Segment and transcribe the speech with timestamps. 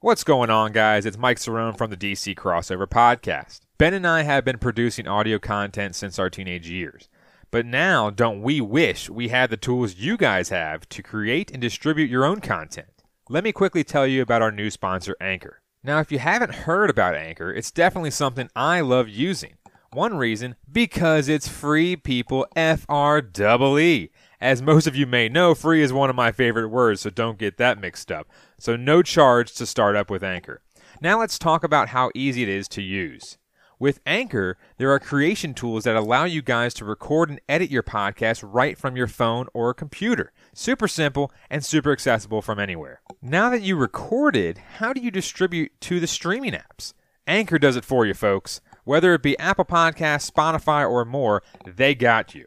[0.00, 1.04] What's going on, guys?
[1.04, 3.62] It's Mike Serone from the DC Crossover Podcast.
[3.78, 7.08] Ben and I have been producing audio content since our teenage years.
[7.50, 11.60] But now, don't we wish we had the tools you guys have to create and
[11.60, 13.02] distribute your own content?
[13.28, 15.62] Let me quickly tell you about our new sponsor, Anchor.
[15.82, 19.54] Now, if you haven't heard about Anchor, it's definitely something I love using.
[19.92, 22.46] One reason, because it's free, people.
[22.54, 24.10] F R E E.
[24.40, 27.38] As most of you may know, free is one of my favorite words, so don't
[27.38, 28.28] get that mixed up.
[28.58, 30.62] So, no charge to start up with Anchor.
[31.00, 33.38] Now, let's talk about how easy it is to use.
[33.80, 37.84] With Anchor, there are creation tools that allow you guys to record and edit your
[37.84, 40.32] podcast right from your phone or computer.
[40.52, 43.00] Super simple and super accessible from anywhere.
[43.22, 46.92] Now that you recorded, how do you distribute to the streaming apps?
[47.28, 48.60] Anchor does it for you, folks.
[48.82, 52.46] Whether it be Apple Podcasts, Spotify, or more, they got you.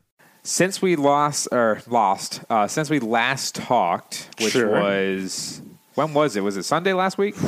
[0.43, 4.69] Since we lost or lost, uh, since we last talked, which Sure.
[4.69, 5.61] was
[5.95, 6.41] when was it?
[6.41, 7.35] Was it Sunday last week?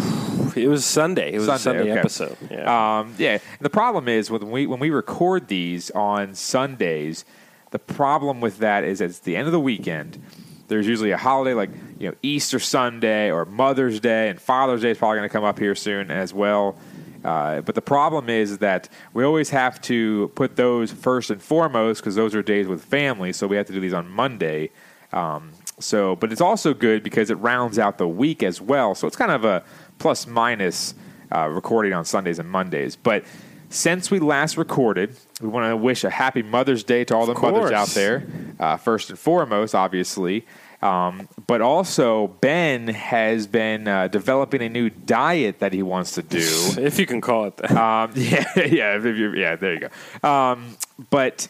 [0.55, 1.33] It was Sunday.
[1.33, 1.99] It was a Sunday okay.
[1.99, 2.37] episode.
[2.51, 2.99] Yeah.
[2.99, 3.39] Um, yeah.
[3.59, 7.25] The problem is when we when we record these on Sundays,
[7.71, 10.21] the problem with that is it's the end of the weekend.
[10.67, 14.91] There's usually a holiday like you know Easter Sunday or Mother's Day, and Father's Day
[14.91, 16.75] is probably going to come up here soon as well.
[17.23, 22.01] Uh, but the problem is that we always have to put those first and foremost
[22.01, 23.31] because those are days with family.
[23.33, 24.71] So we have to do these on Monday.
[25.11, 28.95] Um, so, but it's also good because it rounds out the week as well.
[28.95, 29.63] So it's kind of a
[29.99, 30.95] plus minus
[31.33, 32.95] uh, recording on Sundays and Mondays.
[32.95, 33.23] But
[33.69, 37.33] since we last recorded, we want to wish a happy Mother's Day to all the
[37.33, 38.27] mothers out there.
[38.59, 40.45] Uh, first and foremost, obviously.
[40.83, 46.23] Um, but also, Ben has been uh, developing a new diet that he wants to
[46.23, 46.39] do.
[46.77, 47.71] if you can call it that.
[47.71, 49.55] Um, yeah, yeah, yeah.
[49.55, 50.29] There you go.
[50.29, 50.75] Um,
[51.09, 51.47] but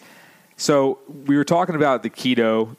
[0.55, 2.75] so we were talking about the keto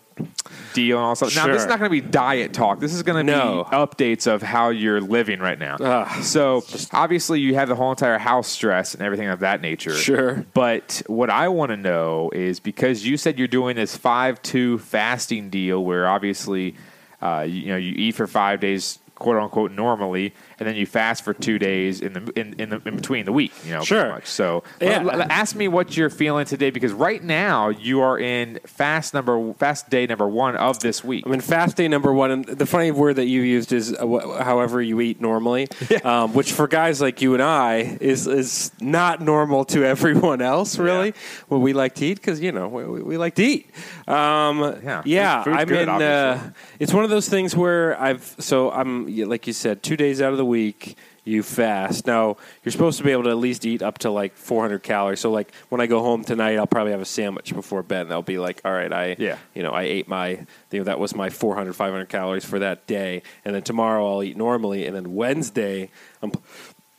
[0.73, 1.35] deal and all stuff.
[1.35, 1.69] Now this is Sure.
[1.71, 2.81] not going to be diet talk.
[2.81, 3.65] This is going to No.
[3.71, 5.77] be updates of how you're living right now.
[5.81, 6.23] Ugh.
[6.25, 9.95] so obviously you have the whole entire house stress and everything of that nature.
[9.95, 10.45] Sure.
[10.55, 14.79] But what I want to know is because you said you're doing this five two
[14.79, 16.75] fasting deal where obviously
[17.23, 20.87] uh, you, you know you eat for five days quote unquote normally and then you
[20.87, 23.83] fast for two days in the in, in, the, in between the week you know
[23.83, 24.09] Sure.
[24.11, 24.27] much.
[24.27, 25.01] so Yeah.
[25.01, 29.15] l- l- ask me what you're feeling today because right now you are in fast
[29.15, 32.45] number fast day number one of this week I mean, fast day number one, and
[32.45, 35.69] the funny word that you used is uh, wh- however you eat normally,
[36.05, 40.79] um, which for guys like you and I is is not normal to everyone else,
[40.79, 41.09] really.
[41.09, 41.45] Yeah.
[41.49, 43.71] What we like to eat, because you know we, we- we like to eat.
[44.07, 45.03] Um, Yeah.
[45.05, 45.45] yeah.
[45.45, 45.89] Good, in.
[45.89, 50.21] Uh, it's one of those things where I've so I'm like you said, two days
[50.21, 50.97] out of the week
[51.27, 52.07] you fast.
[52.07, 55.21] Now you're supposed to be able to at least eat up to like 400 calories.
[55.21, 58.03] So like when I go home tonight, I'll probably have a sandwich before bed.
[58.03, 59.39] And I'll be like, all right, I Yeah.
[59.55, 60.29] you know, I ate my,
[60.71, 63.23] you know, that was my 400, 500 calories for that day.
[63.45, 64.87] And then tomorrow I'll eat normally.
[64.87, 65.89] And then Wednesday,
[66.23, 66.33] I'm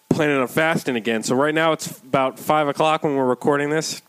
[0.09, 1.22] planning on fasting again.
[1.22, 4.01] So right now it's about five o'clock when we're recording this.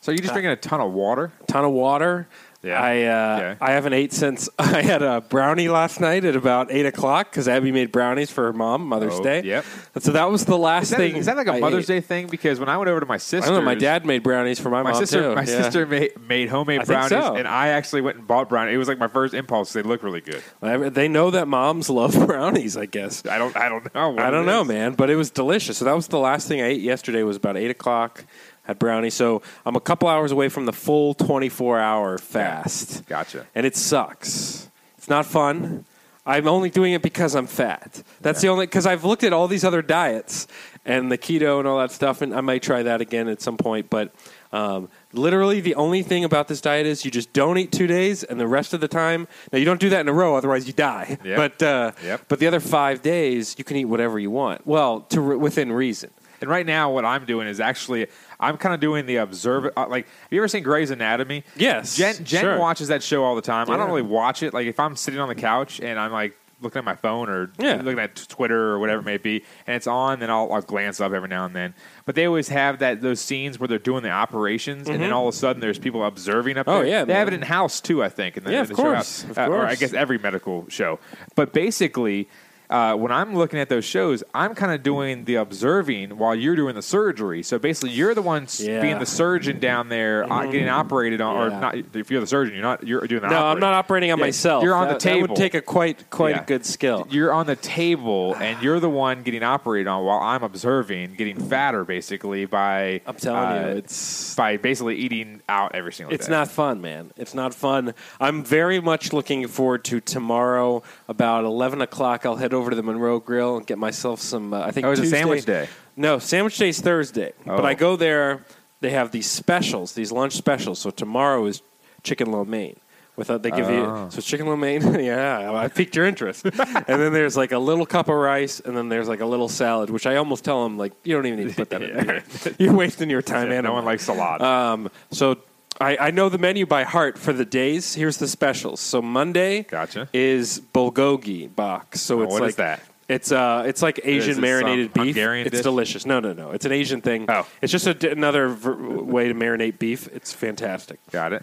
[0.00, 2.28] so you're just uh, drinking a ton of water A Ton of water.
[2.62, 2.78] Yeah.
[2.78, 3.56] I uh, Okay.
[3.62, 7.48] I haven't ate since I had a brownie last night at about eight o'clock because
[7.48, 9.42] Abby made brownies for her mom Mother's Oh, Day.
[9.44, 9.64] yep.
[9.94, 11.16] And so that was the last is that, thing.
[11.16, 11.94] is that like a I Mother's ate.
[11.94, 13.62] Day thing because when I went over to my I sister.
[13.62, 15.34] My dad made brownies for my, My mom sister, too.
[15.34, 15.62] my Yeah.
[15.62, 17.34] sister made, made homemade I brownies, so.
[17.34, 18.74] and I actually went and bought brownies.
[18.74, 19.72] It was like my first impulse.
[19.72, 20.42] They look really good.
[20.60, 22.76] I- They know that moms love brownies.
[22.76, 23.24] I guess.
[23.26, 24.18] I don't, I don't know.
[24.18, 24.68] I don't know, is.
[24.68, 25.78] man, but it was delicious.
[25.78, 27.22] So that was the last thing I ate yesterday.
[27.22, 28.24] Was about eight o'clock.
[28.70, 29.10] Had brownie.
[29.10, 33.44] So I'm a couple hours away from the full 24 hour fast, Gotcha.
[33.52, 34.68] and it sucks.
[34.96, 35.84] It's not fun.
[36.24, 38.04] I'm only doing it because I'm fat.
[38.20, 40.46] That's the only because I've looked at all these other diets
[40.84, 43.56] and the keto and all that stuff, and I might try that again at some
[43.56, 43.90] point.
[43.90, 44.14] But
[44.52, 48.22] um, literally, the only thing about this diet is you just don't eat two days,
[48.22, 50.68] and the rest of the time, now you don't do that in a row, otherwise
[50.68, 51.18] you die.
[51.24, 51.36] Yep.
[51.36, 52.26] But uh, Yep.
[52.28, 54.64] but the other five days, you can eat whatever you want.
[54.64, 56.10] Well, to re- within reason.
[56.42, 58.06] And right now, what I'm doing is actually,
[58.40, 59.66] I'm kind of doing the observe.
[59.76, 61.44] Uh, like, have you ever seen Grey's Anatomy?
[61.56, 62.58] Yes, Jen, Jen sure.
[62.58, 63.70] watches that show all the time.
[63.70, 64.54] I don't really watch it.
[64.54, 67.50] Like, if I'm sitting on the couch and I'm like looking at my phone or
[67.58, 67.76] Yeah.
[67.76, 71.00] looking at Twitter or whatever it may be, and it's on, then I'll, I'll glance
[71.00, 71.72] up every now and then.
[72.04, 75.26] But they always have that those scenes where they're doing the operations, and then all
[75.28, 76.78] of a sudden there's people observing up Mm-hmm.
[76.78, 78.36] Oh, yeah, they have it in house too, I think.
[78.36, 79.30] In the, Yeah, in of the show course, house.
[79.30, 80.98] of Uh, or I guess every medical show.
[81.34, 82.28] But basically,
[82.70, 86.54] uh, when I'm looking at those shows, I'm kind of doing the observing while you're
[86.54, 87.42] doing the surgery.
[87.42, 88.46] So basically, you're the one Yeah.
[88.70, 88.82] Mm-hmm.
[88.82, 91.74] being the surgeon down there, uh, getting operated on, or not.
[91.94, 92.86] If you're the surgeon, you're not.
[92.86, 93.28] You're doing the.
[93.28, 94.62] No, I'm not operating on Yeah, myself.
[94.62, 95.20] You're on That- the table.
[95.22, 96.42] That would take a quite quite Yeah.
[96.42, 97.08] a good skill.
[97.10, 101.40] You're on the table, and you're the one getting operated on while I'm observing, getting
[101.40, 103.00] fatter basically by.
[103.04, 106.14] I'm telling uh, you, it's by basically eating out every single day.
[106.14, 106.32] It's day.
[106.32, 107.10] not fun, man.
[107.16, 107.94] It's not fun.
[108.20, 112.24] I'm very much looking forward to tomorrow about 11 o'clock.
[112.24, 114.52] I'll head over to the Monroe Grill and get myself some.
[114.52, 115.68] Uh, I think Oh, is it Tuesday- sandwich day?
[115.96, 117.32] No, sandwich day's Thursday.
[117.46, 117.64] But Oh.
[117.64, 118.44] I go there.
[118.80, 120.78] They have these specials, these lunch specials.
[120.78, 121.62] So tomorrow is
[122.02, 122.76] chicken lo mein.
[123.16, 124.04] Without they give Oh.
[124.04, 124.80] you so chicken lo mein.
[125.04, 126.44] yeah, I piqued your interest.
[126.44, 126.54] and
[126.86, 129.90] then there's like a little cup of rice, and then there's like a little salad,
[129.90, 132.04] which I almost tell them like you don't even need to put that in.
[132.04, 132.22] Here.
[132.58, 133.50] You're wasting your time.
[133.50, 134.40] Yeah, no one likes salad.
[134.40, 135.36] Um, so
[135.80, 137.94] I, I know the menu by heart for the days.
[137.94, 138.80] Here's the specials.
[138.80, 140.08] So Monday Gotcha.
[140.12, 142.00] is bulgogi box.
[142.00, 142.82] So it's what like is that?
[143.08, 145.16] It's uh, it's like Asian it marinated some beef.
[145.16, 145.62] Hungarian it's dish?
[145.64, 146.06] delicious.
[146.06, 146.52] No, no, no.
[146.52, 147.26] It's an Asian thing.
[147.28, 147.46] Oh.
[147.60, 150.06] it's just a d another ver- way to marinate beef.
[150.08, 151.00] It's fantastic.
[151.10, 151.42] Got it.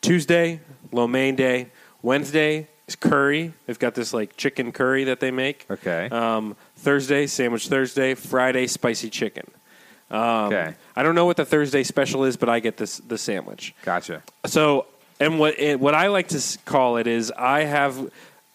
[0.00, 0.60] Tuesday,
[0.92, 1.68] lo mein day.
[2.00, 3.52] Wednesday is curry.
[3.66, 5.66] They've got this like chicken curry that they make.
[5.70, 6.08] Okay.
[6.10, 8.14] Um, Thursday, sandwich Thursday.
[8.14, 9.44] Friday, spicy chicken.
[10.10, 10.20] Um,
[10.52, 10.74] Okay.
[10.94, 13.74] I don't know what the Thursday special is, but I get this the sandwich.
[13.82, 14.22] Gotcha.
[14.46, 14.86] So,
[15.20, 18.10] and what it, what I like to call it is I have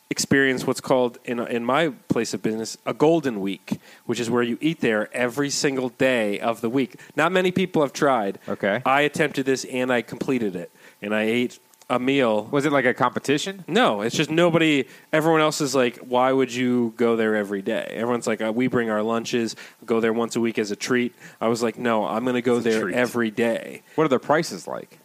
[0.10, 4.44] experienced what's called in in my place of business a golden week, which is where
[4.44, 6.96] you eat there every single day of the week.
[7.16, 8.40] Not many people have tried.
[8.48, 8.82] Okay.
[8.86, 10.72] I attempted this and I completed it,
[11.02, 11.60] and I ate
[11.92, 12.46] a meal.
[12.46, 13.64] Was it like a competition?
[13.68, 14.86] No, it's just nobody.
[15.14, 17.92] Everyone else is like, why would you go there every day?
[17.96, 19.56] Everyone's like, uh, we bring our lunches,
[19.86, 21.14] go there once a week as a treat.
[21.42, 22.96] I was like, no, I'm going to go It's a there treat.
[22.96, 23.84] every day.
[23.96, 24.98] What are the prices like?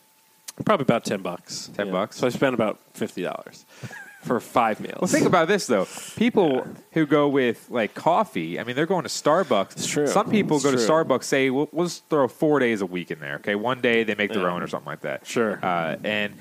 [0.65, 1.71] Probably about ten bucks.
[1.77, 2.17] 10 bucks?
[2.17, 3.67] So I spent about fifty dollars
[4.23, 4.99] for five meals.
[5.03, 5.87] Well, think about this though.
[6.17, 9.73] People who go with like coffee, I mean, they're going to Starbucks.
[9.73, 10.07] It's true.
[10.07, 10.79] Some people It's go to.
[10.79, 11.25] Starbucks.
[11.25, 13.35] Say, we'll, we'll just throw four days a week in there.
[13.37, 15.27] Okay, one day they make their own or something like that.
[15.27, 15.59] Sure.
[15.63, 16.33] Uh, and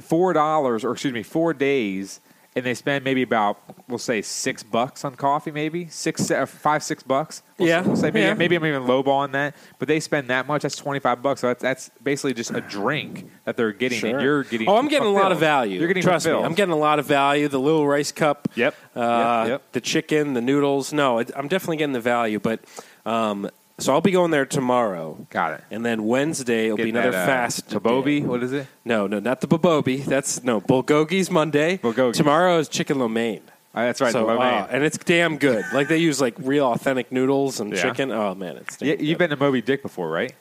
[0.00, 2.20] four dollars, or excuse me, four days,
[2.56, 3.58] and they spend maybe about
[3.88, 7.42] we'll say six bucks on coffee, maybe six, se- five, six bucks.
[7.56, 8.34] We'll Yeah, s- we'll say maybe, yeah.
[8.34, 10.62] maybe I'm even lowballing that, but they spend that much.
[10.62, 11.40] That's twenty five bucks.
[11.42, 14.10] So that's, that's basically just a drink that they're getting, Sure.
[14.10, 14.68] and you're getting.
[14.68, 15.78] Oh, I'm getting a lot of value.
[15.78, 16.42] You're getting Trust fulfilled.
[16.42, 17.48] me, I'm getting a lot of value.
[17.48, 18.48] The little rice cup.
[18.56, 18.74] Yep.
[18.96, 19.72] Uh, Yep, yep.
[19.72, 20.92] The chicken, the noodles.
[20.92, 22.40] No, I'm definitely getting the value.
[22.40, 22.60] But
[23.06, 23.48] um,
[23.78, 25.64] so I'll be going there tomorrow, Got it.
[25.70, 27.68] and then Wednesday it'll be Getting another that, uh, fast.
[27.70, 28.26] Tabobi, day.
[28.26, 28.66] what is it?
[28.84, 30.04] No, no, not the babobi.
[30.04, 31.78] That's no bulgogi's Monday.
[31.78, 32.14] Bulgogi.
[32.14, 33.40] Tomorrow is chicken lo mein.
[33.74, 34.54] Uh, that's right, So, lo mein.
[34.62, 35.64] uh, and it's damn good.
[35.72, 37.82] like they use like real authentic noodles and Yeah.
[37.82, 38.10] chicken.
[38.10, 40.32] Oh man, it's damn Yeah, you've been to Moby Dick before, right?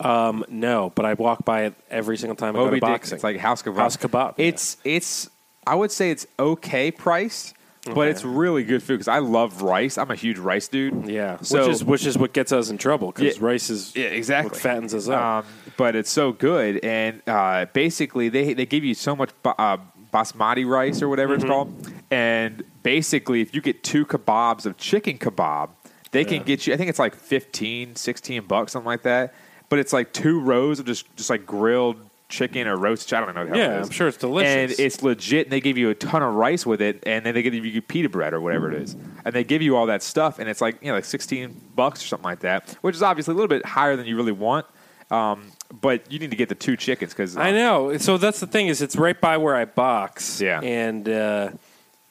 [0.00, 2.92] Um, no, but I walk by it every single time I go Moby to Dick,
[2.92, 3.16] boxing.
[3.16, 3.76] it's like house kebab.
[3.76, 4.34] House kebab.
[4.38, 5.28] It's it's.
[5.66, 7.54] I would say it's okay priced,
[7.94, 9.98] but it's really good food because I love rice.
[9.98, 11.08] I'm a huge rice dude.
[11.08, 13.44] yeah, So- which is which is what gets us in trouble because Yeah.
[13.46, 14.50] rice is Yeah, exactly.
[14.50, 15.44] what fattens us up.
[15.44, 19.78] Um, but it's so good, and uh, basically they they give you so much uh,
[20.12, 21.42] basmati rice or whatever Mm-hmm.
[21.42, 25.70] it's called, and basically if you get two kebabs of chicken kebab,
[26.12, 26.74] they can get you.
[26.74, 29.32] I think it's like 15, 16 bucks, something like that.
[29.70, 31.96] But it's like two rows of just just like grilled
[32.32, 33.12] chicken or roast.
[33.12, 33.54] I don't know.
[33.54, 33.86] Yeah, it is.
[33.86, 34.50] I'm sure it's delicious.
[34.72, 35.46] And it's legit.
[35.46, 37.80] And they give you a ton of rice with it, and then they give you
[37.82, 40.60] pita bread or whatever it is, and they give you all that stuff, and it's
[40.60, 43.48] like you know like sixteen bucks or something like that, which is obviously a little
[43.48, 44.66] bit higher than you really want.
[45.10, 47.96] Um, but you need to get the two chickens because I know.
[47.98, 50.40] So that's the thing is, it's right by where I box.
[50.40, 50.60] Yeah.
[50.60, 51.50] and uh,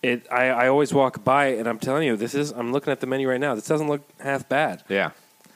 [0.03, 0.27] it.
[0.31, 2.51] I, I always walk by it, and I'm telling you, this is.
[2.51, 3.55] I'm looking at the menu right now.
[3.55, 4.83] This doesn't look half bad.
[4.87, 5.11] Yeah,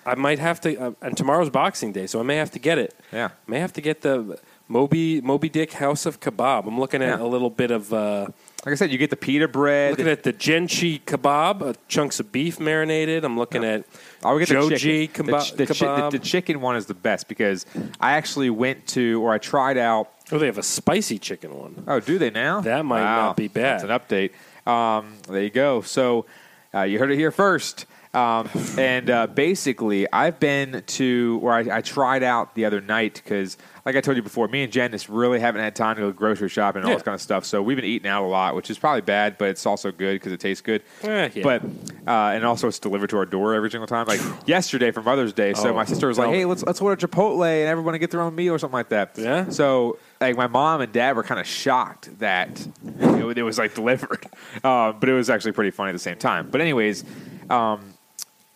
[0.05, 0.75] I might have to.
[0.75, 2.95] Uh, and tomorrow's Boxing Day, so I may have to get it.
[3.11, 3.29] yeah.
[3.47, 6.67] May have to get the Moby Moby Dick House of Kebab.
[6.67, 7.25] I'm looking at Yeah.
[7.25, 7.93] a little bit of.
[7.93, 8.27] Uh,
[8.65, 9.91] Like I said, you get the pita bread.
[9.91, 13.23] looking at the Chenjeh kebab, uh, chunks of beef marinated.
[13.23, 13.83] I'm looking at
[14.23, 15.27] I would get the Joojeh chicken.
[15.27, 16.11] keba- the, ch- the, chi- kebab.
[16.11, 17.67] the, the chicken one is the best because
[17.99, 20.09] I actually went to or I tried out.
[20.31, 21.83] oh, they have a spicy chicken one.
[21.87, 22.61] Oh, do they now?
[22.61, 23.27] That might Wow.
[23.27, 23.81] not be bad.
[23.81, 24.31] That's an update.
[24.67, 25.81] Um, there you go.
[25.81, 26.25] So
[26.73, 27.85] uh, you heard it here first.
[28.15, 33.21] Um, and uh, basically, I've been to where I, I tried out the other night
[33.23, 36.01] because, like I told you before, me and Jen just really haven't had time to
[36.01, 36.95] go grocery shopping and all Yeah.
[36.95, 37.45] this kind of stuff.
[37.45, 40.13] So we've been eating out a lot, which is probably bad, but it's also good
[40.15, 40.81] because it tastes good.
[41.03, 41.43] Eh, yeah.
[41.43, 41.63] But
[42.07, 44.07] uh, and also it's delivered to our door every single time.
[44.07, 47.07] Like yesterday for Mother's Day, so Oh, my sister was like, "Hey, let's let's order
[47.07, 49.49] Chipotle and everyone get their own meal or something like that." Yeah?
[49.49, 52.67] So like my mom and dad were kind of shocked that
[52.99, 54.25] it, it was like delivered,
[54.63, 56.47] uh, but it was actually pretty funny at the same time.
[56.49, 57.03] But anyways,
[57.49, 57.93] um,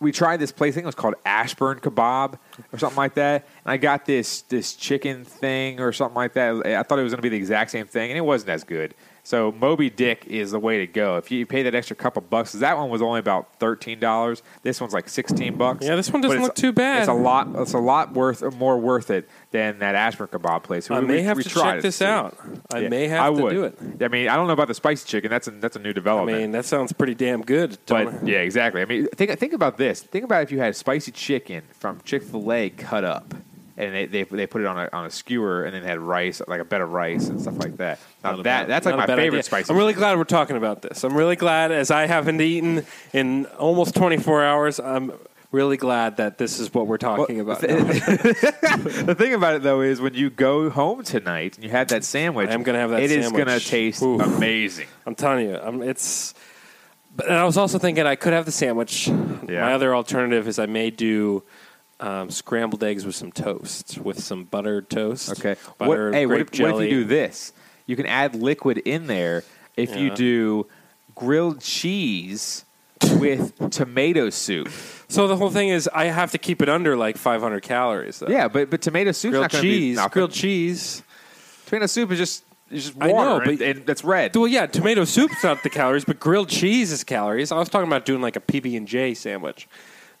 [0.00, 0.72] we tried this place.
[0.72, 2.38] I think it was called Ashburn Kebab
[2.72, 3.46] or something like that.
[3.64, 6.66] And I got this this chicken thing or something like that.
[6.66, 8.64] I thought it was going to be the exact same thing, and it wasn't as
[8.64, 8.94] good.
[9.30, 11.16] So Moby Dick is the way to go.
[11.16, 14.42] If you pay that extra couple bucks, that one was only about thirteen dollars.
[14.64, 15.86] This one's like sixteen bucks.
[15.86, 16.98] Yeah, this one doesn't look too bad.
[16.98, 17.46] It's a lot.
[17.54, 20.90] It's a lot worth more worth it than that Ashburn kebab place.
[20.90, 22.36] I may we- have we to check this out.
[22.74, 23.50] I Yeah, may have I to would.
[23.50, 23.78] do it.
[24.02, 25.30] I mean, I don't know about the spicy chicken.
[25.30, 26.36] That's a that's a new development.
[26.36, 27.78] I mean, that sounds pretty damn good.
[27.86, 28.82] But Don't- yeah, exactly.
[28.82, 30.02] I mean, think think about this.
[30.02, 33.32] Think about if you had spicy chicken from Chick Fil A cut up,
[33.80, 36.40] and they, they they put it on a on a skewer, and then had rice,
[36.46, 37.98] like a bed of rice and stuff like that.
[38.22, 39.42] Now that bad- that's like my favorite idea.
[39.42, 39.70] spicy.
[39.72, 41.02] I'm really glad we're talking about this.
[41.04, 44.78] I'm really glad, as I haven't eaten in almost 24 hours.
[44.80, 45.12] I'm
[45.52, 47.62] really glad that this is what we're talking about.
[47.62, 47.68] now.
[47.76, 52.04] the thing about it though is when you go home tonight and you have that
[52.04, 53.46] sandwich, I am gonna have that It is sandwich.
[53.46, 54.20] gonna taste Oof.
[54.22, 54.86] amazing.
[55.06, 56.34] I'm telling you, um, it's.
[57.16, 59.08] But and I was also thinking I could have the sandwich.
[59.08, 59.62] Yeah.
[59.62, 61.42] My other alternative is I may do
[62.00, 65.30] um, scrambled eggs with some toast, with some buttered toast.
[65.32, 65.56] Okay.
[65.76, 67.52] What, Butter, hey, what if, what if you do this?
[67.86, 69.44] You can add liquid in there
[69.76, 70.66] if you do
[71.14, 72.64] grilled cheese
[73.16, 74.68] with tomato soup.
[75.08, 78.18] So the whole thing is I have to keep it under like 500 calories.
[78.18, 78.28] Though.
[78.28, 80.00] Yeah, but but tomato soup, grilled cheese.
[80.00, 81.02] be grilled cheese.
[81.66, 84.34] Tomato soup is just is just I know, but- and, and that's red.
[84.36, 87.50] Well, yeah, tomato soup's not the calories, but grilled cheese is calories.
[87.52, 89.68] I was talking about doing like a PB and J sandwich.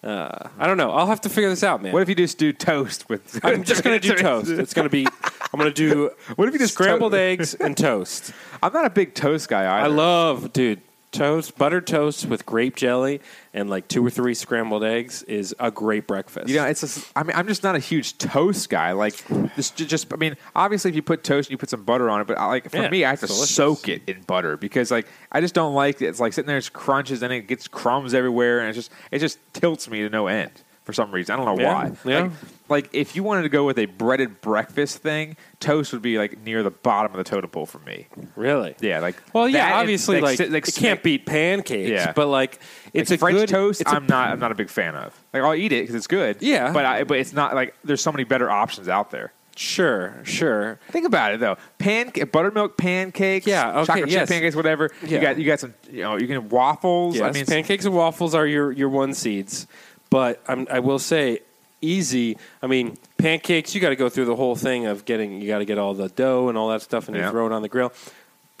[0.02, 0.92] Uh, I don't know.
[0.92, 1.92] I'll have to figure this out, man.
[1.92, 3.38] What if you just do toast with?
[3.44, 4.48] I'm just going to do toast.
[4.50, 5.06] It's going to be.
[5.52, 6.10] I'm going to do.
[6.36, 8.32] What if you just scrambled to- eggs and toast?
[8.62, 9.84] I'm not a big toast guy either.
[9.84, 10.80] I love, dude.
[11.12, 13.20] Toast, buttered toast with grape jelly
[13.52, 16.48] and like two or three scrambled eggs is a great breakfast.
[16.48, 16.82] You know, it's.
[16.82, 18.92] Just, I mean, I'm just not a huge toast guy.
[18.92, 19.14] Like,
[19.56, 20.12] just, just.
[20.12, 22.28] I mean, obviously, if you put toast, and you put some butter on it.
[22.28, 23.54] But I, like for Yeah, me, I have to it's delicious.
[23.56, 26.06] soak it in butter because, like, I just don't like it.
[26.06, 29.18] It's like sitting there, it crunches, and it gets crumbs everywhere, and it just, it
[29.18, 30.52] just tilts me to no end
[30.90, 31.32] for some reason.
[31.32, 31.92] I don't know Yeah, why.
[32.04, 32.20] yeah.
[32.22, 32.32] Like,
[32.68, 36.42] like, if you wanted to go with a breaded breakfast thing, toast would be like
[36.42, 38.06] near the bottom of the totem pole for me.
[38.36, 38.74] really?
[38.80, 39.16] Yeah, like.
[39.32, 41.90] Well, yeah, that and, obviously, like, sit- it can't beat pancakes.
[41.90, 42.12] Yeah.
[42.12, 42.60] but like
[42.92, 43.80] it's like a French good toast.
[43.80, 44.30] It's a I'm not.
[44.30, 45.18] I'm not a big fan of.
[45.32, 46.38] Like I'll eat it because it's good.
[46.40, 46.72] Yeah.
[46.72, 49.32] but I, but it's not like there's so many better options out there.
[49.56, 50.78] Sure, sure.
[50.90, 51.58] Think about it though.
[51.78, 53.46] Pan buttermilk pancakes.
[53.46, 54.90] Yeah, okay, chocolate chip pancakes, whatever.
[55.02, 55.08] Yeah.
[55.08, 55.74] You got you got some.
[55.90, 57.16] You know, you can waffles.
[57.16, 59.66] Yes, I mean, pancakes and waffles are your, your one seeds.
[60.10, 61.40] But I'm, I will say,
[61.80, 62.36] easy.
[62.62, 65.58] I mean, pancakes, you got to go through the whole thing of getting, you got
[65.58, 67.30] to get all the dough and all that stuff and Yeah.
[67.30, 67.92] throw it on the grill.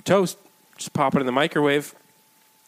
[0.04, 0.38] Toast,
[0.76, 1.94] just pop it in the microwave,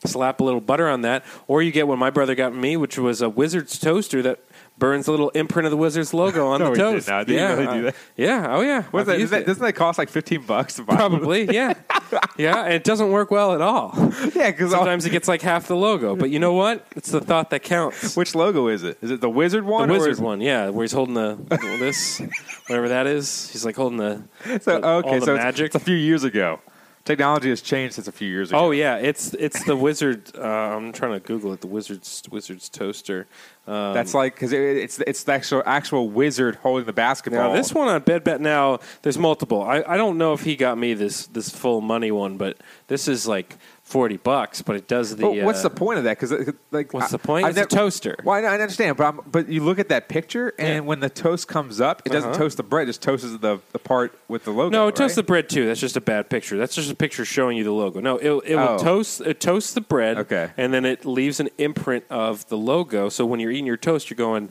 [0.04, 1.24] slap a little butter on that.
[1.48, 4.40] Or you get what my brother got me, which was a Wizard's toaster that
[4.82, 7.26] burns the little imprint of the Wizard's logo on No, the he did not.
[7.28, 7.92] Did yeah, really do uh.
[8.16, 8.82] Yeah, oh yeah.
[8.90, 9.46] what's I've that, that?
[9.46, 10.80] Doesn't that cost like 15 bucks?
[10.80, 11.74] Probably, yeah.
[12.36, 13.92] yeah, and it doesn't work well at all.
[14.34, 16.84] yeah, because Sometimes it gets like half the logo, but you know what?
[16.96, 18.16] It's the thought that counts.
[18.16, 18.98] which logo is it?
[19.02, 19.88] Is it the wizard one?
[19.88, 21.38] or wizard one, yeah, where he's holding the
[21.78, 22.20] this,
[22.66, 23.50] whatever that is.
[23.52, 24.24] He's like holding the.
[24.62, 26.58] So all okay, the so it's, it's a few years ago.
[27.04, 28.58] Technology has changed since a few years ago.
[28.58, 30.30] Oh yeah, it's it's the wizard.
[30.36, 31.60] Uh, I'm trying to Google it.
[31.60, 33.26] The wizard's wizard's toaster.
[33.66, 37.48] Um, That's like because it, it's it's the actual actual wizard holding the basketball.
[37.48, 38.78] now this one on Bed Bet now.
[39.02, 39.62] There's multiple.
[39.62, 43.08] I, I don't know if he got me this this full money one, but this
[43.08, 43.56] is like
[43.92, 44.62] forty bucks.
[44.62, 45.22] But it does the.
[45.22, 46.18] But what's uh, the point of that?
[46.18, 47.44] Because like, What's I- the point?
[47.46, 48.16] I It's a nev- toaster.
[48.24, 50.80] Well, I, I understand, but I'm, but you look at that picture, and Yeah.
[50.80, 52.38] when the toast comes up, it doesn't Uh-huh.
[52.38, 54.70] toast the bread; it just toasts the, the part with the logo.
[54.70, 54.96] No, it right?
[54.96, 55.66] toasts the bread too.
[55.66, 56.56] That's just a bad picture.
[56.58, 58.00] That's just a picture showing you the logo.
[58.00, 58.78] No, it, it will Oh.
[58.78, 59.20] toast.
[59.20, 60.18] It toasts the bread.
[60.18, 60.50] Okay.
[60.56, 63.08] and then it leaves an imprint of the logo.
[63.08, 64.50] So when you're eating your toast, you're going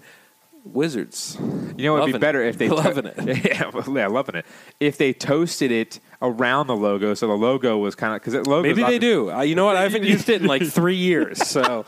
[0.64, 1.38] Wizards.
[1.76, 2.50] You know, it'd be better it.
[2.50, 3.46] if they Loving it.
[3.46, 4.46] Yeah, well, yeah, loving it.
[4.80, 8.48] If they toasted it around the logo, so the logo was kind of because it
[8.48, 8.68] logo.
[8.68, 9.32] Maybe they do.
[9.32, 9.78] Uh, you know what?
[9.78, 11.48] I haven't used it in like three years.
[11.48, 11.86] So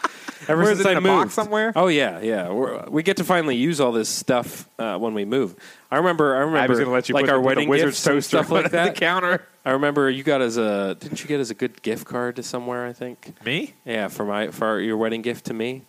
[0.47, 1.73] ever Where since I a moved box somewhere?
[1.75, 2.49] Oh yeah, yeah.
[2.49, 5.55] We're, we get to finally use all this stuff uh, when we move.
[5.91, 6.35] I remember.
[6.35, 6.59] I remember.
[6.59, 8.07] I was going to let you like put our the, put the wedding wizard's gifts
[8.07, 8.95] and toaster stuff like on that.
[8.95, 9.45] the counter.
[9.65, 10.95] I remember you got as a.
[10.99, 12.85] Didn't you get as a good gift card to somewhere?
[12.85, 13.43] I think.
[13.45, 13.73] Me?
[13.85, 15.83] Yeah, for my for your wedding gift to me.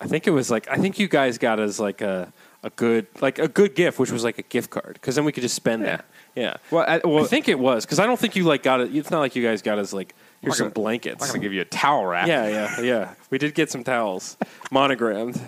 [0.00, 3.06] I think it was like I think you guys got us like a a good
[3.20, 5.54] like a good gift, which was like a gift card because then we could just
[5.56, 5.96] spend Yeah.
[5.96, 6.04] that.
[6.34, 6.56] Yeah.
[6.70, 8.94] Well, I, well, I think it was because I don't think you like got it.
[8.94, 11.24] It's not like you guys got us like here's some gonna- blankets.
[11.26, 12.28] I'm to give you a towel wrap.
[12.28, 13.14] yeah, yeah, yeah.
[13.30, 14.36] We did get some towels,
[14.70, 15.40] monogrammed.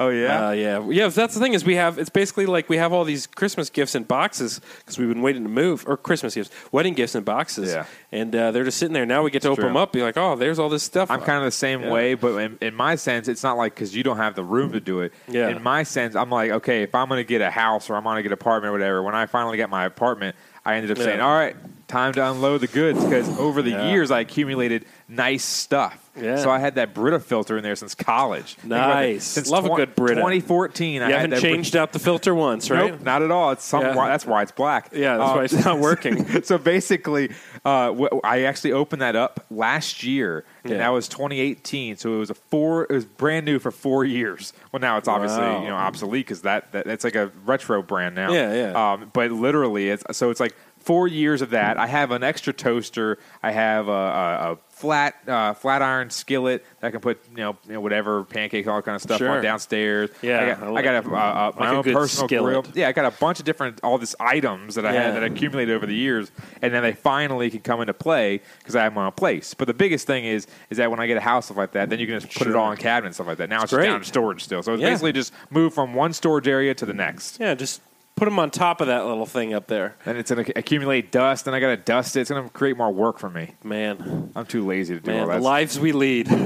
[0.00, 0.48] Oh yeah.
[0.48, 1.08] Uh, yeah, yeah.
[1.08, 1.98] That's the thing is we have.
[1.98, 5.42] It's basically like we have all these Christmas gifts in boxes because we've been waiting
[5.42, 7.72] to move, or Christmas gifts, wedding gifts in boxes.
[7.72, 7.84] Yeah.
[8.10, 9.06] and uh, they're just sitting there.
[9.06, 9.68] Now we get to It's open true.
[9.70, 11.10] them up, be like, oh, there's all this stuff.
[11.10, 11.90] I'm kind of the same Yeah.
[11.92, 14.72] way, but in, in my sense, it's not like because you don't have the room
[14.72, 15.12] to do it.
[15.28, 15.48] Yeah.
[15.48, 18.04] In my sense, I'm like, okay, if I'm going to get a house or I'm
[18.04, 20.90] going to get an apartment or whatever, when I finally get my apartment, I ended
[20.92, 21.04] up Yeah.
[21.04, 21.56] saying, all right,
[21.88, 23.90] time to unload the goods because over the Yeah.
[23.90, 26.01] years I accumulated nice stuff.
[26.20, 26.36] Yeah.
[26.36, 28.54] So I had that Brita filter in there since college.
[28.56, 28.88] Think about.
[28.94, 29.24] Nice.
[29.24, 30.16] Since Love a good Brita.
[30.16, 32.90] 2014, I You had haven't that Brita- changed out the filter once, right?
[32.92, 33.50] Nope, not at all.
[33.52, 33.80] It's some.
[33.82, 33.94] Yeah.
[33.94, 34.90] Why, that's why it's black.
[34.92, 36.42] Yeah, that's Uh, why it's not working.
[36.44, 37.30] so basically,
[37.64, 40.78] Uh, wh- I actually opened that up last year, and Yeah.
[40.78, 41.96] that was 2018.
[41.96, 42.84] So it was a four.
[42.84, 44.52] It was brand new for four years.
[44.72, 45.62] Well, now it's obviously Wow.
[45.62, 48.32] you know obsolete because that, that that's like a retro brand now.
[48.32, 48.92] Yeah, yeah.
[48.92, 51.78] Um, but literally, it's so it's like four years of that.
[51.78, 53.16] I have an extra toaster.
[53.44, 57.36] I have a, a, a flat uh, flat iron skillet that I can put you
[57.36, 59.30] know, you know whatever pancakes all kind of stuff Sure.
[59.30, 60.10] on downstairs.
[60.22, 62.64] Yeah, I got, I I got a, uh, uh, my like own good personal skillet.
[62.64, 62.74] grill.
[62.74, 65.02] Yeah, I got a bunch of different all these items that I Yeah.
[65.04, 68.40] had that I accumulated over the years, and then they finally can come into play
[68.58, 69.54] because I have my own place.
[69.54, 71.88] But the biggest thing is is that when I get a house stuff like that,
[71.88, 73.48] then you can just put it all in cabinets and stuff like that.
[73.48, 74.62] Now it's, just down to storage still.
[74.64, 74.90] So it's Yeah.
[74.90, 77.38] basically just move from one storage area to the next.
[77.38, 77.80] Yeah, just
[78.22, 79.96] put them on top of that little thing up there.
[80.06, 82.20] And it's going to accumulate dust, and I got to dust it.
[82.20, 83.54] It's going to create more work for me.
[83.64, 86.30] Man, I'm too lazy to do man, all the lives we lead.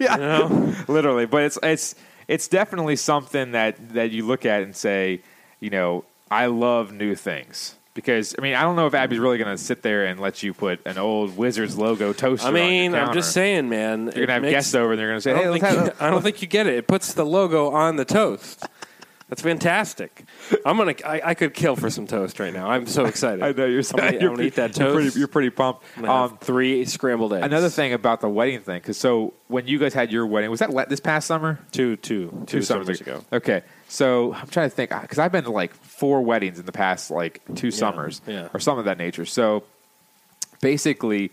[0.00, 0.74] You know?
[0.88, 1.94] literally but it's it's
[2.28, 5.20] it's definitely something that that you look at and say
[5.58, 9.38] you know i love new things because i mean i don't know if abby's really
[9.38, 12.94] going to sit there and let you put an old wizards logo toaster I mean,
[12.94, 14.04] I'm just saying, man.
[14.04, 15.64] you're going to have guests over and they're going to say I hey don't, think
[15.64, 16.74] have you, I don't think you get it.
[16.74, 18.66] It puts the logo on the toast.
[19.28, 20.24] That's fantastic.
[20.64, 20.94] I'm gonna.
[21.04, 22.70] I, I could kill for some toast right now.
[22.70, 23.42] I'm so excited.
[23.42, 24.94] I know you're, I'm gonna, you're, I'm gonna eat that you're toast.
[24.94, 25.82] pretty, you're pretty pumped.
[25.98, 27.44] Um, three scrambled eggs.
[27.44, 30.60] another thing about the wedding thing, because so when you guys had your wedding, was
[30.60, 31.58] that this past summer?
[31.72, 33.24] two, two, two summers ago.
[33.32, 36.72] Okay, so I'm trying to think because I've been to like four weddings in the
[36.72, 38.48] past like two summers yeah.
[38.54, 39.24] or something of that nature.
[39.24, 39.64] So
[40.60, 41.32] basically,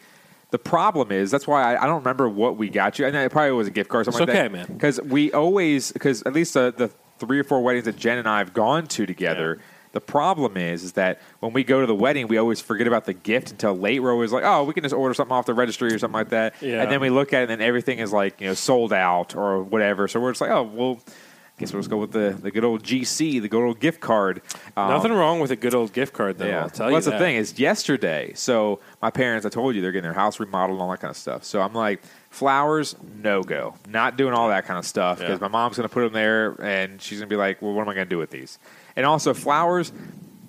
[0.50, 3.06] the problem is that's why I, I don't remember what we got you.
[3.06, 4.70] And it probably was a gift card or something It's like okay, that.
[4.70, 4.78] man.
[4.78, 6.92] Because we always because at least the, the
[7.25, 9.58] three or four weddings that Jen and I have gone to together.
[9.60, 9.65] Yeah.
[9.94, 13.06] The problem is, is that when we go to the wedding, we always forget about
[13.06, 14.01] the gift until late.
[14.01, 16.30] We're always like, "Oh, we can just order something off the registry or something like
[16.30, 16.82] that." Yeah.
[16.82, 19.36] And then we look at it, and then everything is like you know sold out
[19.36, 20.08] or whatever.
[20.08, 22.63] So we're just like, "Oh, well, I guess we'll just go with the, the good
[22.63, 24.42] old GC, the good old gift card."
[24.75, 26.50] Um, Nothing wrong with a good old gift card, though.
[26.50, 27.12] I'll tell well, you that's that.
[27.12, 28.32] the thing is yesterday.
[28.34, 31.12] So my parents, I told you, they're getting their house remodeled and all that kind
[31.12, 31.44] of stuff.
[31.44, 32.01] So I'm like,
[32.34, 35.48] flowers, no go, not doing all that kind of stuff because Yeah.
[35.48, 37.84] my mom's going to put them there and she's going to be like, well, what
[37.84, 38.60] am I going to do with these?
[38.96, 39.92] And also flowers,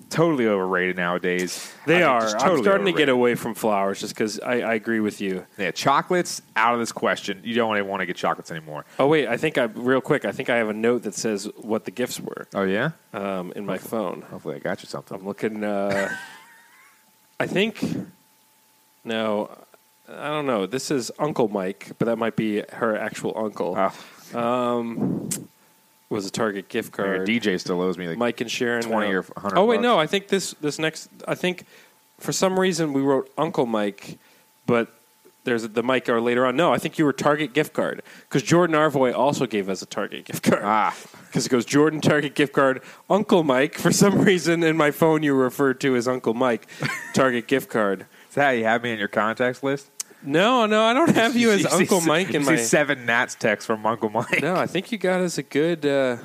[0.09, 1.73] totally overrated nowadays.
[1.83, 2.21] I They think are.
[2.21, 5.19] just I'm totally starting to get away from flowers just because I, I agree with
[5.21, 5.45] you.
[5.57, 7.41] Yeah, chocolates out of this question.
[7.43, 8.85] You don't even want to get chocolates anymore.
[8.99, 10.23] Oh wait, I think I real quick.
[10.25, 12.91] I think I have a note that says what the gifts were Oh yeah.
[13.13, 14.21] um, in my phone.
[14.23, 15.17] Hopefully, I got you something.
[15.17, 15.63] I'm looking.
[15.63, 16.09] Uh,
[17.39, 17.83] I think
[19.03, 19.49] no,
[20.09, 20.65] I don't know.
[20.65, 23.75] This is Uncle Mike, but that might be her actual uncle.
[24.33, 25.29] Oh, Um,
[26.09, 27.27] was a Target gift card.
[27.27, 28.83] DJ still owes me like Mike and Sharon.
[28.83, 29.97] 20 or 100 Oh wait, no.
[29.99, 31.09] I think this this next.
[31.27, 31.65] I think
[32.19, 34.17] for some reason we wrote Uncle Mike,
[34.67, 34.87] but
[35.45, 36.55] there's the Mike or later on.
[36.55, 39.85] No, I think you were Target gift card because Jordan Arvoy also gave us a
[39.85, 40.61] Target gift card.
[40.63, 40.95] Ah.
[41.35, 43.75] Because it goes Jordan Target gift card, Uncle Mike.
[43.77, 46.65] For some reason in my phone you were referred to as Uncle Mike,
[47.13, 48.05] Target gift card.
[48.29, 49.89] Is that how you have me in your contacts list?
[50.25, 53.05] No, no, I don't have you as see Uncle se- Mike you in see seven
[53.05, 54.41] Nats texts from Uncle Mike.
[54.41, 56.17] No, I think you got us a good, uh,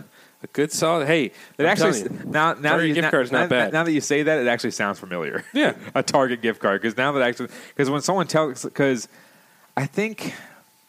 [0.42, 1.06] a good solid.
[1.06, 2.30] Hey, It I'm actually telling you.
[2.30, 3.72] now now that you, gift now, card's not now- bad.
[3.72, 5.44] Now that you say that, it actually sounds familiar.
[5.52, 5.74] Yeah.
[5.94, 9.08] a Target gift card because now that actually because when someone tells because
[9.76, 10.34] I think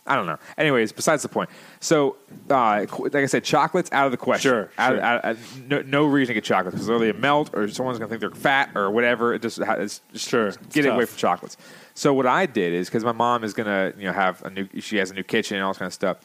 [0.07, 0.39] I don't know.
[0.57, 1.49] Anyways, besides the point.
[1.79, 2.15] So
[2.49, 4.49] uh, qu- like I said, chocolates out of the question.
[4.51, 5.01] Sure, Out, sure.
[5.01, 8.09] out- out- no, no reason to get chocolates because they're either melt or someone's going
[8.09, 9.33] to think they're fat or whatever.
[9.35, 11.55] It just it's just Sure, it's get away from chocolates.
[12.01, 14.49] So what I did is because my mom is going to you know have a
[14.49, 16.17] new she has a new kitchen and all this kind of stuff.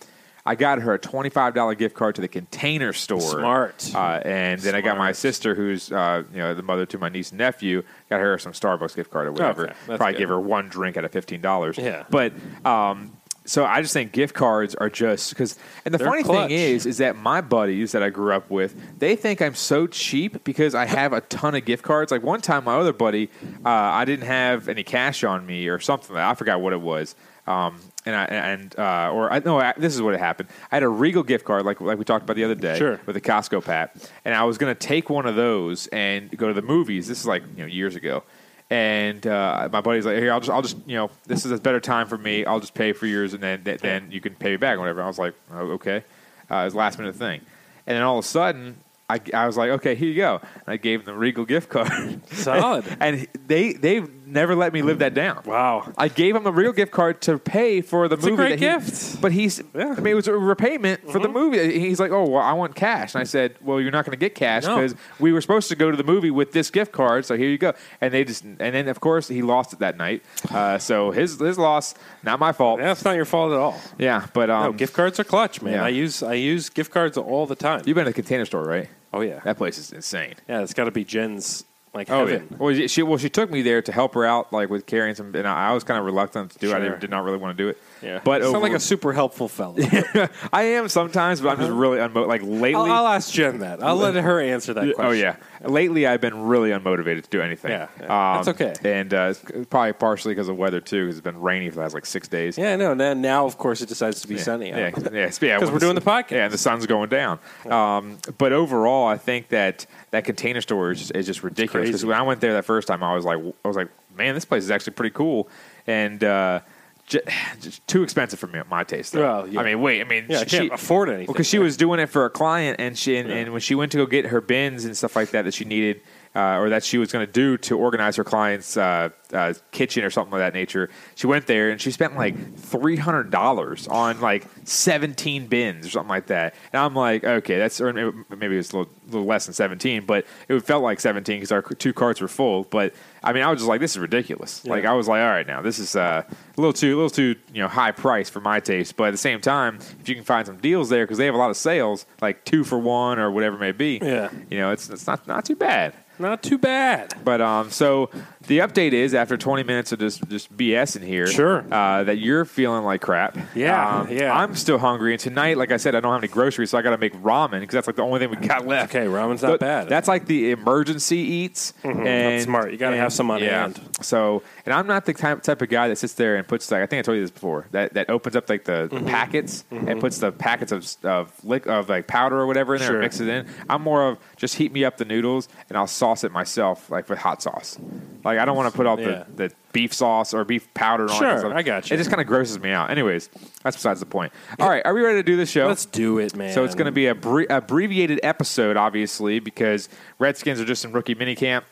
[0.47, 3.21] I got her a twenty five dollar gift card to the Container Store.
[3.21, 3.93] Smart.
[3.95, 7.11] Uh, and then I got my sister, who's uh, you know the mother to my
[7.11, 9.65] niece and nephew, got her some Starbucks gift card or whatever.
[9.65, 10.19] Okay, that's Probably good.
[10.21, 11.77] give her one drink out of fifteen dollars.
[11.77, 12.05] Yeah.
[12.09, 12.33] But
[12.65, 13.12] um,
[13.46, 15.56] so I just think gift cards are just because.
[15.85, 16.48] And the They're funny clutch.
[16.48, 19.87] thing is, is that my buddies that I grew up with, they think I'm so
[19.87, 22.11] cheap because I have a ton of gift cards.
[22.12, 23.30] Like one time, my other buddy,
[23.64, 26.16] uh, I didn't have any cash on me or something.
[26.16, 27.14] I forgot what it was.
[27.46, 30.48] Um, and I and uh, or I no, I, this is what happened.
[30.72, 33.00] I had a Regal gift card, like like we talked about the other day, Sure.
[33.06, 36.48] with the Costco pat, and I was going to take one of those and go
[36.48, 37.06] to the movies.
[37.06, 38.24] This is like you know years ago,
[38.70, 41.59] and uh, my buddy's like, "Here, I'll just I'll just you know this is a
[41.59, 42.44] better time for me.
[42.44, 44.81] I'll just pay for yours, and then th- then you can pay me back or
[44.81, 46.05] whatever." I was like, oh, "Okay,"
[46.50, 47.40] uh, it was a last minute thing,
[47.87, 48.79] and then all of a sudden.
[49.09, 50.40] I, I was like, okay, here you go.
[50.42, 52.29] And I gave him the Regal gift card.
[52.29, 52.85] Solid.
[53.00, 55.43] and they they've never let me live that down.
[55.47, 55.93] Wow.
[55.97, 58.37] I gave him a real gift card to pay for the It's a movie.
[58.37, 59.23] great that he- gift.
[59.23, 59.65] But he's, Yeah.
[59.85, 59.93] Mm-hmm.
[59.93, 61.79] I mean, it was a repayment for the movie.
[61.79, 63.15] He's like, oh, well, I want cash.
[63.15, 64.77] And I said, well, you're not going to get cash No.
[64.77, 67.25] because we were supposed to go to the movie with this gift card.
[67.25, 67.73] So here you go.
[68.01, 70.23] And they just, and then of course he lost it that night.
[70.51, 72.81] Uh, so his his loss, not my fault.
[72.81, 73.81] Yeah that's not your fault at all.
[73.99, 75.75] Yeah, but um, No, gift cards are clutch, man.
[75.75, 75.85] yeah.
[75.85, 77.83] I use I use gift cards all the time.
[77.87, 78.89] you've been to the Container Store, right?
[79.12, 80.35] oh yeah, That place is insane.
[80.49, 80.61] yeah.
[80.62, 81.65] It's got to be Jen's
[81.96, 82.48] like Oh heaven.
[82.50, 82.56] yeah.
[82.59, 85.35] Well, she well she took me there to help her out, like with carrying some,
[85.35, 86.70] and I, I was kind of reluctant to do.
[86.70, 86.74] it.
[86.74, 87.78] I didn't, did not really want to do it.
[88.02, 89.76] Yeah, But you sound over- like a super helpful fellow.
[90.52, 92.74] I am sometimes, but I'm just really unmo- like lately.
[92.74, 93.82] I'll, I'll ask Jen that.
[93.82, 95.04] I'll let her answer that question.
[95.06, 95.37] Oh yeah.
[95.62, 97.70] Lately, I've been really unmotivated to do anything.
[97.70, 98.06] Yeah, yeah.
[98.42, 98.74] That's okay.
[98.85, 101.80] And uh, it's probably partially because of weather too, because it's been rainy for the
[101.82, 102.59] last like six days.
[102.59, 102.92] Yeah, no.
[102.94, 104.68] Now, now of course, it decides to be sunny.
[104.68, 105.12] Yeah, out.
[105.12, 105.59] yeah, yeah.
[105.59, 106.30] 'Cause when we're doing the podcast.
[106.32, 107.38] Yeah, and the sun's going down.
[107.70, 111.88] Um, but overall, I think that that container store is just, is just ridiculous.
[111.88, 114.35] Because when I went there that first time, I was like, I was like, man,
[114.35, 115.48] this place is actually pretty cool,
[115.87, 116.61] and uh,
[117.07, 117.25] just,
[117.61, 119.12] just too expensive for me, my taste.
[119.12, 119.23] Though.
[119.23, 119.61] Well, yeah.
[119.61, 121.27] I mean, wait, I mean, Yeah, I she, can't afford anything.
[121.27, 123.92] because she was doing it for a client, and she and, and when she went
[123.92, 126.01] to go get her bins and stuff like that that she needed,
[126.37, 130.05] uh, or that she was going to do to organize her client's uh, uh, kitchen
[130.05, 133.88] or something of that nature, she went there and she spent like three hundred dollars
[133.88, 136.55] on like seventeen bins or something like that.
[136.72, 140.05] And I'm like, okay, that's or maybe maybe it's a little, little less than seventeen,
[140.05, 142.64] but it felt like seventeen because our two carts were full.
[142.64, 142.94] But
[143.25, 144.64] I mean, I was just like, this is ridiculous.
[144.64, 147.11] Like I was like, all right, now this is uh, a little too, a little
[147.11, 148.96] too, you know, high price for my taste.
[148.96, 151.35] But at the same time, if you can find some deals there because they have
[151.35, 154.31] a lot of sales, like two for one or whatever it may be, Yeah.
[154.51, 155.94] you know, it's it's not not too bad.
[156.18, 157.14] Not too bad.
[157.24, 158.11] But um, so
[158.46, 161.64] the update is after 20 minutes of just just BS in here, Sure.
[161.72, 163.37] uh, that you're feeling like crap.
[163.54, 164.32] Yeah, Um, yeah.
[164.37, 166.82] I'm still hungry, and tonight, like I said, I don't have any groceries, so I
[166.82, 168.94] got to make ramen because that's like the only thing we got left.
[168.94, 169.80] Okay, ramen's not But bad.
[169.82, 169.90] Mm-hmm.
[169.90, 171.72] That's like the emergency eats.
[171.82, 172.70] And, That's smart.
[172.72, 173.62] You gotta have some on yeah.
[173.62, 173.80] hand.
[174.00, 176.82] So, and I'm not the type, type of guy that sits there and puts like
[176.82, 179.04] I think I told you this before that, that opens up like the, Mm-hmm.
[179.04, 182.80] the packets and puts the packets of of lick of like powder or whatever in
[182.80, 182.96] there Sure.
[182.96, 183.46] and mix it in.
[183.68, 187.09] I'm more of just heat me up the noodles and I'll sauce it myself like
[187.09, 187.78] with hot sauce.
[188.24, 189.25] Like I don't want to put all Yeah.
[189.35, 191.40] the, the beef sauce or beef powder on it.
[191.40, 191.55] Sure.
[191.55, 191.94] I got you.
[191.94, 192.90] It just kind of grosses me out.
[192.90, 193.29] Anyways,
[193.62, 194.33] that's besides the point.
[194.59, 195.66] All right, are we ready to do this show?
[195.66, 196.53] Let's do it, man.
[196.53, 200.92] So it's going to be a bre- abbreviated episode, obviously, because Redskins are just in
[200.92, 201.64] rookie minicamp.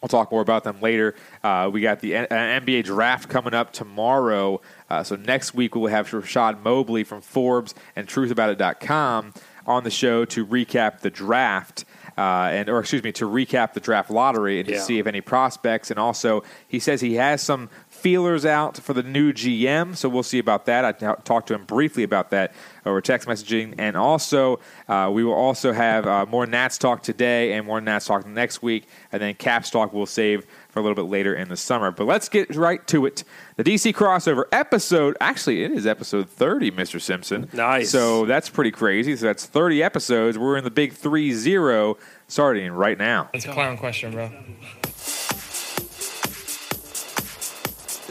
[0.00, 1.14] We'll talk more about them later.
[1.44, 4.60] Uh, we got the N- uh, NBA draft coming up tomorrow.
[4.90, 9.32] Uh, so next week we'll have Rashad Mobley from Forbes and TruthAboutIt.com
[9.64, 11.84] on the show to recap the draft.
[12.18, 14.80] Uh, and or excuse me to recap the draft lottery and to Yeah.
[14.82, 15.90] see if any prospects.
[15.90, 20.22] And also he says he has some feelers out for the new GM so we'll
[20.22, 20.84] see about that.
[20.84, 22.52] I t- talked to him briefly about that
[22.84, 23.74] over text messaging.
[23.78, 28.06] And also uh, we will also have uh, more Nats talk today and more Nats
[28.06, 28.88] talk next week.
[29.10, 32.04] And then Caps talk we'll save for a little bit later in the summer but
[32.06, 33.22] let's get right to it
[33.56, 37.00] the DC crossover episode actually it is episode 30 Mr.
[37.00, 37.90] Simpson Nice.
[37.90, 42.98] so that's pretty crazy so that's 30 episodes we're in the big 3-0 starting right
[42.98, 44.30] now It's a clown question, bro.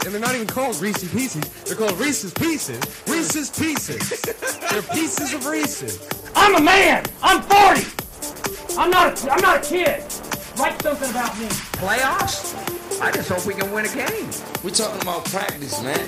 [0.04, 1.48] And they're not even called Reese's Pieces.
[1.64, 2.80] They're called Reese's Pieces.
[3.06, 4.20] Reese's Pieces.
[4.70, 6.08] they're pieces of Reese's.
[6.34, 7.04] I'm a man.
[7.22, 8.76] I'm 40.
[8.80, 9.24] I'm not.
[9.24, 10.02] A, I'm not a kid.
[10.56, 11.46] Write something about me.
[11.80, 12.52] Playoffs?
[13.00, 14.28] I just hope we can win a game.
[14.62, 16.06] We're talking about practice, man.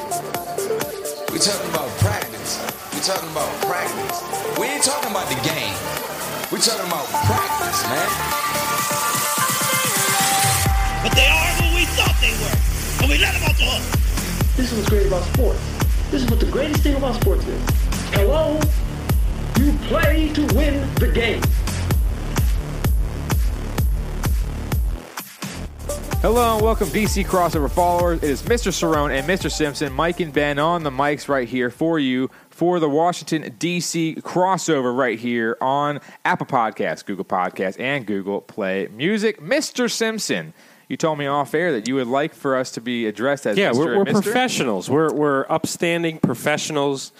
[1.32, 2.60] We're talking about practice.
[2.92, 4.20] We're talking about practice.
[4.60, 5.72] We ain't talking about the game.
[6.52, 8.08] We're talking about practice, man.
[11.02, 12.56] But they are who we thought they were.
[13.00, 14.56] And we let them off the hook.
[14.56, 15.60] This is what's great about sports.
[16.10, 17.60] This is what the greatest thing about sports is.
[18.12, 18.60] Hello?
[19.58, 21.40] You play to win the game.
[26.24, 28.22] Hello and welcome, DC Crossover followers.
[28.22, 28.72] It is Mr.
[28.72, 29.52] Serone and Mr.
[29.52, 34.22] Simpson, Mike and Ben on the mics right here for you for the Washington DC
[34.22, 39.38] crossover right here on Apple Podcasts, Google Podcasts, and Google Play Music.
[39.38, 39.90] Mr.
[39.90, 40.54] Simpson,
[40.88, 43.58] you told me off air that you would like for us to be addressed as
[43.58, 43.76] Yeah, Mr.
[43.76, 44.88] we're, we're professionals.
[44.88, 47.12] We're we're upstanding professionals,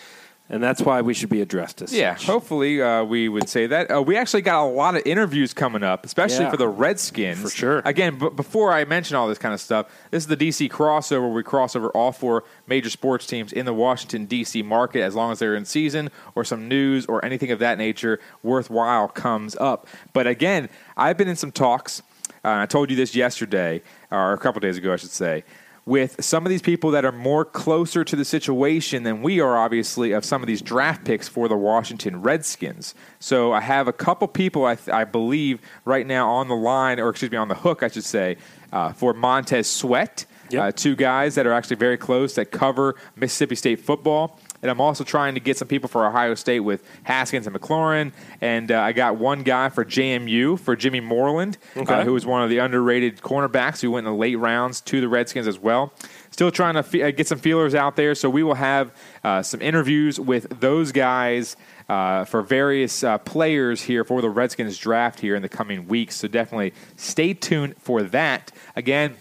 [0.51, 2.27] and that's why we should be addressed as Yeah, such.
[2.27, 3.91] hopefully uh, we would say that.
[3.91, 6.51] Uh, we actually got a lot of interviews coming up, especially Yeah.
[6.51, 7.41] for the Redskins.
[7.41, 7.83] For sure.
[7.85, 11.21] Again, b- before I mention all this kind of stuff, this is the DC crossover.
[11.23, 14.63] where We cross over all four major sports teams in the Washington, D.C.
[14.63, 18.21] market as long as they're in season or some news or anything of that nature
[18.43, 19.87] worthwhile comes up.
[20.13, 22.03] But again, I've been in some talks.
[22.45, 23.81] Uh, I told you this yesterday,
[24.11, 25.45] or a couple days ago, I should say
[25.87, 29.57] with some of these people that are more closer to the situation than we are,
[29.57, 32.95] obviously, of some of these draft picks for the Washington Redskins.
[33.21, 36.99] So I have a couple people, I, th- I believe, right now on the line,
[36.99, 38.39] or excuse me, on the hook, I should say,
[38.73, 40.25] uh, for Montez Sweat.
[40.51, 40.63] Yep.
[40.63, 44.39] Uh, two guys that are actually very close that cover Mississippi State football.
[44.65, 48.13] And I'm also trying to get some people for Ohio State with Haskins and McLaurin.
[48.41, 51.93] And uh, I got one guy for JMU for Jimmy Moreland, Okay.
[51.93, 55.03] uh, who was one of the underrated cornerbacks who went in the late rounds to
[55.03, 55.93] the Redskins as well.
[56.31, 58.15] Still trying to fe- uh, get some feelers out there.
[58.15, 58.91] So we will have
[59.23, 61.57] uh, some interviews with those guys
[61.91, 66.17] uh, for various uh, players here for the Redskins draft here in the coming weeks.
[66.17, 68.51] So definitely stay tuned for that.
[68.77, 69.15] Again,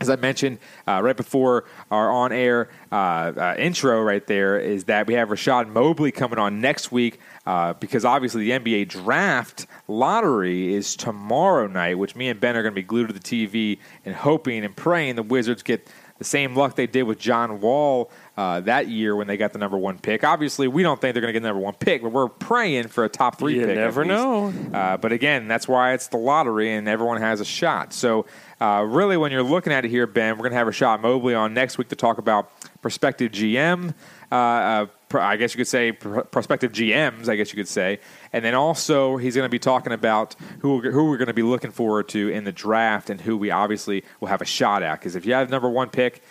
[0.00, 4.84] as I mentioned uh, right before our on air uh, uh, intro, right there, is
[4.84, 9.66] that we have Rashad Mobley coming on next week uh, because obviously the NBA draft
[9.88, 13.20] lottery is tomorrow night, which me and Ben are going to be glued to the
[13.20, 15.86] TV and hoping and praying the Wizards get
[16.18, 19.58] the same luck they did with John Wall uh, that year when they got the
[19.60, 20.24] number one pick.
[20.24, 22.88] Obviously, we don't think they're going to get the number one pick, but we're praying
[22.88, 23.76] for a top three You pick.
[23.76, 24.52] never know.
[24.74, 27.92] Uh, but again, that's why it's the lottery and everyone has a shot.
[27.92, 28.26] So,
[28.60, 31.34] uh, really, when you're looking at it here, Ben, we're going to have Rashad Mobley
[31.34, 32.50] on next week to talk about
[32.82, 33.94] prospective GM.
[34.30, 37.28] Uh, uh, I guess you could say pr- prospective GMs.
[37.28, 38.00] I guess you could say,
[38.32, 41.42] and then also he's going to be talking about who who we're going to be
[41.42, 44.98] looking forward to in the draft and who we obviously will have a shot at.
[44.98, 46.22] Because if you have number one pick,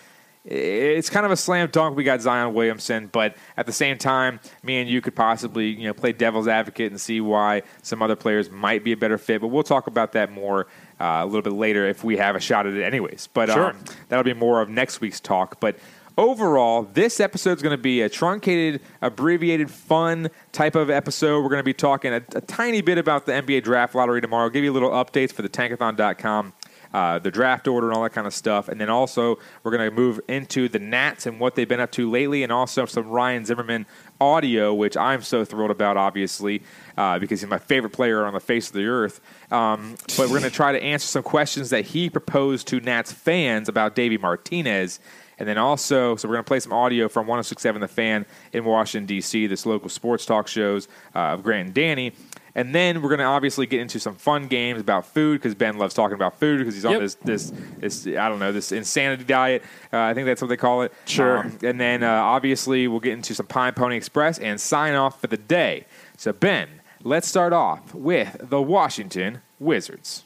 [0.44, 1.96] it's kind of a slam dunk.
[1.96, 5.88] We got Zion Williamson, but at the same time, me and you could possibly you
[5.88, 9.40] know play devil's advocate and see why some other players might be a better fit.
[9.40, 10.66] But we'll talk about that more
[11.00, 13.28] uh, a little bit later if we have a shot at it, anyways.
[13.32, 13.70] But Sure.
[13.70, 15.60] um, that'll be more of next week's talk.
[15.60, 15.76] But
[16.16, 21.42] overall, this episode is going to be a truncated, abbreviated, fun type of episode.
[21.42, 24.48] We're going to be talking a, a tiny bit about the NBA draft lottery tomorrow.
[24.50, 26.52] Give you little updates for the Tankathon.com
[26.92, 28.68] uh, the draft order and all that kind of stuff.
[28.68, 31.92] And then also, we're going to move into the Nats and what they've been up
[31.92, 33.86] to lately, and also some Ryan Zimmerman
[34.20, 36.62] audio, which I'm so thrilled about, obviously,
[36.96, 39.20] uh, because he's my favorite player on the face of the earth.
[39.52, 43.12] Um, but we're going to try to answer some questions that he proposed to Nats
[43.12, 45.00] fans about Davey Martinez.
[45.38, 48.64] And then also, so we're going to play some audio from 1067 The Fan in
[48.64, 52.12] Washington, D.C., this local sports talk shows uh, of Grant and Danny.
[52.54, 55.78] And then we're going to obviously get into some fun games about food because Ben
[55.78, 57.00] loves talking about food because he's on Yep.
[57.00, 59.62] this, this, this, I don't know, this insanity diet.
[59.92, 60.92] Uh, I think that's what they call it.
[61.04, 61.38] Sure.
[61.38, 65.20] Um, and then uh, obviously we'll get into some Pine Pony Express and sign off
[65.20, 65.86] for the day.
[66.16, 66.68] So, Ben,
[67.04, 70.24] let's start off with the Washington Wizards.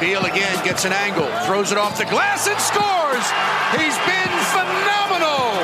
[0.00, 3.24] Beal again gets an angle, throws it off the glass and scores.
[3.80, 5.54] He's been phenomenal.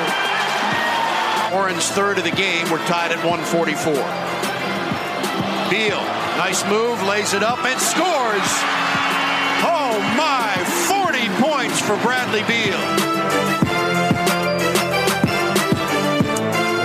[1.53, 2.69] Warren's third of the game.
[2.71, 4.30] We're tied at 144.
[5.71, 6.01] Beal,
[6.35, 8.51] nice move, lays it up and scores.
[9.63, 10.51] Oh my,
[10.89, 12.77] 40 points for Bradley Beal.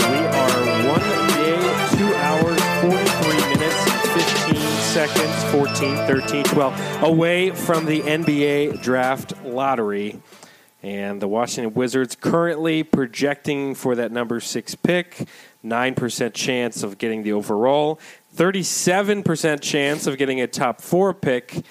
[0.09, 1.03] We are one
[1.35, 1.59] day,
[1.97, 3.83] two hours, 43 minutes,
[4.15, 10.21] 15 seconds, 14, 13, 12 away from the NBA draft lottery.
[10.83, 15.27] And the Washington Wizards currently projecting for that number six pick,
[15.65, 17.99] 9% chance of getting the overall,
[18.37, 21.65] 37% chance of getting a top four pick.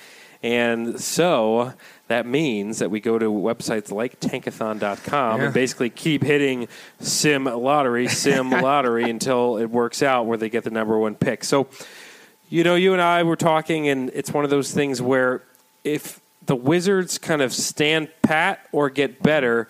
[0.44, 1.74] And so
[2.08, 5.46] that means that we go to websites like tankathon.com Yeah.
[5.46, 6.68] and basically keep hitting
[7.00, 11.44] sim lottery, sim lottery until it works out where they get the number one pick.
[11.44, 11.68] So,
[12.50, 15.42] you know, you and I were talking, and it's one of those things where
[15.84, 19.68] if the Wizards kind of stand pat or get better,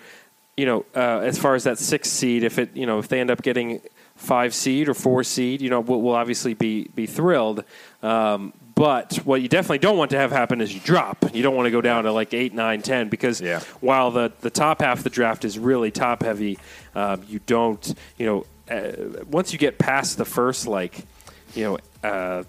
[0.57, 3.21] you know, uh, as far as that sixth seed, if it, you know, if they
[3.21, 3.79] end up getting
[4.25, 7.63] five seed or four seed, you know, we'll, we'll obviously be be thrilled.
[8.03, 11.23] Um, but what you definitely don't want to have happen is you drop.
[11.33, 13.61] You don't want to go down to like eight, nine, ten, because Yeah.
[13.79, 16.57] while the the top half of the draft is really top heavy,
[16.93, 21.05] um, you don't, you know, uh, once you get past the first like,
[21.53, 21.77] you know.
[22.03, 22.43] Uh,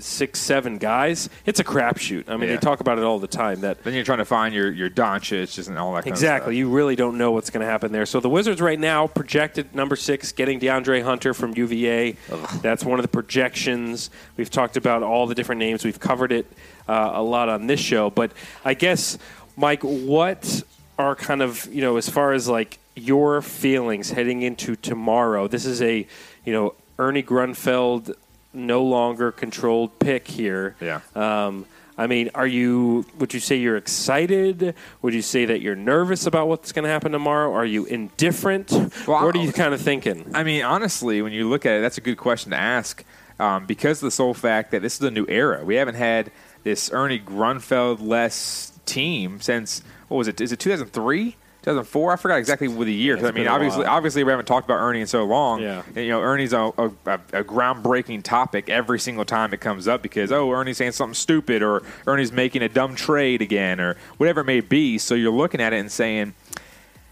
[0.00, 1.30] Six, seven guys.
[1.46, 2.28] It's a crapshoot.
[2.28, 2.56] I mean, Yeah.
[2.56, 3.60] they talk about it all the time.
[3.60, 6.56] That Then you're trying to find your, your Doncic and all that kind Exactly.
[6.56, 8.04] You really don't know what's going to happen there.
[8.04, 12.16] So the Wizards right now projected number six, getting DeAndre Hunter from UVA.
[12.60, 14.10] That's one of the projections.
[14.36, 15.84] We've talked about all the different names.
[15.84, 16.46] We've covered it
[16.88, 18.10] uh, a lot on this show.
[18.10, 18.32] But
[18.64, 19.16] I guess,
[19.56, 20.62] Mike, what
[20.98, 25.46] are kind of you know as far as like your feelings heading into tomorrow?
[25.46, 26.06] This is a
[26.44, 28.14] you know Ernie Grunfeld
[28.52, 30.76] no longer controlled pick here.
[30.80, 31.00] Yeah.
[31.14, 33.04] Um, I mean, are you?
[33.18, 34.74] Would you say you're excited?
[35.02, 37.52] Would you say that you're nervous about what's going to happen tomorrow?
[37.52, 38.70] Are you indifferent?
[38.70, 40.30] Well, what are you kind of thinking?
[40.32, 43.04] I mean, honestly, when you look at it, that's a good question to ask
[43.40, 45.64] um, because of the sole fact that this is a new era.
[45.64, 46.30] We haven't had
[46.62, 50.40] this Ernie Grunfeld less team since what was it?
[50.40, 51.36] Is it 2003?
[51.68, 52.12] 2004?
[52.12, 53.16] I forgot exactly what the year.
[53.16, 53.96] 'cause it's I mean, obviously, while.
[53.96, 55.60] obviously, we haven't talked about Ernie in so long.
[55.62, 55.82] Yeah.
[55.94, 56.90] And, you know, Ernie's a, a,
[57.32, 61.62] a groundbreaking topic every single time it comes up because oh, Ernie's saying something stupid
[61.62, 64.98] or Ernie's making a dumb trade again or whatever it may be.
[64.98, 66.34] So you're looking at it and saying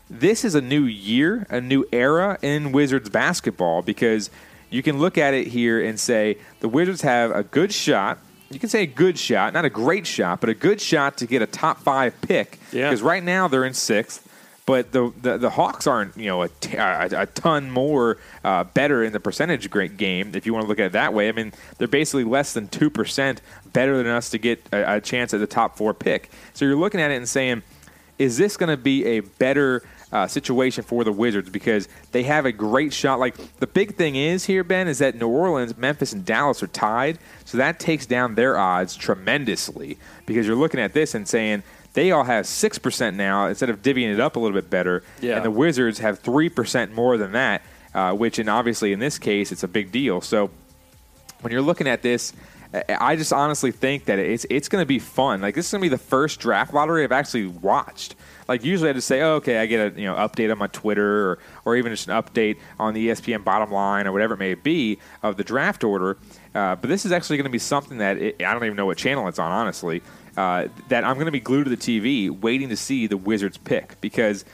[0.08, 4.30] this is a new year, a new era in Wizards basketball because
[4.70, 8.18] you can look at it here and say the Wizards have a good shot.
[8.48, 11.26] You can say a good shot, not a great shot, but a good shot to
[11.26, 12.60] get a top five pick.
[12.70, 12.88] Yeah.
[12.88, 14.22] Because right now they're in sixth.
[14.66, 18.64] But the, the, the Hawks aren't you know a, t- a, a ton more uh,
[18.64, 21.28] better in the percentage game if you want to look at it that way.
[21.28, 23.40] I mean they're basically less than two percent
[23.72, 26.30] better than us to get a, a chance at the top four pick.
[26.52, 27.62] So you're looking at it and saying,
[28.18, 32.46] is this going to be a better uh, situation for the Wizards because they have
[32.46, 33.18] a great shot.
[33.18, 36.68] Like the big thing is here, Ben, is that New Orleans, Memphis, and Dallas are
[36.68, 41.62] tied, so that takes down their odds tremendously because you're looking at this and saying
[41.96, 45.02] they all have six percent now instead of divvying it up a little bit better,
[45.20, 45.36] Yeah.
[45.36, 47.62] and the Wizards have three percent more than that,
[47.94, 50.20] uh, which, and obviously in this case, it's a big deal.
[50.20, 50.50] So
[51.40, 52.32] when you're looking at this,
[53.00, 55.40] I- just honestly think that it's it's going to be fun.
[55.40, 58.14] Like this is going to be the first draft lottery I've actually watched.
[58.48, 60.66] Like usually I just say, oh, okay, I get a you know update on my
[60.68, 64.38] Twitter or or even just an update on the ESPN bottom line or whatever it
[64.38, 66.18] may be of the draft order.
[66.54, 68.86] Uh, but this is actually going to be something that it, I don't even know
[68.86, 70.02] what channel it's on, honestly.
[70.36, 73.56] Uh, that I'm going to be glued to the TV, waiting to see the Wizards
[73.56, 74.44] pick because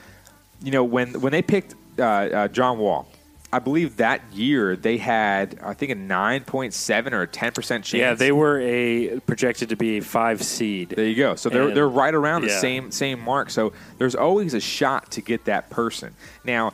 [0.61, 3.05] you know when when they picked uh, uh, John Wall,
[3.51, 7.51] I believe that year they had I think a nine point seven or a ten
[7.51, 7.99] percent chance.
[7.99, 10.89] Yeah, they were a projected to be a five seed.
[10.89, 11.35] There you go.
[11.35, 12.59] So they're And- they're right around the yeah.
[12.59, 13.49] same same mark.
[13.49, 16.15] So there's always a shot to get that person.
[16.45, 16.73] Now,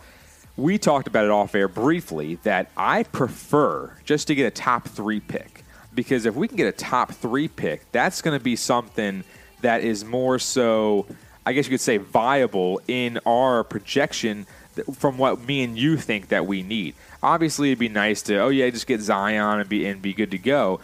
[0.56, 4.88] we talked about it off air briefly that I prefer just to get a top
[4.88, 5.64] three pick
[6.00, 9.26] because if we can get a top three pick, that's going to be something
[9.60, 11.06] that is more so,
[11.46, 14.46] I guess you could say, viable in our projection
[14.96, 16.96] from what me and you think that we need.
[17.22, 20.32] Obviously, it'd be nice to, oh yeah, just get Zion and be and be good
[20.32, 20.80] to go.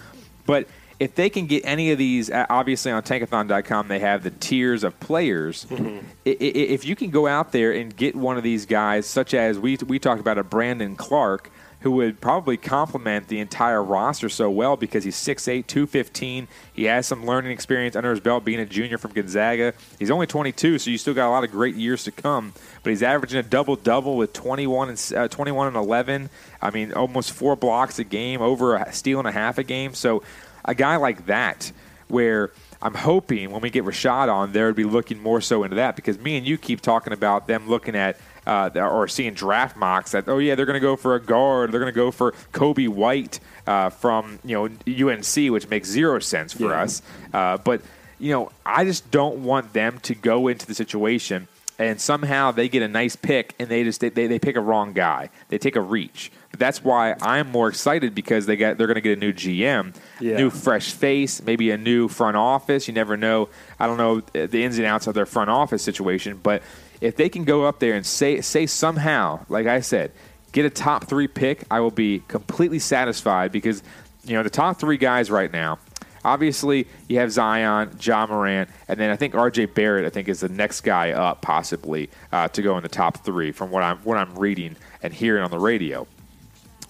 [0.45, 0.67] But
[0.99, 4.84] if they can get any of these, uh, obviously on Tankathon.com they have the tiers
[4.84, 5.65] of players.
[5.71, 9.58] I- If you can go out there and get one of these guys, such as
[9.58, 11.49] we we talked about a Brandon Clarke,
[11.86, 16.48] who would probably complement the entire roster so well because he's 6'8", 215.
[16.74, 19.76] He has some learning experience under his belt being a junior from Gonzaga.
[20.00, 22.54] He's only 22, so you still got a lot of great years to come.
[22.82, 26.32] But he's averaging a double-double with 21 and, uh, 21 and 11.
[26.60, 29.93] I mean, almost four blocks a game, over a steal and a half a game.
[29.93, 30.24] So
[30.65, 31.71] a guy like that
[32.08, 32.50] where
[32.82, 35.95] I'm hoping when we get Rashad on, they would be looking more so into that
[35.95, 40.12] because me and you keep talking about them looking at uh, or seeing draft mocks
[40.12, 42.31] that oh yeah they're going to go for a guard, they're going to go for
[42.53, 44.65] Coby White uh, from you know
[45.10, 46.81] UNC, which makes zero sense for Yeah.
[46.84, 47.01] us.
[47.34, 47.81] Uh, but
[48.19, 52.69] you know I just don't want them to go into the situation and somehow they
[52.69, 55.29] get a nice pick and they just they, they, they pick a wrong guy.
[55.49, 56.31] They take a reach.
[56.51, 59.34] But that's why I'm more excited because they got they're going to get a new
[59.34, 60.38] GM, Yeah.
[60.38, 62.88] new fresh face, maybe a new front office.
[62.88, 63.49] You never know.
[63.77, 66.63] I don't know the ins and outs of their front office situation, but
[67.01, 70.12] if they can go up there and say say somehow, like I said,
[70.51, 73.84] get a top three pick, I will be completely satisfied because
[74.23, 75.79] you know the top three guys right now.
[76.23, 79.67] Obviously, you have Zion, John Morant, and then I think R.J.
[79.67, 80.05] Barrett.
[80.05, 83.51] I think is the next guy up, possibly uh, to go in the top three
[83.51, 86.08] from what I'm what I'm reading and hearing on the radio.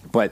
[0.10, 0.32] But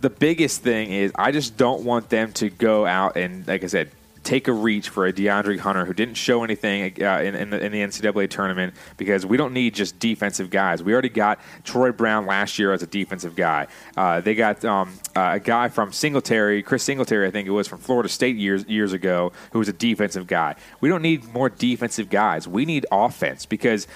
[0.00, 3.68] the biggest thing is I just don't want them to go out and, like I
[3.68, 3.90] said,
[4.26, 7.64] take a reach for a DeAndre Hunter who didn't show anything uh, in, in, the,
[7.64, 10.82] in the NCAA tournament because we don't need just defensive guys.
[10.82, 13.68] We already got Troy Brown last year as a defensive guy.
[13.96, 17.68] Uh, they got um, uh, a guy from Singletary, Chris Singletary, I think it was
[17.68, 20.56] from Florida State years years ago, who was a defensive guy.
[20.80, 22.48] We don't need more defensive guys.
[22.48, 23.86] We need offense because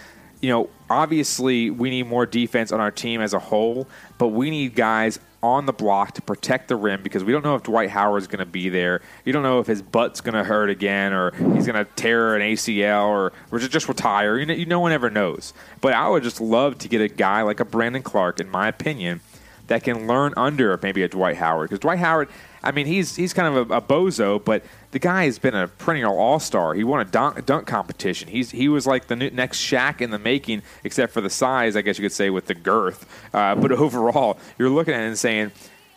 [0.40, 3.86] you know, obviously we need more defense on our team as a whole,
[4.18, 7.54] but we need guys on the block to protect the rim because we don't know
[7.54, 9.00] if Dwight Howard is going to be there.
[9.24, 12.36] You don't know if his butt's going to hurt again or he's going to tear
[12.36, 14.38] an ACL or, or just- retire.
[14.38, 15.54] You know, you, no one ever knows.
[15.80, 18.68] But I would just love to get a guy like a Brandon Clarke, in my
[18.68, 19.20] opinion,
[19.68, 22.28] that can learn under maybe a Dwight Howard because Dwight Howard,
[22.62, 25.68] I mean, he's he's kind of a, a bozo, but the guy has been a
[25.68, 26.74] perennial All Star.
[26.74, 28.28] He won a dunk, dunk competition.
[28.28, 31.76] He's he was like the new, next Shaq in the making, except for the size,
[31.76, 33.06] I guess you could say, with the girth.
[33.32, 35.52] Uh, but overall, you're looking at it and saying.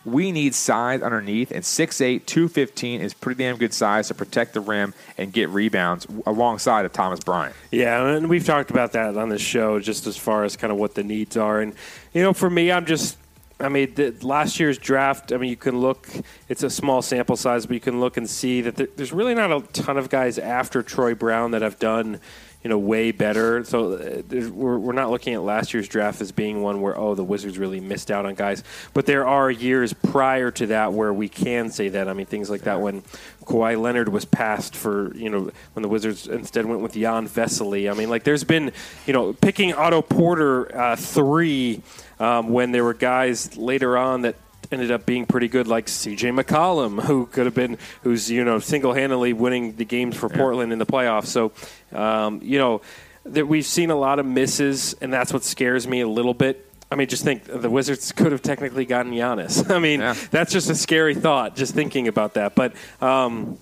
[0.05, 4.59] We need size underneath, and 6'8", 215 is pretty damn good size to protect the
[4.59, 7.55] rim and get rebounds alongside of Thomas Bryant.
[7.71, 10.77] Yeah, and we've talked about that on this show, just as far as kind of
[10.77, 11.61] what the needs are.
[11.61, 11.73] And
[12.13, 13.17] you know, for me, I'm just.
[13.63, 15.31] I mean, the, last year's draft.
[15.31, 16.07] I mean, you can look.
[16.49, 19.33] It's a small sample size, but you can look and see that there, there's really
[19.33, 22.19] not a ton of guys after Troy Brown that have done,
[22.63, 23.63] you know, way better.
[23.63, 24.21] So uh,
[24.51, 27.57] we're, we're not looking at last year's draft as being one where oh the Wizards
[27.57, 28.63] really missed out on guys.
[28.93, 32.09] But there are years prior to that where we can say that.
[32.09, 33.01] I mean, things like that when
[33.43, 37.91] Kawhi Leonard was passed for you know when the Wizards instead went with Jan Vesely.
[37.91, 38.71] I mean, like there's been
[39.05, 41.81] you know picking Otto Porter uh, three
[42.19, 44.35] um, when there were guys later on that
[44.71, 46.31] ended up being pretty good, like C.J.
[46.31, 50.73] McCollum, who could have been who's you know single handedly winning the games for Portland
[50.73, 51.27] in the playoffs.
[51.27, 51.51] So
[51.91, 52.81] um, you know.
[53.25, 56.72] that we've seen a lot of misses, and that's what scares me a little bit.
[56.93, 59.67] I mean, just think the Wizards could have technically gotten Giannis.
[59.75, 60.15] I mean, Yeah.
[60.29, 62.53] that's just a scary thought, just thinking about that.
[62.53, 63.57] But um,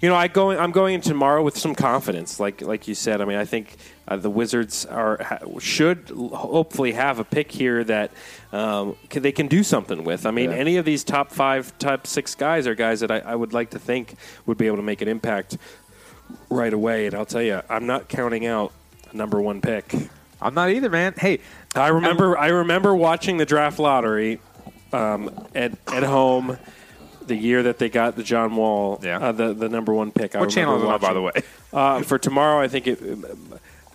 [0.00, 0.50] you know, I go.
[0.50, 3.20] I'm going in tomorrow with some confidence, like like you said.
[3.20, 3.76] I mean, I think
[4.08, 8.10] uh, the Wizards are ha- should hopefully have a pick here that
[8.52, 10.26] um, can, they can do something with.
[10.26, 10.56] I mean, Yeah.
[10.56, 13.70] any of these top five, top six guys are guys that I, I would like
[13.70, 14.14] to think
[14.46, 15.56] would be able to make an impact
[16.50, 17.06] right away.
[17.06, 18.72] And I'll tell you, I'm not counting out
[19.12, 19.94] a number one pick.
[20.40, 21.14] I'm not either, man.
[21.18, 21.40] Hey,
[21.78, 22.36] I remember.
[22.38, 24.40] I remember watching the draft lottery
[24.92, 26.58] um, at at home.
[27.26, 29.18] The year that they got the John Wall, Yeah.
[29.18, 30.34] uh, the the number one pick.
[30.34, 31.32] I what channel is it on, by the way?
[31.74, 32.98] uh, for tomorrow, I think it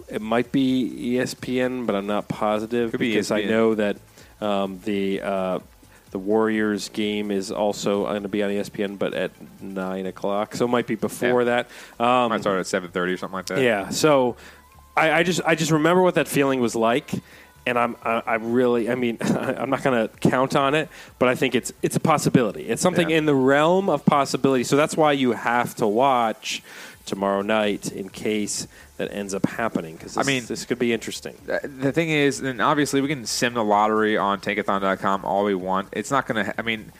[0.08, 3.50] it might be ESPN, but I'm not positive Could be because I ESPN.
[3.50, 3.98] know that
[4.40, 5.60] um, the uh,
[6.12, 9.32] the Warriors game is also going to be on ESPN, but at
[9.64, 11.70] nine o'clock, so it might be before that.
[12.00, 13.62] Um, Might start at 7:30 or something like that.
[13.62, 13.90] yeah.
[13.90, 14.36] So
[14.96, 17.10] I, I just I just remember what that feeling was like,
[17.66, 20.90] and I'm I, I really I mean I'm not going to count on it,
[21.20, 22.64] but I think it's it's a possibility.
[22.70, 23.18] It's something Yeah.
[23.18, 24.64] in the realm of possibility.
[24.64, 26.62] So that's why you have to watch
[27.06, 28.66] tomorrow night in case
[28.98, 31.36] that ends up happening because I mean- this could be interesting.
[31.46, 35.90] The thing is, and obviously we can sim the lottery on tankathon.com all we want.
[35.92, 36.54] It's not going to.
[36.58, 36.92] I mean,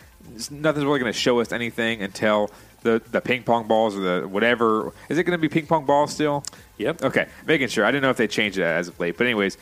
[0.52, 2.52] nothing's really going to show us anything until
[2.82, 4.92] the the ping pong balls or the whatever.
[5.08, 6.44] Is it going to be ping pong balls still?
[6.80, 7.04] Yep.
[7.04, 7.86] Okay, making sure.
[7.86, 9.58] I didn't know if they changed it as of late, but anyways,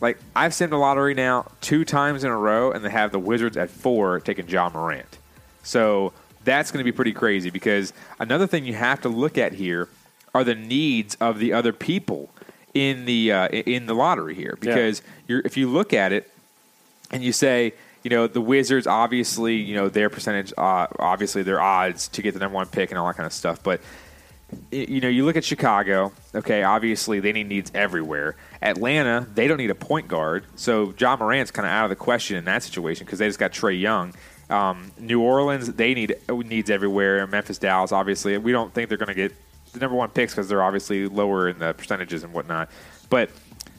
[0.00, 3.18] like I've simmed the lottery now two times in a row, and they have the
[3.18, 5.18] Wizards at four taking John Morant.
[5.62, 6.12] So
[6.44, 9.88] that's going to be pretty crazy because another thing you have to look at here
[10.34, 12.30] are the needs of the other people
[12.74, 16.30] in the uh, in the lottery here because you're, if you look at it
[17.10, 21.60] and you say you know the Wizards obviously you know their percentage uh, obviously their
[21.60, 23.80] odds to get the number one pick and all that kind of stuff but
[24.70, 26.12] you know, you look at Chicago.
[26.34, 28.36] Okay, obviously they need needs everywhere.
[28.62, 31.96] Atlanta, they don't need a point guard, so John Morant's kind of out of the
[31.96, 34.14] question in that situation because they just got Trae Young.
[34.48, 37.26] Um, New Orleans, they need needs everywhere.
[37.26, 39.34] Memphis, Dallas, obviously, we don't think they're going to get
[39.72, 42.70] the number one picks because they're obviously lower in the percentages and whatnot.
[43.08, 43.30] But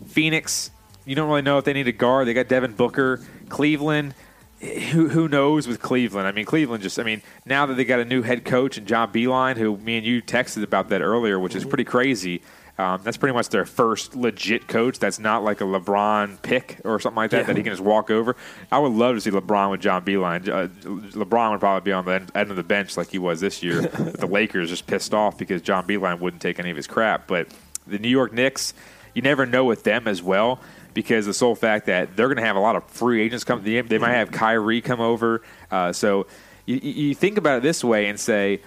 [0.07, 0.71] Phoenix,
[1.05, 2.27] you don't really know if they need a guard.
[2.27, 3.21] They got Devin Booker.
[3.49, 4.15] Cleveland,
[4.59, 6.27] who who knows with Cleveland?
[6.27, 8.87] I mean, Cleveland just I mean, now that they got a new head coach and
[8.87, 12.41] John Beilein, who me and you texted about that earlier, which is pretty crazy.
[12.75, 14.97] Um, that's pretty much their first legit coach.
[14.97, 17.43] That's not like a LeBron pick or something like that Yeah.
[17.43, 18.35] that he can just walk over.
[18.71, 20.47] I would love to see LeBron with John Beilein.
[20.49, 20.67] Uh,
[21.11, 23.61] LeBron would probably be on the end, end of the bench like he was this
[23.61, 23.81] year.
[23.81, 27.27] the Lakers just pissed off because John Beilein wouldn't take any of his crap.
[27.27, 27.47] But
[27.85, 28.73] the New York Knicks,
[29.13, 30.59] you never know with them as well
[30.95, 33.63] because the sole fact that they're going to have a lot of free agents come.
[33.63, 35.43] They they might have Kyrie come over.
[35.69, 36.25] Uh, so
[36.65, 38.61] you you think about it this way and say,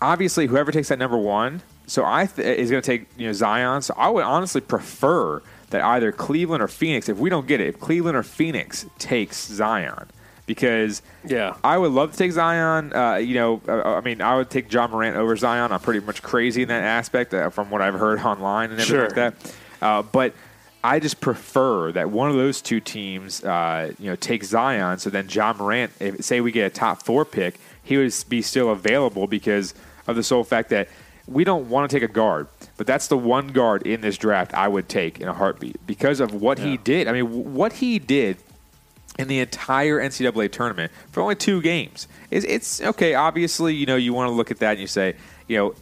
[0.00, 1.62] obviously, whoever takes that number one,
[1.92, 3.82] so I th- is going to take you know Zion.
[3.82, 7.08] So I would honestly prefer that either Cleveland or Phoenix.
[7.08, 10.06] If we don't get it, if Cleveland or Phoenix takes Zion,
[10.46, 11.54] because Yeah.
[11.62, 12.92] I would love to take Zion.
[12.94, 15.70] Uh, you know, uh, I mean, I would take John Morant over Zion.
[15.72, 18.94] I'm pretty much crazy in that aspect uh, from what I've heard online and everything
[18.96, 19.06] Sure.
[19.06, 19.54] like that.
[19.80, 20.34] Uh, but
[20.84, 24.98] I just prefer that one of those two teams, uh, you know, take Zion.
[24.98, 28.42] So then John Morant, if, say we get a top four pick, he would be
[28.42, 29.74] still available because
[30.06, 30.88] of the sole fact that
[31.26, 34.54] we don't want to take a guard, but that's the one guard in this draft
[34.54, 37.08] I would take in a heartbeat because of what he did.
[37.08, 38.38] I mean, w- what he did
[39.18, 42.08] in the entire NCAA tournament for only two games.
[42.30, 43.14] It's, it's okay.
[43.14, 45.14] Obviously, you know you want to look at that and you say,
[45.46, 45.74] you know,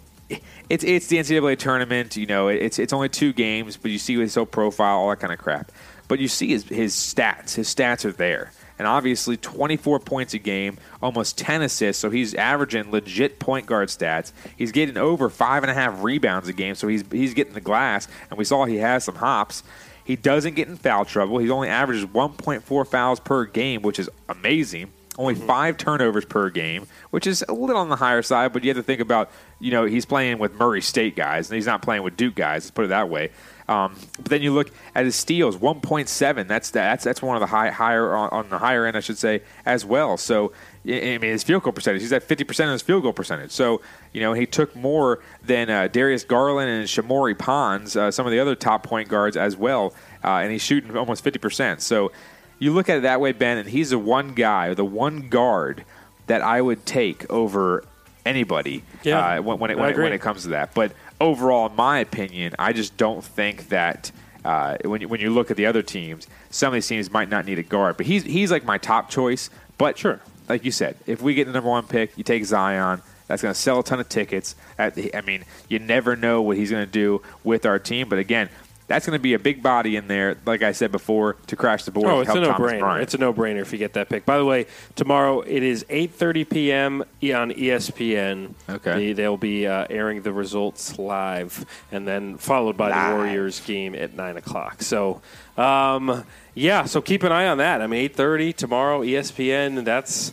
[0.69, 2.17] it's it's the NCAA tournament.
[2.17, 5.21] You know, it's it's only two games, but you see his whole profile, all that
[5.21, 5.73] kind of crap.
[6.09, 7.55] But you see his his stats.
[7.55, 8.53] His stats are there.
[8.81, 12.01] And obviously, 24 points a game, almost 10 assists.
[12.01, 14.33] So he's averaging legit point guard stats.
[14.57, 16.75] He's getting over five and a half rebounds a game.
[16.75, 18.09] So he's he's getting the glass.
[18.31, 19.65] And we saw he has some hops.
[20.03, 21.37] He doesn't get in foul trouble.
[21.37, 24.91] He only averages 1.4 fouls per game, which is amazing.
[25.19, 25.47] Only mm-hmm.
[25.47, 28.79] five turnovers per game, which is a little on the higher side, but you have
[28.79, 32.03] to think about, you know, he's playing with Murray State guys, and he's not playing
[32.03, 32.65] with Duke guys.
[32.65, 33.31] Let's put it that way.
[33.71, 36.49] Um, but then you look at his steals, 1.7.
[36.49, 39.17] That's that's that's one of the high, higher on, on the higher end, I should
[39.17, 40.17] say, as well.
[40.17, 40.53] So
[40.85, 43.53] I mean, his field goal percentage, he's at 50% of his field goal percentage.
[43.53, 43.81] So
[44.13, 48.33] you know, he took more than uh, Darius Garland and Shamorie Ponds, uh, some of
[48.33, 49.95] the other top point guards as well,
[50.25, 51.81] uh, and he's shooting almost 50%.
[51.81, 52.11] So
[52.59, 55.85] you look at it that way, Ben, and he's the one guy, the one guard
[56.27, 57.85] that I would take over
[58.27, 60.75] anybody Yeah, uh, when, when, it, when, it, when it comes to that.
[60.75, 64.11] But overall, in my opinion, I just don't think that
[64.45, 67.29] uh, when, you, when you look at the other teams, some of these teams might
[67.29, 67.97] not need a guard.
[67.97, 69.51] But he's, he's like my top choice.
[69.79, 70.21] But Sure.
[70.49, 73.03] like you said, if we get the number one pick, you take Zion.
[73.27, 74.57] That's going to sell a ton of tickets.
[74.77, 78.09] I mean, you never know what he's going to do with our team.
[78.09, 78.49] But again,
[78.91, 81.85] that's going to be a big body in there, like I said before, to crash
[81.85, 82.09] the board.
[82.09, 83.01] Oh, it's a no-brainer.
[83.01, 84.27] It's a no-brainer if you get that pick.
[84.27, 84.67] By the way,
[84.97, 87.01] tomorrow it is 8:30 p.m.
[87.03, 88.55] on ESPN.
[88.69, 88.93] Okay.
[88.97, 93.11] They, they'll be uh, airing the results live, and then followed by Live.
[93.11, 94.83] the Warriors game at nine o'clock.
[94.83, 95.23] So,
[95.57, 96.25] um,
[96.55, 96.83] yeah.
[96.85, 97.83] So keep an eye on that.
[97.83, 99.85] I mean, 8:30 tomorrow, E ESPN.
[99.85, 100.33] That's.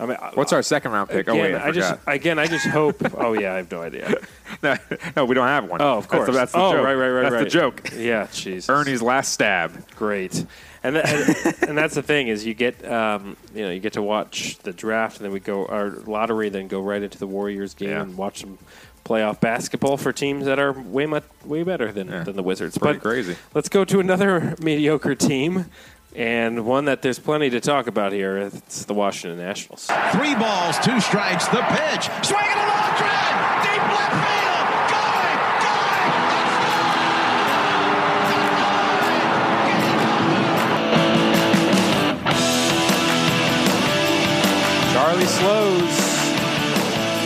[0.00, 1.28] I mean, What's our second round pick?
[1.28, 2.96] Again, oh wait, I, I just again, I just hope.
[3.16, 4.16] oh yeah, I have no idea.
[4.62, 4.76] No,
[5.16, 5.80] no, we don't have one.
[5.82, 6.26] Oh, of course.
[6.26, 6.84] That's the, that's the oh, joke.
[6.84, 7.44] right, right, right, That's right.
[7.44, 7.90] the joke.
[7.96, 8.68] Yeah, jeez.
[8.68, 9.90] Ernie's last stab.
[9.96, 10.44] Great,
[10.82, 13.94] and, th- and and that's the thing is you get um, you know you get
[13.94, 17.26] to watch the draft and then we go our lottery then go right into the
[17.26, 18.02] Warriors game Yeah.
[18.02, 18.58] and watch some
[19.04, 22.22] playoff basketball for teams that are way much way better than, Yeah.
[22.24, 22.78] than the Wizards.
[22.78, 23.36] Pretty but crazy.
[23.54, 25.66] let's go to another mediocre team
[26.14, 28.36] and one that there's plenty to talk about here.
[28.36, 29.86] It's the Washington Nationals.
[30.12, 32.04] Three balls, two strikes, the pitch.
[32.26, 33.51] Swinging a long drive.
[45.02, 45.96] Charlie Slowes,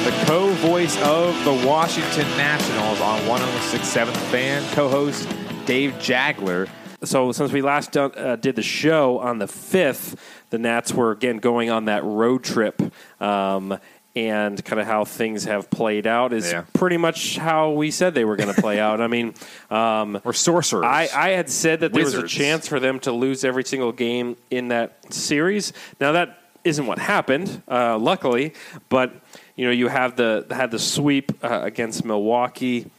[0.07, 5.29] the co-voice of the Washington Nationals on 106.7 Fan, co-host
[5.67, 6.71] Dave Jageler.
[7.05, 10.17] So since we last done, uh, did the show on the fifth,
[10.49, 12.81] the Nats were again going on that road trip,
[13.21, 13.79] um,
[14.15, 16.65] and kind of how things have played out is Yeah.
[16.73, 19.03] pretty much how we said they were going to play out.
[19.03, 19.35] I mean,
[19.71, 20.87] um, We're sorcerers.
[20.87, 23.93] I, I had said that there was a chance for them to lose every single
[23.93, 25.75] game in that series.
[26.01, 28.53] Now that isn't what happened, uh, luckily,
[28.89, 29.15] but
[29.55, 32.91] you know you have the had the sweep uh, against Milwaukee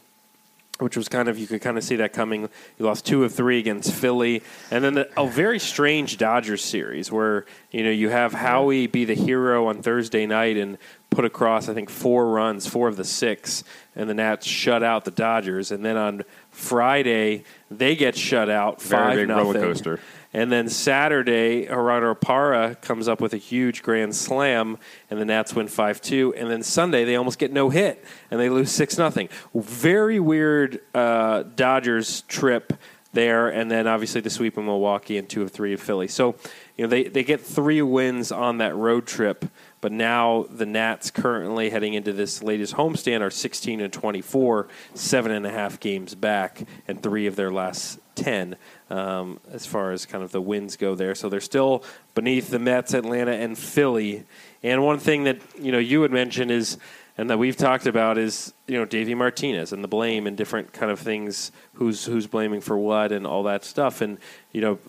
[0.80, 2.42] which was kind of you could kind of see that coming.
[2.78, 7.12] You lost two of three against Philly, and then the, a very strange Dodgers series
[7.12, 10.78] where you know you have Howie be the hero on Thursday night and
[11.10, 13.64] put across I think four runs, four of the six,
[13.96, 18.82] and the Nats shut out the Dodgers, and then on Friday they get shut out
[18.82, 19.46] Very five big nothing.
[19.46, 20.00] roller coaster.
[20.34, 24.78] And then Saturday, Gerardo Parra comes up with a huge grand slam,
[25.10, 26.34] and the Nats win five two.
[26.36, 29.30] And then Sunday, they almost get no hit, and they lose six nothing.
[29.56, 32.74] Very weird uh, Dodgers trip
[33.14, 36.08] there, and then obviously the sweep in Milwaukee and two of three of Philly.
[36.08, 36.36] So
[36.76, 39.46] you know they they get three wins on that road trip.
[39.80, 45.32] But now the Nats currently heading into this latest homestand are 16 and 24, seven
[45.32, 48.56] and a half games back, and three of their last 10
[48.90, 51.16] um, as far as kind of the wins go there.
[51.16, 51.84] So they're still
[52.16, 54.24] beneath the Mets, Atlanta, and Philly.
[54.64, 56.78] And one thing that you know you had mentioned is,
[57.18, 60.74] and that we've talked about is you know Davey Martinez and the blame and different
[60.74, 64.02] kind of things, who's who's blaming for what and all that stuff.
[64.02, 64.18] And
[64.52, 64.80] you know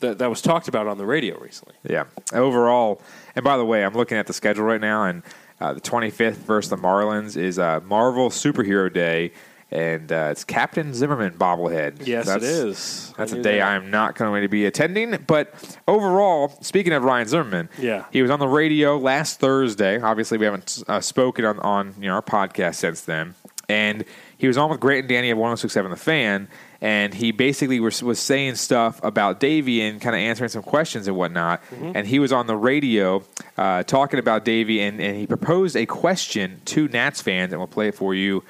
[0.00, 1.74] that that was talked about on the radio recently.
[1.88, 2.04] Yeah.
[2.32, 3.00] Overall,
[3.36, 5.22] and by the way, I'm looking at the schedule right now, and
[5.60, 9.32] uh, the 25th versus the Marlins is uh, Marvel Superhero Day,
[9.72, 12.06] and uh, it's Captain Zimmerman bobblehead.
[12.06, 13.14] Yes, that's, it is.
[13.16, 13.68] That's a day that.
[13.68, 15.18] I'm not going to be attending.
[15.26, 15.54] But
[15.86, 18.04] overall, speaking of Ryan Zimmerman, Yeah.
[18.10, 20.00] he was on the radio last Thursday.
[20.00, 23.34] Obviously, we haven't uh, spoken on, on you know our podcast since then,
[23.68, 24.04] and
[24.36, 26.48] he was on with Grant and Danny of 106.7 The Fan,
[26.80, 31.06] and he basically was, was saying stuff about Davey and kind of answering some questions
[31.06, 31.62] and whatnot.
[31.66, 31.92] Mm-hmm.
[31.94, 33.22] And he was on the radio
[33.58, 37.68] uh, talking about Davey, and, and he proposed a question to Nats fans, and we'll
[37.68, 38.42] play it for you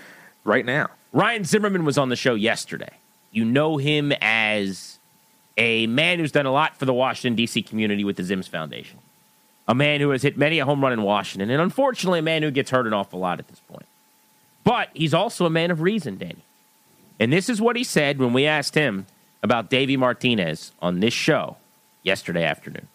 [0.45, 0.89] right now.
[1.13, 2.93] Ryan Zimmerman was on the show yesterday.
[3.33, 4.99] You know him as
[5.57, 7.63] a man who's done a lot for the Washington, D.C.
[7.63, 8.99] community with the Zims Foundation.
[9.69, 12.43] A man who has hit many a home run in Washington, and unfortunately, a man
[12.43, 13.87] who gets hurt an awful lot at this point.
[14.65, 16.45] But he's also a man of reason, Danny.
[17.19, 19.07] And this is what he said when we asked him
[19.43, 21.57] about Davey Martinez on this show
[22.03, 22.89] yesterday afternoon.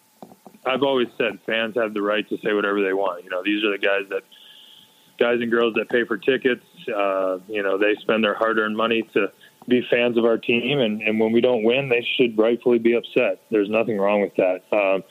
[0.64, 3.24] I've always said fans have the right to say whatever they want.
[3.24, 4.22] You know, these are the guys that,
[5.18, 6.64] guys and girls that pay for tickets.
[6.88, 9.28] Uh, you know, they spend their hard-earned money to
[9.68, 12.94] be fans of our team, and, and when we don't win, they should rightfully be
[12.94, 13.40] upset.
[13.50, 14.62] There's nothing wrong with that.
[14.72, 15.02] Um,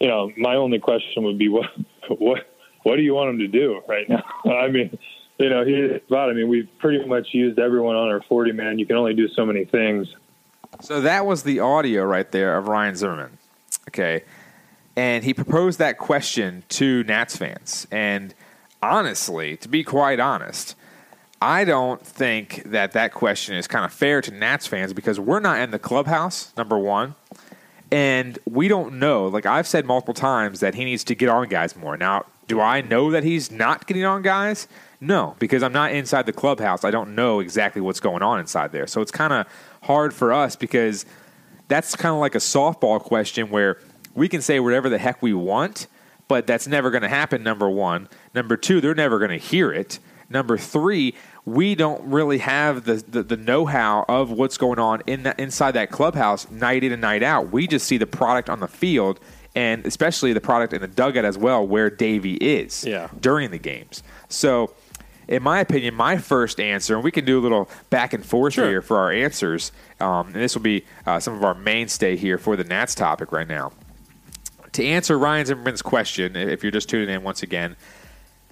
[0.00, 1.70] you know, my only question would be what,
[2.08, 2.38] what,
[2.82, 4.24] what do you want them to do right now?
[4.52, 4.98] I mean,
[5.38, 8.78] you know, he, but I mean, we've pretty much used everyone on our 40 man.
[8.78, 10.08] You can only do so many things.
[10.80, 13.38] So that was the audio right there of Ryan Zimmerman.
[13.88, 14.24] Okay.
[14.96, 17.86] And he proposed that question to Nats fans.
[17.90, 18.34] And
[18.90, 20.76] honestly, to be quite honest,
[21.40, 25.40] I don't think that that question is kind of fair to Nats fans because we're
[25.40, 27.14] not in the clubhouse, number one.
[27.92, 29.26] And we don't know.
[29.28, 31.96] Like I've said multiple times that he needs to get on guys more.
[31.96, 34.68] Now, do I know that he's not getting on guys?
[35.00, 36.84] No, because I'm not inside the clubhouse.
[36.84, 38.86] I don't know exactly what's going on inside there.
[38.86, 39.46] So it's kind of
[39.82, 41.04] hard for us because
[41.68, 43.78] that's kind of like a softball question where
[44.14, 45.86] we can say whatever the heck we want,
[46.26, 47.42] but that's never going to happen.
[47.42, 48.08] Number one.
[48.34, 49.98] Number two, they're never going to hear it.
[50.28, 51.14] Number three,
[51.44, 55.38] we don't really have the, the, the know how of what's going on in that,
[55.38, 57.52] inside that clubhouse night in and night out.
[57.52, 59.20] We just see the product on the field
[59.54, 63.08] and especially the product in the dugout as well, where Davey is Yeah.
[63.20, 64.02] during the games.
[64.28, 64.72] So,
[65.28, 68.54] in my opinion, my first answer, and we can do a little back and forth
[68.54, 68.68] Sure.
[68.68, 69.70] here for our answers,
[70.00, 73.30] um, and this will be uh, some of our mainstay here for the Nats topic
[73.30, 73.70] right now.
[74.72, 77.76] To answer Ryan Zimmerman's question, if you're just tuning in once again,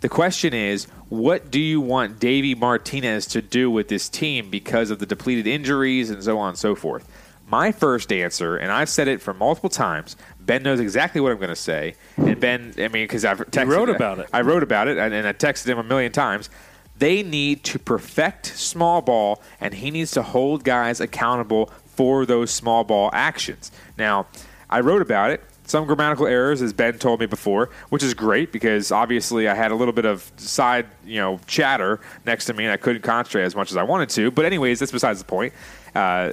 [0.03, 4.90] the question is, what do you want Davey Martinez to do with this team because
[4.90, 7.09] of the depleted injuries and so on and so forth?
[7.46, 11.38] My first answer, and I've said it for multiple times, Ben knows exactly what I'm
[11.38, 11.94] going to say.
[12.16, 14.28] And Ben, I mean, because I've texted, wrote about it.
[14.32, 16.50] I wrote about it, and, and I texted him a million times.
[16.98, 22.50] They need to perfect small ball, and he needs to hold guys accountable for those
[22.50, 23.70] small ball actions.
[23.96, 24.26] Now,
[24.68, 25.44] I wrote about it.
[25.73, 29.70] Some grammatical errors, as Ben told me before, which is great because obviously I had
[29.70, 33.45] a little bit of side, you know, chatter next to me, and I couldn't concentrate
[33.45, 34.31] as much as I wanted to.
[34.31, 35.55] But anyways, that's besides the point.
[35.95, 36.33] Uh,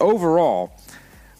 [0.00, 0.72] overall,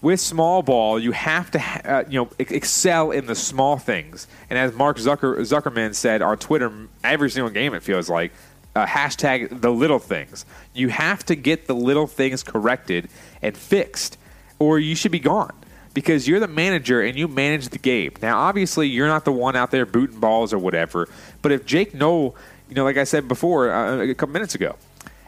[0.01, 4.29] with small ball, you have to uh, you know excel in the small things.
[4.49, 6.73] And as Mark Zucker- Zuckerman said on Twitter,
[7.03, 8.31] every single game it feels like
[8.77, 10.47] uh, hashtag the little things.
[10.73, 13.09] You have to get the little things corrected
[13.43, 14.19] and fixed,
[14.61, 15.60] or you should be gone
[15.95, 18.13] because you're the manager and you manage the game.
[18.23, 21.09] Now, obviously, you're not the one out there booting balls or whatever.
[21.43, 22.37] But if Jake Noll,
[22.69, 24.77] you know, like I said before uh, a couple minutes ago,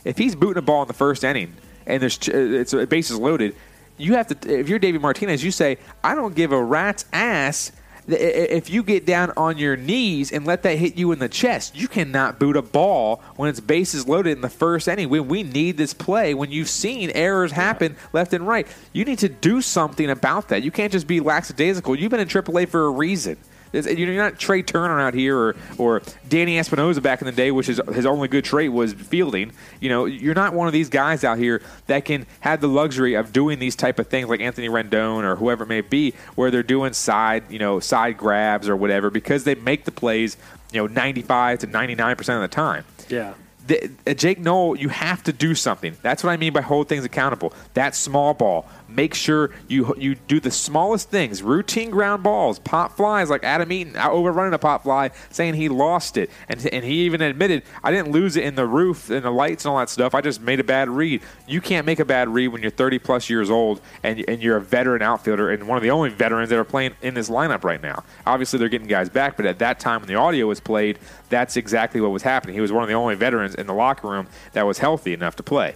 [0.05, 1.55] if he's booting a ball in the first inning
[1.87, 3.57] and there's uh, it's uh, bases loaded,
[3.99, 4.61] you have to.
[4.61, 7.73] If you're David Martinez, you say, "I don't give a rat's ass."
[8.09, 11.77] If you get down on your knees and let that hit you in the chest,
[11.77, 15.09] you cannot boot a ball when it's bases loaded in the first inning.
[15.09, 19.29] We need this play, when you've seen errors happen left and right, you need to
[19.29, 20.63] do something about that.
[20.63, 21.95] You can't just be lackadaisical.
[21.95, 23.37] You've been in AAA for a reason.
[23.73, 27.51] It's- You're not Trea Turner out here or, or Danny Espinosa back in the day,
[27.51, 29.53] which is his only good trait was fielding.
[29.81, 33.15] You know, you're not one of these guys out here that can have the luxury
[33.15, 36.51] of doing these type of things like Anthony Rendon or whoever it may be, where
[36.51, 40.37] they're doing side, you know, side grabs or whatever because they make the plays,
[40.73, 43.35] you know, 95 to 99 percent of the time Yeah.
[43.67, 45.97] the, uh, Jake Noll, you have to do something.
[46.03, 47.53] That's what I mean by hold things accountable.
[47.75, 48.69] That small ball.
[48.95, 51.43] Make sure you you do the smallest things.
[51.43, 56.17] Routine ground balls, pop flies like Adam Eaton overrunning a pop fly, saying he lost
[56.17, 59.31] it, and and he even admitted I didn't lose it in the roof and the
[59.31, 60.15] lights and all that stuff.
[60.15, 61.23] I just made a bad read.
[61.47, 64.57] You can't make a bad read when you're 30 plus years old and and you're
[64.57, 67.65] a veteran outfielder and one of the only veterans that are playing in this lineup
[67.65, 68.05] right now.
[68.27, 71.57] Obviously, they're getting guys back, but at that time when the audio was played, that's
[71.57, 72.55] exactly what was happening.
[72.55, 75.37] He was one of the only veterans in the locker room that was healthy enough
[75.37, 75.75] to play.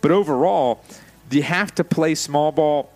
[0.00, 0.82] But overall,
[1.30, 2.90] you have to play small ball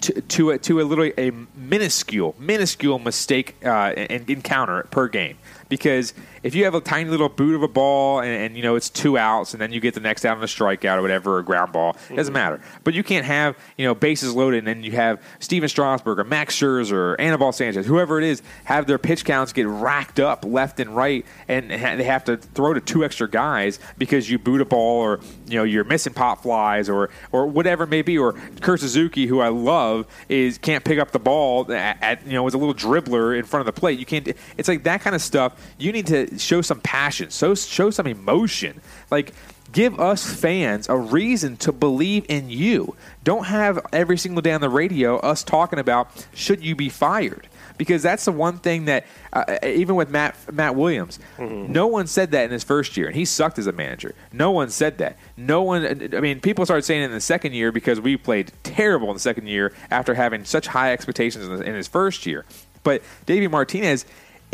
[0.00, 5.36] to, to a, to a literally a minuscule minuscule mistake uh, and encounter per game
[5.74, 6.14] because
[6.44, 8.88] if you have a tiny little boot of a ball and, and you know it's
[8.88, 11.42] two outs and then you get the next out on a strikeout or whatever or
[11.42, 12.34] ground ball it doesn't mm-hmm.
[12.34, 12.60] matter.
[12.84, 16.24] But you can't have you know bases loaded and then you have Stephen Strasburg or
[16.24, 20.44] Max Scherzer or Anibal Sanchez whoever it is have their pitch counts get racked up
[20.44, 24.38] left and right and ha- they have to throw to two extra guys because you
[24.38, 28.02] boot a ball or you know you're missing pop flies or or whatever it may
[28.02, 28.16] be.
[28.16, 32.34] Or Kurt Suzuki who I love is can't pick up the ball at, at you
[32.34, 33.98] know as a little dribbler in front of the plate.
[33.98, 37.54] You can't it's like that kind of stuff you need to show some passion so
[37.54, 39.32] show some emotion like
[39.72, 42.94] give us fans a reason to believe in you
[43.24, 47.48] don't have every single day on the radio us talking about should you be fired
[47.76, 51.72] because that's the one thing that uh, uh even with Matt Matt Williams, mm-hmm.
[51.72, 54.14] no one said that in his first year, and he sucked as a manager.
[54.32, 55.16] No one said that.
[55.36, 55.84] No one.
[55.84, 59.08] Uh, I mean, people started saying it in the second year because we played terrible
[59.08, 62.44] in the second year after having such high expectations in, in his first year.
[62.82, 64.04] But Davey Martinez.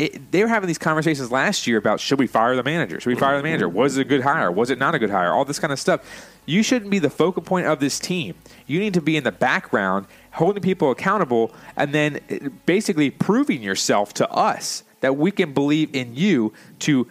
[0.01, 2.99] It, they were having these conversations last year about should we fire the manager?
[2.99, 3.69] Should we fire the manager?
[3.69, 4.51] Was it a good hire?
[4.51, 5.31] Was it not a good hire?
[5.31, 6.01] All this kind of stuff.
[6.47, 8.33] You shouldn't be the focal point of this team.
[8.65, 13.61] You need to be in the background, holding people accountable, and then uh, basically proving
[13.61, 17.07] yourself to us that we can believe in you to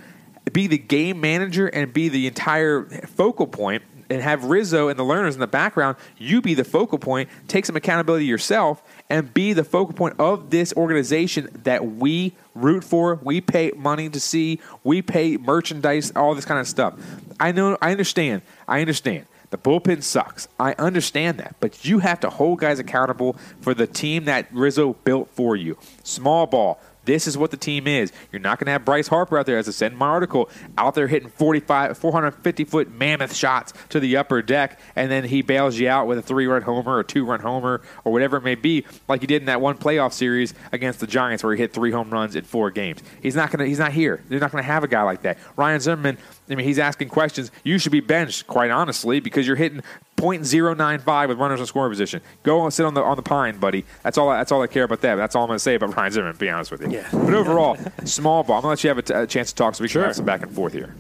[0.53, 5.05] be the game manager and be the entire focal point and have Rizzo and the
[5.05, 9.53] Lerners in the background, you be the focal point, take some accountability yourself, and be
[9.53, 14.61] the focal point of this organization that we root for, we pay money to see,
[14.85, 16.95] we pay merchandise, all this kind of stuff.
[17.39, 19.27] I know, I understand, I understand.
[19.51, 20.47] The bullpen sucks.
[20.61, 21.57] I understand that.
[21.59, 25.77] But you have to hold guys accountable for the team that Rizzo built for you.
[26.05, 26.81] Small ball,
[27.11, 28.13] This is what the team is.
[28.31, 30.49] You're not going to have Bryce Harper out there, as I said in my article,
[30.79, 35.43] out there hitting 45, 450 foot mammoth shots to the upper deck, and then he
[35.43, 38.45] bails you out with a three run homer or two run homer or whatever it
[38.45, 41.61] may be, like he did in that one playoff series against the Giants where he
[41.61, 43.03] hit three home runs in four games.
[43.21, 43.67] He's not going to.
[43.67, 44.23] He's not here.
[44.29, 45.39] They're not going to have a guy like that.
[45.57, 46.19] Ryan Zimmerman.
[46.51, 47.51] I mean, he's asking questions.
[47.65, 49.83] You should be benched, quite honestly, because you're hitting
[50.17, 52.21] .095 with runners in scoring position.
[52.43, 53.85] Go and sit on the on the pine, buddy.
[54.03, 54.29] That's all.
[54.29, 55.15] I, that's all I care about that.
[55.17, 56.35] That's all I'm going to say about Ryan Zimmerman.
[56.35, 56.91] To be honest with you.
[56.91, 57.09] Yeah.
[57.13, 58.57] But overall, small ball.
[58.57, 59.93] I'm going to let you have a, t- a chance to talk so we can
[59.93, 60.05] Sure.
[60.05, 60.95] have some back and forth here.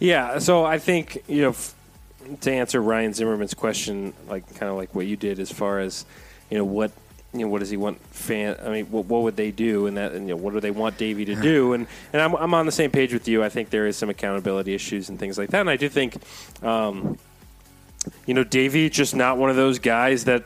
[0.00, 1.74] Yeah, so I think you know f-
[2.42, 6.04] to answer Ryan Zimmerman's question, like kind of like what you did, as far as
[6.50, 6.90] you know what
[7.34, 8.56] you know what does he want fan?
[8.64, 10.70] I mean, what, what would they do, and that and you know what do they
[10.70, 11.72] want Davey to do?
[11.74, 13.42] And and I'm I'm on the same page with you.
[13.44, 16.16] I think there is some accountability issues and things like that, and I do think.
[16.62, 17.18] Um,
[18.26, 20.44] you know, Davey just not one of those guys that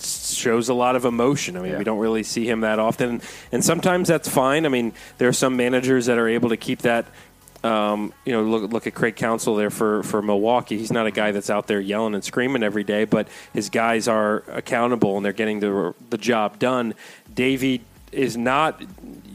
[0.00, 1.56] shows a lot of emotion.
[1.56, 1.78] I mean, Yeah.
[1.78, 3.20] we don't really see him that often,
[3.50, 4.64] and sometimes that's fine.
[4.66, 7.06] I mean, there are some managers that are able to keep that.
[7.64, 10.76] Um, you know, look look at Craig Counsell there for for Milwaukee.
[10.78, 14.08] He's not a guy that's out there yelling and screaming every day, but his guys
[14.08, 16.94] are accountable and they're getting the the job done.
[17.32, 18.82] Davey is not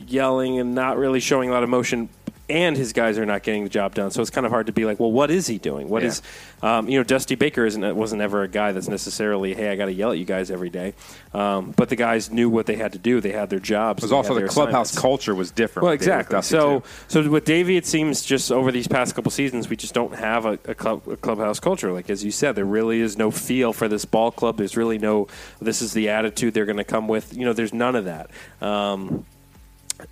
[0.07, 2.09] yelling and not really showing a lot of emotion.
[2.49, 4.71] And his guys are not getting the job done, so it's kind of hard to
[4.71, 5.89] be like, well, what is he doing?
[5.89, 6.07] What Yeah.
[6.09, 6.21] is
[6.61, 9.85] um, you know, Dusty Baker isn't wasn't ever a guy that's necessarily, hey, I got
[9.85, 10.93] to yell at you guys every day.
[11.33, 13.19] Um, but the guys knew what they had to do.
[13.19, 14.01] They had their jobs.
[14.01, 15.01] It was also the their clubhouse assignments.
[15.01, 15.83] culture was different.
[15.83, 16.41] Well, exactly.
[16.41, 16.85] So, too.
[17.09, 20.45] so with Davey, it seems just over these past couple seasons, we just don't have
[20.45, 21.91] a, a, club, a clubhouse culture.
[21.91, 24.57] Like as you said, there really is no feel for this ball club.
[24.57, 25.27] There's really no.
[25.61, 27.35] This is the attitude they're going to come with.
[27.35, 28.31] You know, there's none of that.
[28.61, 29.25] Um,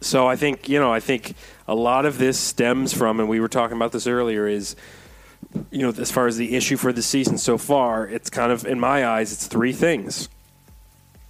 [0.02, 1.36] so I think you know, I think
[1.68, 4.76] a lot of this stems from, and we were talking about this earlier, is
[5.72, 8.66] you know, as far as the issue for the season so far, it's kind of
[8.66, 10.30] in my eyes, it's three things.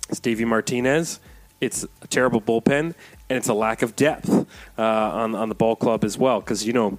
[0.09, 1.19] It's Davey Martinez,
[1.61, 2.93] it's a terrible bullpen,
[3.29, 4.29] and it's a lack of depth
[4.77, 6.39] uh, on on the ball club as well.
[6.39, 6.97] Because you know,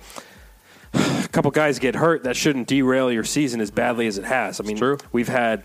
[0.95, 4.61] a couple guys get hurt, that shouldn't derail your season as badly as it has.
[4.61, 5.64] I mean, we've had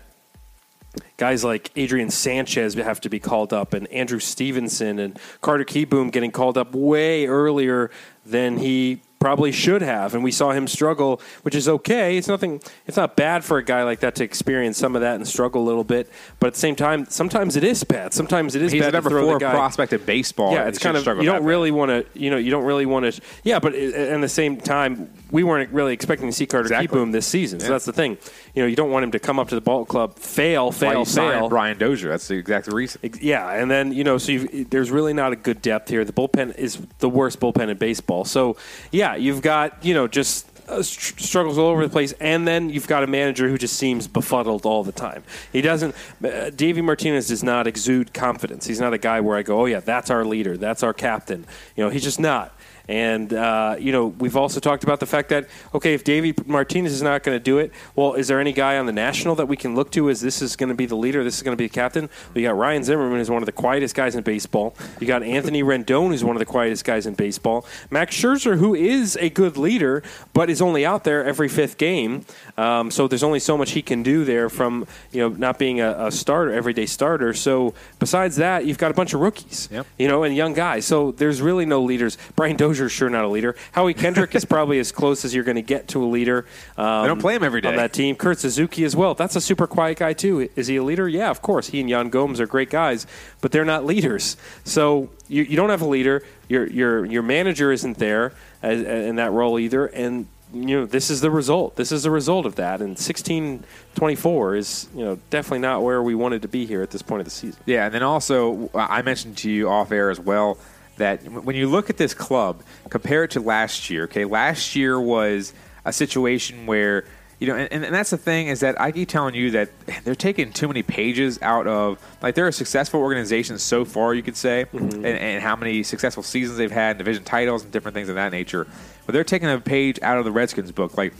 [1.16, 6.10] guys like Adrian Sanchez have to be called up, and Andrew Stevenson and Carter Kieboom
[6.12, 7.90] getting called up way earlier
[8.24, 12.16] than he probably should have, and we saw him struggle, which is okay.
[12.18, 12.60] It's nothing.
[12.86, 15.62] It's not bad for a guy like that to experience some of that and struggle
[15.62, 16.10] a little bit.
[16.40, 18.12] But at the same time, sometimes it is bad.
[18.12, 19.52] Sometimes it is He's bad number to throw four the guy.
[19.52, 20.52] prospect in baseball.
[20.52, 22.04] Yeah, it's kind of you don't really want to.
[22.18, 23.20] You know, you don't really want to.
[23.44, 26.66] Yeah, but uh, at at the same time, we weren't really expecting to see Carter
[26.66, 26.86] Exactly.
[26.96, 27.58] Kieboom this season.
[27.58, 27.72] So Yeah.
[27.72, 28.18] that's the thing.
[28.54, 31.04] You know, you don't want him to come up to the ball club, fail, fail,
[31.04, 31.48] fail.
[31.48, 32.10] Brian Dozier.
[32.10, 33.00] That's the exact reason.
[33.20, 36.04] Yeah, and then you know, so you've, there's really not a good depth here.
[36.04, 38.24] The bullpen is the worst bullpen in baseball.
[38.24, 38.56] So
[38.92, 42.86] yeah, you've got you know just uh, struggles all over the place, and then you've
[42.86, 45.24] got a manager who just seems befuddled all the time.
[45.52, 45.94] He doesn't.
[46.24, 48.66] Uh, Davey Martinez does not exude confidence.
[48.66, 51.46] He's not a guy where I go, oh yeah, that's our leader, that's our captain.
[51.74, 52.54] You know, he's just not.
[52.88, 56.92] And uh, you know, we've also talked about the fact that okay, if Davey Martinez
[56.92, 59.46] is not going to do it, well, is there any guy on the national that
[59.46, 61.22] we can look to as this is going to be the leader?
[61.24, 62.10] This is going to be the captain.
[62.34, 64.74] We got Ryan Zimmerman, who's one of the quietest guys in baseball.
[65.00, 67.66] You got Anthony Rendon, who's one of the quietest guys in baseball.
[67.90, 70.02] Max Scherzer, who is a good leader,
[70.32, 72.24] but is only out there every fifth game.
[72.58, 75.80] Um, so there's only so much he can do there from you know not being
[75.80, 77.32] a, a starter, everyday starter.
[77.32, 79.86] So besides that, you've got a bunch of rookies, Yep.
[79.98, 80.84] you know, and young guys.
[80.84, 82.18] So there's really no leaders.
[82.36, 83.56] Brian Dozier's sure not a leader.
[83.72, 86.44] Howie Kendrick is probably as close as you're going to get to a leader.
[86.76, 88.16] Um, They don't play him every day on that team.
[88.16, 89.14] Kurt Suzuki as well.
[89.14, 90.50] That's a super quiet guy too.
[90.54, 91.08] Is he a leader?
[91.08, 91.68] Yeah, of course.
[91.68, 93.06] He and Yan Gomes are great guys,
[93.40, 94.36] but they're not leaders.
[94.64, 96.22] So you, you don't have a leader.
[96.48, 98.32] Your your your manager isn't there
[98.62, 101.76] as, in that role either, and you know this is the result.
[101.76, 102.80] This is the result of that.
[102.80, 106.82] And sixteen twenty four is you know definitely not where we wanted to be here
[106.82, 107.60] at this point of the season.
[107.66, 110.58] Yeah, and then also I mentioned to you off air as well
[110.98, 114.04] that when you look at this club, compare it to last year.
[114.04, 115.52] Okay, last year was
[115.84, 117.04] a situation where
[117.42, 119.68] you know, and, and that's the thing is that I keep telling you that
[120.04, 124.22] they're taking too many pages out of like they're a successful organization so far, you
[124.22, 124.94] could say, mm-hmm.
[124.94, 128.30] and, and how many successful seasons they've had, division titles, and different things of that
[128.30, 128.68] nature.
[129.06, 131.14] But they're taking a page out of the Redskins book, like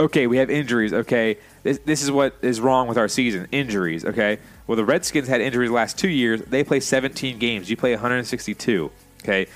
[0.00, 0.92] okay, we have injuries.
[0.92, 4.04] Okay, this, this is what is wrong with our season injuries.
[4.04, 6.40] Okay, well, the Redskins had injuries the last two years.
[6.42, 7.68] They play 17 games.
[7.68, 8.90] You play 162.
[9.24, 9.46] Okay,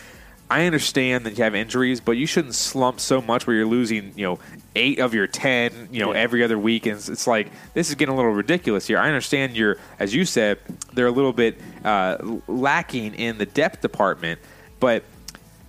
[0.50, 4.12] I understand that you have injuries, but you shouldn't slump so much where you're losing,
[4.16, 4.38] you know,
[4.74, 6.20] eight of your 10, you know, Yeah.
[6.20, 6.84] every other week.
[6.86, 8.98] And it's, it's like, this is getting a little ridiculous here.
[8.98, 10.58] I understand you're, as you said,
[10.92, 12.18] they're a little bit uh,
[12.48, 14.40] lacking in the depth department,
[14.78, 15.04] but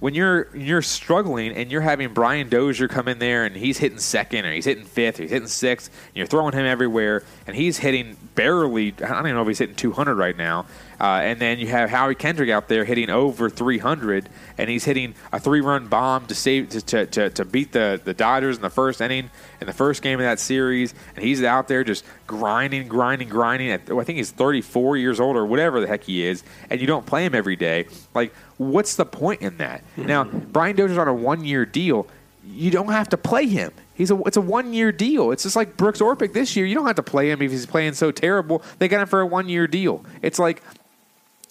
[0.03, 3.99] when you're you're struggling and you're having Brian Dozier come in there and he's hitting
[3.99, 7.55] second or he's hitting fifth or he's hitting sixth, and you're throwing him everywhere and
[7.55, 8.87] he's hitting barely.
[8.87, 10.65] I don't even know if he's hitting 200 right now.
[10.99, 15.15] Uh, and then you have Howie Kendrick out there hitting over 300, and he's hitting
[15.33, 18.69] a three-run bomb to save to, to, to, to beat the, the Dodgers in the
[18.69, 19.29] first inning
[19.59, 20.93] in the first game of that series.
[21.15, 23.71] And he's out there just grinding, grinding, grinding.
[23.71, 26.87] At, I think he's 34 years old or whatever the heck he is, and you
[26.87, 27.87] don't play him every day.
[28.13, 28.33] Like,
[28.71, 29.81] what's the point in that?
[29.97, 30.05] Mm-hmm.
[30.05, 32.07] Now, Brian Dozier's on a one-year deal.
[32.45, 33.71] You don't have to play him.
[33.95, 35.31] He's a it's a one year deal.
[35.31, 36.65] It's just like Brooks Orpik this year.
[36.65, 38.63] You don't have to play him if he's playing so terrible.
[38.79, 40.03] They got him for a one year deal.
[40.21, 40.61] It's like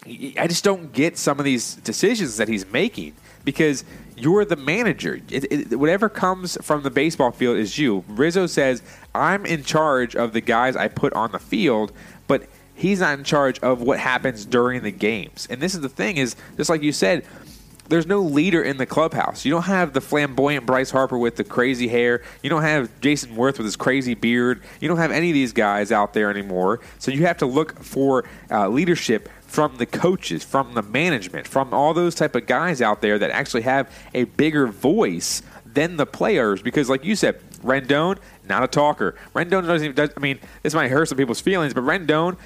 [0.04, 3.84] I just don't get some of these decisions that he's making because
[4.16, 5.20] you're the manager.
[5.30, 8.04] It, it, whatever comes from the baseball field is you.
[8.08, 8.82] Rizzo says,
[9.14, 11.92] I'm in charge of the guys I put on the field,
[12.26, 12.48] but
[12.82, 15.46] he's not in charge of what happens during the games.
[15.48, 17.24] And this is the thing is, just like you said,
[17.88, 19.44] there's no leader in the clubhouse.
[19.44, 22.22] You don't have the flamboyant Bryce Harper with the crazy hair.
[22.42, 24.62] You don't have Jayson Werth with his crazy beard.
[24.80, 26.80] You don't have any of these guys out there anymore.
[26.98, 31.74] So you have to look for uh, leadership from the coaches, from the management, from
[31.74, 36.06] all those type of guys out there that actually have a bigger voice than the
[36.06, 36.62] players.
[36.62, 38.18] Because, like you said, Rendon,
[38.48, 39.14] not a talker.
[39.34, 39.94] Rendon doesn't even.
[39.94, 42.36] Does, I mean, this might hurt some people's feelings, but Rendon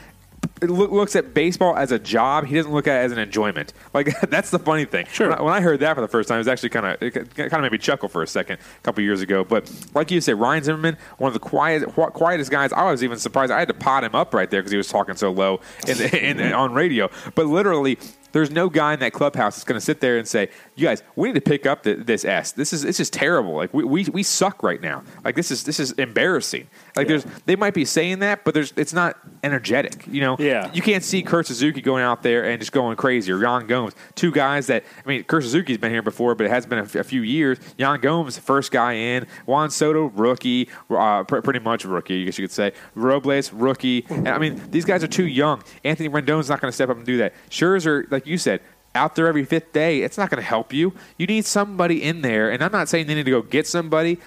[0.63, 2.47] looks at baseball as a job.
[2.47, 3.73] He doesn't look at it as an enjoyment.
[3.97, 5.07] Like that's the funny thing.
[5.07, 5.31] Sure.
[5.31, 7.01] When I, when I heard that for the first time, it was actually kind of
[7.35, 9.43] kind of made me chuckle for a second a couple years ago.
[9.43, 12.75] But like you said, Ryan Zimmerman, one of the quiet, quietest guys.
[12.75, 13.51] I was even surprised.
[13.53, 15.99] I had to pot him up right there because he was talking so low in,
[16.15, 17.09] in, in, on radio.
[17.35, 17.99] But literally.
[18.37, 21.03] There's no guy in that clubhouse that's going to sit there and say, "You guys,
[21.15, 22.53] we need to pick up the, this S.
[22.53, 23.55] This is this is terrible.
[23.55, 25.05] Like we, we we suck right now.
[25.25, 26.67] Like this is this is embarrassing.
[26.97, 30.07] Like there's they might be saying that, but there's it's not energetic.
[30.07, 30.71] You know, Yeah.
[30.75, 33.95] You can't see Kurt Suzuki going out there and just going crazy or Yan Gomes,
[34.17, 36.83] two guys that I mean, Kurt Suzuki's been here before, but it has been a,
[36.83, 37.59] f- a few years.
[37.79, 39.27] Yan Gomes, first guy in.
[39.47, 42.73] Juan Soto, rookie, uh, pr- pretty much rookie, I guess you could say.
[42.95, 44.05] Robles, rookie.
[44.11, 45.63] And, I mean, these guys are too young.
[45.85, 47.33] Anthony Rendon's not going to step up and do that.
[47.49, 48.61] Scherzer, like you said,
[48.95, 50.95] out there every fifth day, it's not going to help you.
[51.19, 54.19] You need somebody in there, and I'm not saying they need to go get somebody.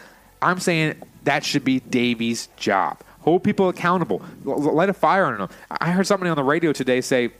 [0.41, 2.99] I'm saying that should be Davey's job.
[3.21, 4.21] Hold people accountable.
[4.45, 5.49] Light a fire on them.
[5.69, 7.31] I heard somebody on the radio today say,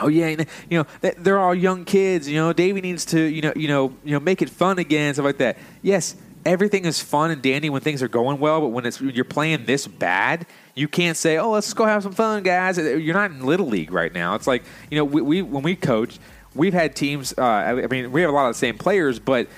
[0.00, 0.28] "Oh yeah,
[0.68, 2.28] you know they- they're all young kids.
[2.28, 5.14] You know, Davey needs to you know you know you know make it fun again,
[5.14, 8.68] stuff like that." Yes, everything is fun and dandy when things are going well, but
[8.68, 12.12] when it's when you're playing this bad, you can't say, "Oh, let's go have some
[12.12, 14.34] fun, guys." You're not in little league right now.
[14.34, 16.18] It's like you know we, we when we coach,
[16.54, 17.34] we've had teams.
[17.36, 19.48] Uh, I mean, we have a lot of the same players, but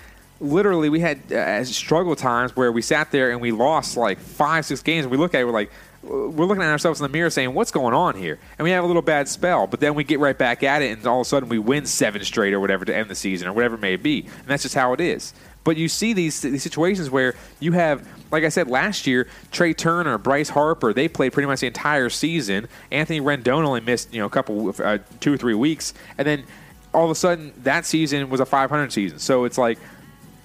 [0.40, 4.66] literally we had uh, struggle times where we sat there and we lost like five,
[4.66, 5.06] six games.
[5.06, 5.70] We look at it, we're like,
[6.02, 8.38] we're looking at ourselves in the mirror saying, what's going on here?
[8.58, 10.96] And we have a little bad spell, but then we get right back at it,
[10.96, 13.48] and all of a sudden we win seven straight or whatever to end the season
[13.48, 14.20] or whatever it may be.
[14.20, 15.32] And that's just how it is.
[15.66, 19.74] But you see these, these situations where you have, like I said last year, Trea
[19.74, 22.68] Turner, Bryce Harper, they played pretty much the entire season.
[22.92, 26.44] Anthony Rendon only missed you know a couple, uh, two or three weeks, and then
[26.94, 29.18] all of a sudden that season was a 500 season.
[29.18, 29.80] So it's like,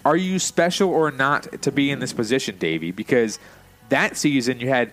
[0.03, 2.89] are you special or not to be in this position, Davey?
[2.89, 3.38] Because
[3.89, 4.91] that season you had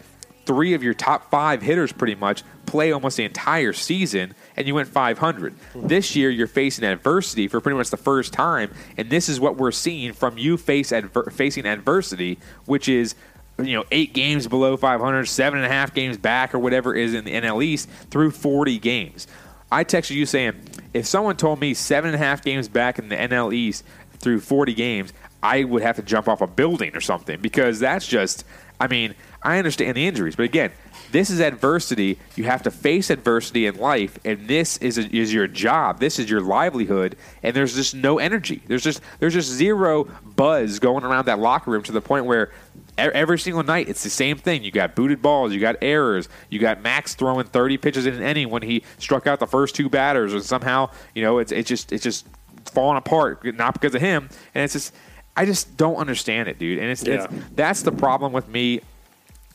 [0.49, 4.74] three of your top five hitters pretty much play almost the entire season, and you
[4.74, 5.55] went 500.
[5.74, 9.57] This year you're facing adversity for pretty much the first time, and this is what
[9.57, 13.14] we're seeing from you face adver- facing adversity, which is
[13.59, 17.12] you know eight games below 500, seven and a half games back, or whatever is
[17.12, 19.26] in the NL East through 40 games.
[19.70, 20.55] I texted you saying
[20.94, 23.84] if someone told me seven and a half games back in the NL East
[24.18, 28.07] through 40 games, I would have to jump off a building or something because that's
[28.07, 28.44] just,
[28.80, 30.72] I mean, I understand the injuries, but again,
[31.12, 32.18] this is adversity.
[32.36, 36.01] You have to face adversity in life, and this is is your job.
[36.01, 38.62] This is your livelihood, and there's just no energy.
[38.66, 42.53] There's just there's just zero buzz going around that locker room to the point where
[42.99, 44.64] every single night it's the same thing.
[44.64, 48.22] You got booted balls, you got errors, you got Max throwing 30 pitches in an
[48.22, 51.68] inning when he struck out the first two batters, and somehow you know it's it's
[51.68, 52.26] just it's just
[52.66, 54.95] falling apart, not because of him, and it's just
[55.36, 56.80] I just don't understand it, dude.
[56.80, 58.80] And it's, it's that's the problem with me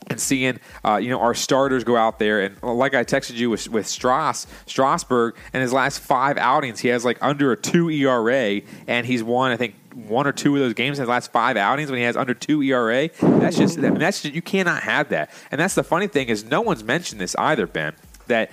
[0.08, 3.34] and seeing uh, you know our starters go out there and uh, like I texted
[3.34, 7.56] you with with Strauss Strasburg in his last five outings he has like under a
[7.56, 11.08] two ERA and he's won I think one or two of those games in his
[11.08, 14.82] last five outings when he has under two ERA that's just that's just, you cannot
[14.82, 17.94] have that and that's the funny thing is no one's mentioned this either Ben
[18.26, 18.50] that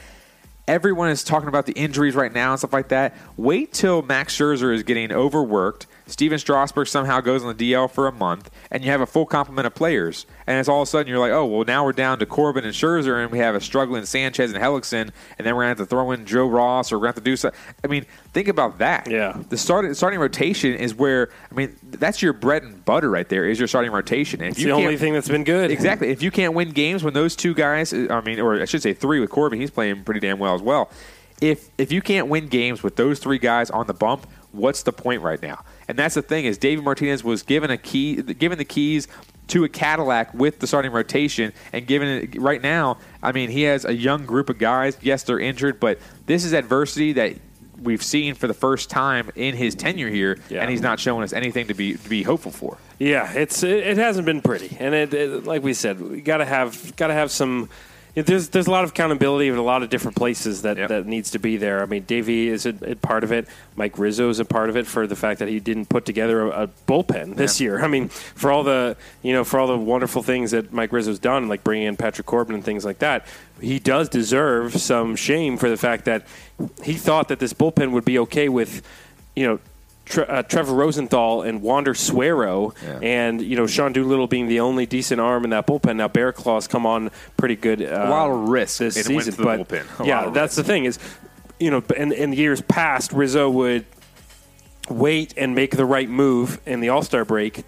[0.67, 3.15] everyone is talking about the injuries right now and stuff like that.
[3.37, 5.87] Wait till Max Scherzer is getting overworked.
[6.11, 9.25] Stephen Strasburg somehow goes on the DL for a month, and you have a full
[9.25, 10.25] complement of players.
[10.45, 12.65] And it's all of a sudden you're like, oh, well, now we're down to Corbin
[12.65, 15.79] and Scherzer, and we have a struggling Sanchez and Hellickson, and then we're going to
[15.81, 17.59] have to throw in Joe Ross or we're going to have to do something.
[17.83, 19.09] I mean, think about that.
[19.09, 19.41] Yeah.
[19.49, 23.45] The starting, starting rotation is where, I mean, that's your bread and butter right there,
[23.45, 24.41] is your starting rotation.
[24.41, 25.71] And It's the only thing that's been good.
[25.71, 26.09] Exactly.
[26.09, 28.93] If you can't win games when those two guys, I mean, or I should say
[28.93, 30.89] three with Corbin, he's playing pretty damn well as well.
[31.41, 34.91] if if you can't win games with those three guys on the bump, what's the
[34.93, 35.63] point right now?
[35.91, 39.09] And that's the thing is David Martinez was given a key, given the keys
[39.47, 43.63] to a Cadillac with the starting rotation, and given it right now, I mean, he
[43.63, 44.97] has a young group of guys.
[45.01, 47.33] Yes, they're injured, but this is adversity that
[47.77, 50.61] we've seen for the first time in his tenure here, Yeah.
[50.61, 52.77] and he's not showing us anything to be to be hopeful for.
[52.97, 56.45] Yeah, it's it, it hasn't been pretty, and it, it like we said, we gotta
[56.45, 57.67] have gotta have some.
[58.13, 61.31] There's there's a lot of accountability in a lot of different places that, that needs
[61.31, 61.81] to be there.
[61.81, 63.47] I mean, Davey is a, a part of it.
[63.77, 66.41] Mike Rizzo is a part of it for the fact that he didn't put together
[66.41, 67.65] a, a bullpen this Yeah.
[67.65, 67.83] year.
[67.83, 71.19] I mean, for all the you know for all the wonderful things that Mike Rizzo's
[71.19, 73.25] done, like bringing in Patrick Corbin and things like that,
[73.61, 76.27] he does deserve some shame for the fact that
[76.83, 78.81] he thought that this bullpen would be okay with
[79.35, 79.59] you know
[80.05, 84.85] Tre- uh, Trevor Rosenthal and Wander Suero, and you know Sean Doolittle being the only
[84.85, 85.95] decent arm in that bullpen.
[85.97, 87.81] Now Barraclough's come on pretty good.
[87.81, 90.99] Uh, A lot of risk this went season, but yeah, that's the thing is,
[91.59, 93.85] you know, in, in years past, Rizzo would
[94.89, 97.63] wait and make the right move in the All Star break.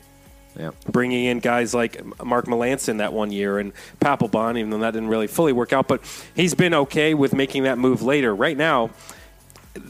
[0.57, 0.69] Yeah.
[0.91, 5.09] Bringing in guys like Mark Melancon that one year and Papelbon, even though that didn't
[5.09, 6.01] really fully work out, but
[6.35, 8.35] he's been okay with making that move later.
[8.35, 8.91] Right now,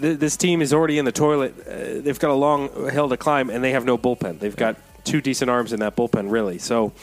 [0.02, 1.56] th- this team is already in the toilet.
[1.68, 4.40] Uh, they've got a long hill to climb, and they have no bullpen.
[4.40, 6.58] They've got two decent arms in that bullpen, really.
[6.60, 6.94] So,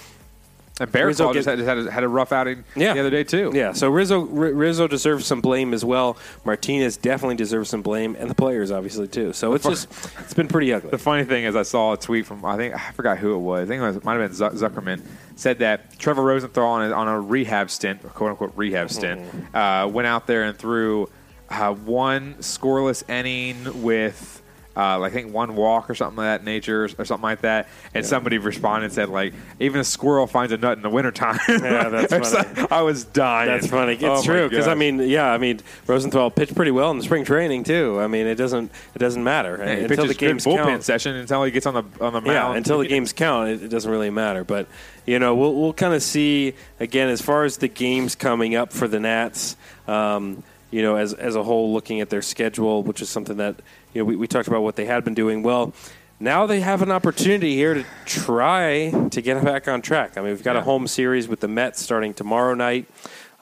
[0.81, 2.95] And Bear Rizzo just had, had, a, had a rough outing Yeah.
[2.95, 3.53] the other day too.
[3.55, 3.75] yeah.
[3.75, 6.17] So Rizzo R- Rizzo deserves some blame as well.
[6.47, 9.35] Martinez definitely deserves some blame, and the players obviously too.
[9.35, 9.89] So it's just
[10.21, 10.91] it's been pretty ugly.
[10.91, 13.39] The funny thing is, I saw a tweet from I think I forgot who it
[13.41, 13.65] was.
[13.65, 15.03] I think it was, might have been Zuck- Zuckerman
[15.37, 19.21] said that Trevor Rosenthal on a, on a rehab stint, quote unquote rehab stint,
[19.55, 21.11] uh, went out there and threw
[21.51, 24.37] uh, one scoreless inning with.
[24.77, 28.07] Uh, I think one walk or something of that nature, or something like that, and
[28.07, 31.41] somebody responded and said like, even a squirrel finds a nut in the wintertime.
[31.49, 32.69] Yeah, that's funny.
[32.71, 33.49] I was dying.
[33.51, 33.95] That's funny.
[33.95, 37.03] It's Oh, true because I mean, yeah, I mean Rosenthal pitched pretty well in the
[37.03, 37.99] spring training too.
[38.01, 40.85] I mean, it doesn't it doesn't matter Yeah, until the pitches good games bullpen count.
[40.85, 42.27] session until he gets on the on the mound.
[42.27, 44.45] Yeah, until the games count, it, it doesn't really matter.
[44.45, 44.69] But
[45.05, 48.73] you know, we'll we'll kind of see again as far as the games coming up
[48.73, 49.57] for the Nats.
[49.89, 53.57] Um, you know, as as a whole, looking at their schedule, which is something that
[53.93, 55.43] you know we, we talked about what they had been doing.
[55.43, 55.73] Well,
[56.19, 60.19] now they have an opportunity here to try to get back on track.
[60.19, 62.87] I mean, we've got a home series with the Mets starting tomorrow night.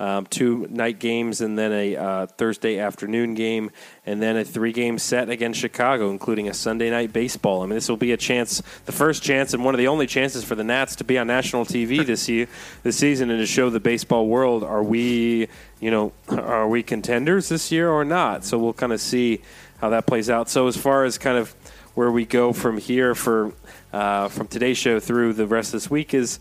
[0.01, 3.73] Um, two night games and then a uh, Thursday afternoon game,
[4.07, 7.63] and then a three game set against Chicago, including a Sunday night baseball.
[7.63, 10.07] I mean, this will be a chance, the first chance, and one of the only
[10.07, 12.47] chances for the Nats to be on national TV this year,
[12.85, 15.49] this season, and to show the baseball world are we,
[15.81, 18.45] you know, are we contenders this year or not?
[18.45, 19.43] So we'll kind of see
[19.81, 20.49] how that plays out.
[20.49, 21.55] So as far as kind of
[21.95, 23.53] where we go from here for
[23.93, 26.39] uh, from today's show through the rest of this week is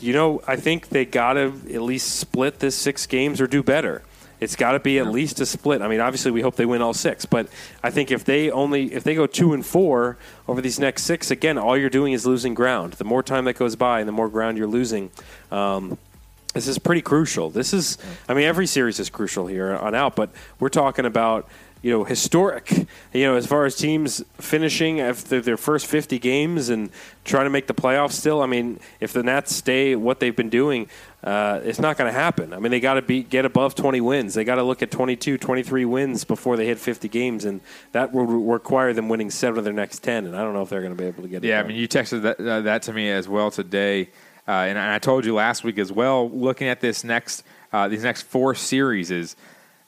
[0.00, 3.62] you know, I think they got to at least split this six games or do
[3.62, 4.02] better.
[4.38, 5.80] It's got to be at least a split.
[5.80, 7.48] I mean, obviously, we hope they win all six, but
[7.82, 11.30] I think if they only if they go two and four over these next six,
[11.30, 12.94] again, all you're doing is losing ground.
[12.94, 15.10] The more time that goes by, and the more ground you're losing.
[15.50, 15.96] Um,
[16.52, 17.50] this is pretty crucial.
[17.50, 17.98] This is,
[18.28, 21.46] I mean, every series is crucial here on out, but we're talking about,
[21.82, 22.70] you know, historic,
[23.12, 26.90] you know, as far as teams finishing after their first 50 games and
[27.24, 28.42] trying to make the playoffs still.
[28.42, 30.88] I mean, if the Nats stay what they've been doing,
[31.22, 32.52] uh, it's not going to happen.
[32.52, 34.34] I mean, they got to be get above 20 wins.
[34.34, 37.60] They got to look at 22, 23 wins before they hit 50 games, and
[37.92, 40.26] that will re- require them winning seven of their next 10.
[40.26, 41.48] And I don't know if they're going to be able to get it.
[41.48, 44.10] Yeah, I mean, you texted that, uh, that to me as well today,
[44.48, 46.30] uh, and I told you last week as well.
[46.30, 49.36] Looking at this next, uh, these next four series is.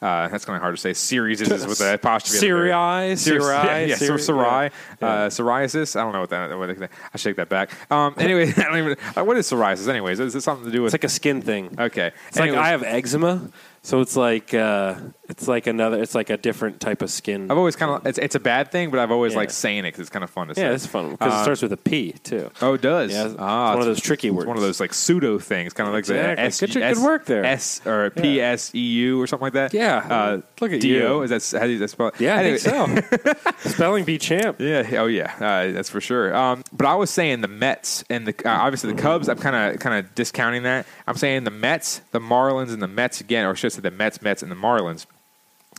[0.01, 0.92] Uh, that's kind of hard to say.
[0.94, 2.36] Series is with the apostrophe.
[2.36, 4.70] at the very- Serie, Series- Serie, yeah, yeah, Serie- Sarai,
[5.03, 5.07] yeah.
[5.09, 5.96] uh, psoriasis.
[5.99, 6.57] I don't know what that.
[6.57, 7.70] What they, I shake that back.
[7.90, 8.96] Um, anyway, I don't even.
[9.16, 9.88] Uh, what is psoriasis?
[9.88, 10.94] Anyways, is it something to do with?
[10.94, 11.74] It's like a skin thing.
[11.80, 13.51] okay, It's like I have eczema,
[13.82, 14.94] so it's like uh,
[15.29, 16.01] it's like another.
[16.03, 17.51] It's like a different type of skin.
[17.51, 18.07] I've always kind of.
[18.07, 19.39] It's, it's a bad thing, but I've always Yeah.
[19.41, 20.62] liked saying it because it's kind of fun to say.
[20.62, 22.51] yeah, it's fun because Uh, it starts with a P too.
[22.62, 23.12] Oh, it does.
[23.12, 24.47] Yeah, it's ah, one of those tricky it's words.
[24.47, 26.35] one of those like pseudo things, kind of like Exactly.
[26.37, 26.61] the S.
[26.61, 27.45] Good- good S- work there.
[27.45, 29.74] S or P S E U or something like that.
[29.74, 29.99] Yeah.
[29.99, 31.22] Uh, Look at D you.
[31.22, 32.09] Is that how do you spell?
[32.09, 32.14] it?
[32.20, 33.68] Yeah, I think so.
[33.70, 34.61] Spelling bee champ.
[34.61, 34.87] Yeah.
[34.99, 35.35] Oh, yeah.
[35.39, 36.35] Uh, that's for sure.
[36.35, 39.29] Um, but I was saying the Mets and the uh, obviously the Cubs.
[39.29, 40.87] I'm kind of kind of discounting that.
[41.07, 43.91] I'm saying the Mets, the Marlins, and the Mets again, or should I say the
[43.91, 45.07] Mets, Mets, and the Marlins.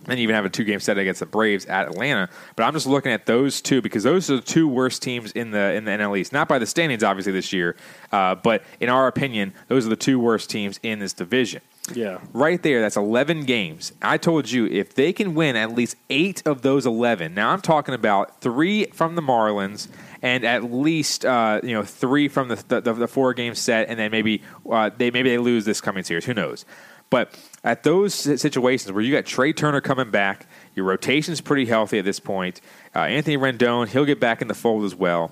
[0.07, 2.29] And you even have a two game set against the Braves at Atlanta.
[2.55, 5.51] But I'm just looking at those two because those are the two worst teams in
[5.51, 6.31] the in the NL East.
[6.31, 7.75] Not by the standings, obviously, this year,
[8.11, 11.61] uh, but in our opinion, those are the two worst teams in this division.
[11.93, 12.19] Yeah.
[12.33, 13.93] Right there, that's 11 games.
[14.01, 17.33] I told you if they can win at least eight of those 11.
[17.33, 19.87] Now I'm talking about three from the Marlins
[20.21, 23.89] and at least uh, you know three from the the, the, the four game set,
[23.89, 26.25] and then maybe uh, they maybe they lose this coming series.
[26.25, 26.65] Who knows?
[27.09, 30.45] But at those situations where you got Trea Turner coming back,
[30.75, 32.61] your rotation's pretty healthy at this point.
[32.95, 35.31] Uh, Anthony Rendon, he'll get back in the fold as well.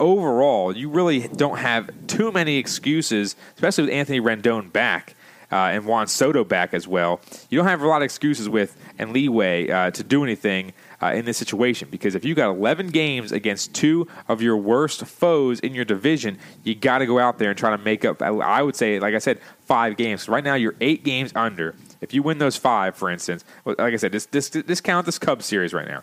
[0.00, 5.14] Overall, you really don't have too many excuses, especially with Anthony Rendon back
[5.52, 7.20] uh, and Juan Soto back as well.
[7.50, 11.12] You don't have a lot of excuses with and leeway uh, to do anything uh,
[11.14, 15.60] in this situation because if you got 11 games against two of your worst foes
[15.60, 18.22] in your division, you got to go out there and try to make up.
[18.22, 19.40] I- I would say, like I said,
[19.72, 20.28] five games.
[20.28, 21.74] Right now, you're eight games under.
[22.02, 25.46] If you win those five, for instance, like I said, this, this, discount this Cubs
[25.46, 26.02] series right now.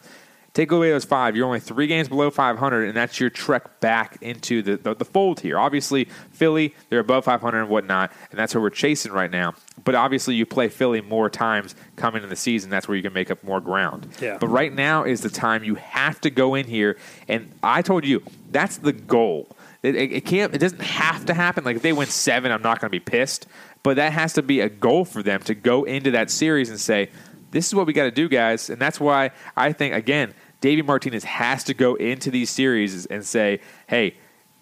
[0.53, 4.17] Take away those five, you're only three games below 500, and that's your trek back
[4.21, 5.59] into the, the, the fold here.
[5.59, 9.53] Obviously, Philly, they're above 500 and whatnot, and that's what we're chasing right now.
[9.83, 12.71] But obviously, you play Philly more times coming in the season.
[12.71, 14.07] That's where you can make up more ground.
[14.19, 14.39] Yeah.
[14.39, 16.97] But right now is the time you have to go in here,
[17.27, 19.55] and I told you that's the goal.
[19.81, 20.53] It, it, it can't.
[20.53, 21.63] It doesn't have to happen.
[21.63, 23.47] Like if they win seven, I'm not going to be pissed.
[23.81, 26.79] But that has to be a goal for them to go into that series and
[26.79, 27.09] say,
[27.51, 30.81] "This is what we got to do, guys." And that's why I think again, Davey
[30.81, 34.15] Martinez has to go into these series and say, "Hey,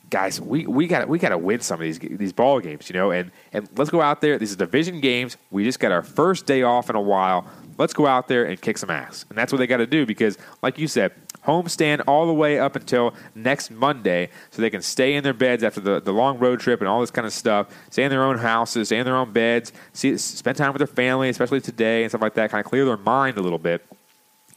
[0.10, 2.94] guys, we we got we got to win some of these these ball games, you
[2.94, 4.38] know, and and let's go out there.
[4.38, 5.38] These are division games.
[5.52, 7.48] We just got our first day off in a while.
[7.78, 10.06] Let's go out there and kick some ass, and that's what they got to do
[10.06, 11.14] because, like you said,
[11.48, 15.64] homestand all the way up until next Monday, so they can stay in their beds
[15.64, 17.68] after the, the long road trip and all this kind of stuff.
[17.90, 20.88] Stay in their own houses, stay in their own beds, see, spend time with their
[20.88, 22.52] family, especially today and stuff like that.
[22.52, 23.86] Kind of clear their mind a little bit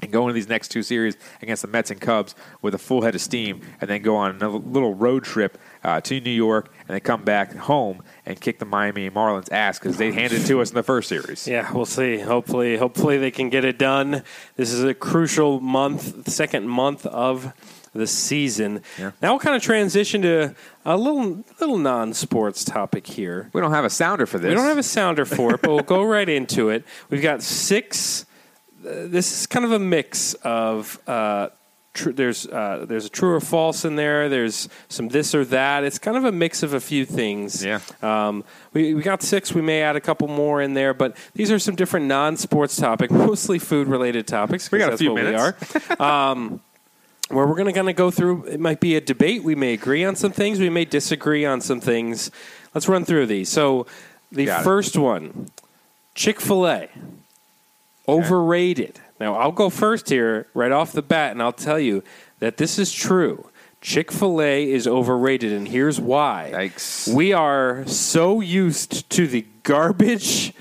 [0.02, 3.02] and go into these next two series against the Mets and Cubs with a full
[3.02, 6.72] head of steam, and then go on a little road trip uh, to New York,
[6.80, 10.46] and then come back home and kick the Miami Marlins ass because they handed it
[10.46, 11.46] to us in the first series.
[11.46, 12.18] Yeah, we'll see.
[12.18, 14.22] Hopefully, hopefully they can get it done.
[14.56, 17.52] This is a crucial month, second month of
[17.92, 18.82] the season.
[18.98, 19.10] Yeah.
[19.20, 20.54] Now we'll kind of transition to
[20.84, 23.50] a little little non-sports topic here.
[23.52, 24.50] We don't have a sounder for this.
[24.50, 26.84] We don't have a sounder for it, but we'll go right into it.
[27.10, 28.26] We've got six.
[28.80, 31.00] Uh, this is kind of a mix of.
[31.06, 31.48] Uh,
[31.94, 34.28] tr- there's uh, there's a true or false in there.
[34.28, 35.84] There's some this or that.
[35.84, 37.64] It's kind of a mix of a few things.
[37.64, 37.80] Yeah.
[38.02, 39.54] Um, we we got six.
[39.54, 43.10] We may add a couple more in there, but these are some different non-sports topic,
[43.10, 44.70] mostly food-related topics.
[44.70, 45.74] We got a that's few what minutes.
[45.74, 46.30] We are.
[46.32, 46.60] um,
[47.28, 48.44] where we're going to kind of go through.
[48.46, 49.44] It might be a debate.
[49.44, 50.58] We may agree on some things.
[50.58, 52.30] We may disagree on some things.
[52.74, 53.48] Let's run through these.
[53.48, 53.86] So,
[54.32, 54.64] the Got it.
[54.64, 55.48] first one,
[56.14, 56.88] Chick Fil A,
[58.08, 59.00] overrated.
[59.18, 62.02] Now, I'll go first here right off the bat, and I'll tell you
[62.38, 63.48] that this is true.
[63.80, 66.50] Chick Fil A is overrated, and here's why.
[66.52, 67.12] Yikes.
[67.12, 70.52] We are so used to the garbage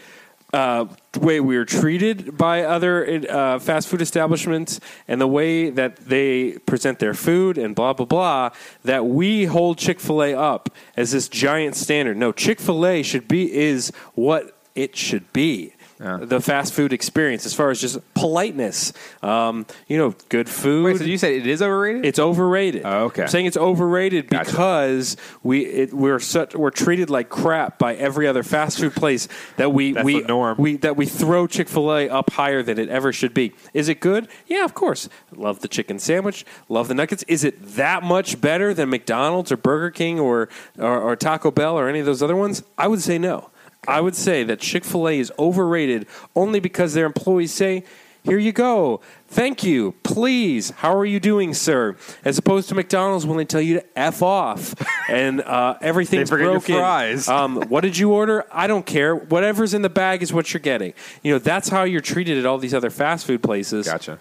[0.53, 0.85] uh,
[1.19, 6.53] way we are treated by other uh, fast food establishments and the way that they
[6.65, 8.49] present their food and blah blah blah
[8.83, 12.17] that we hold Chick Fil A up as this giant standard.
[12.17, 15.73] No, Chick Fil A should be is what it should be.
[15.99, 16.19] Yeah.
[16.21, 20.85] The fast food experience, as far as just politeness, um, you know, good food.
[20.85, 22.05] Wait, so you said it is overrated?
[22.05, 22.83] It's overrated.
[22.85, 23.23] Oh, okay.
[23.23, 24.49] I'm saying it's overrated Gotcha.
[24.49, 29.27] because we it, we're such we're treated like crap by every other fast food place
[29.57, 30.55] that we That's we the norm.
[30.57, 33.53] we that we throw Chick Fil A up higher than it ever should be.
[33.73, 34.29] Is it good?
[34.47, 35.09] Yeah, of course.
[35.35, 36.45] Love the chicken sandwich.
[36.69, 37.23] Love the nuggets.
[37.27, 40.47] Is it that much better than McDonald's or Burger King or
[40.77, 42.63] or, or Taco Bell or any of those other ones?
[42.77, 43.49] I would say no.
[43.87, 47.83] I would say that Chick Fil A is overrated only because their employees say.
[48.21, 48.99] Here you go.
[49.29, 49.95] Thank you.
[50.03, 50.71] Please.
[50.71, 51.95] How are you doing, sir?
[52.25, 54.75] As opposed to McDonald's when they tell you to f off
[55.09, 56.75] and uh, everything's They forget your broken.
[56.75, 57.27] fries.
[57.39, 58.45] Um, what did you order?
[58.51, 59.15] I don't care.
[59.15, 60.93] Whatever's in the bag is what you're getting.
[61.23, 63.85] You know that's how you're treated at all these other fast food places.
[63.87, 64.19] Gotcha.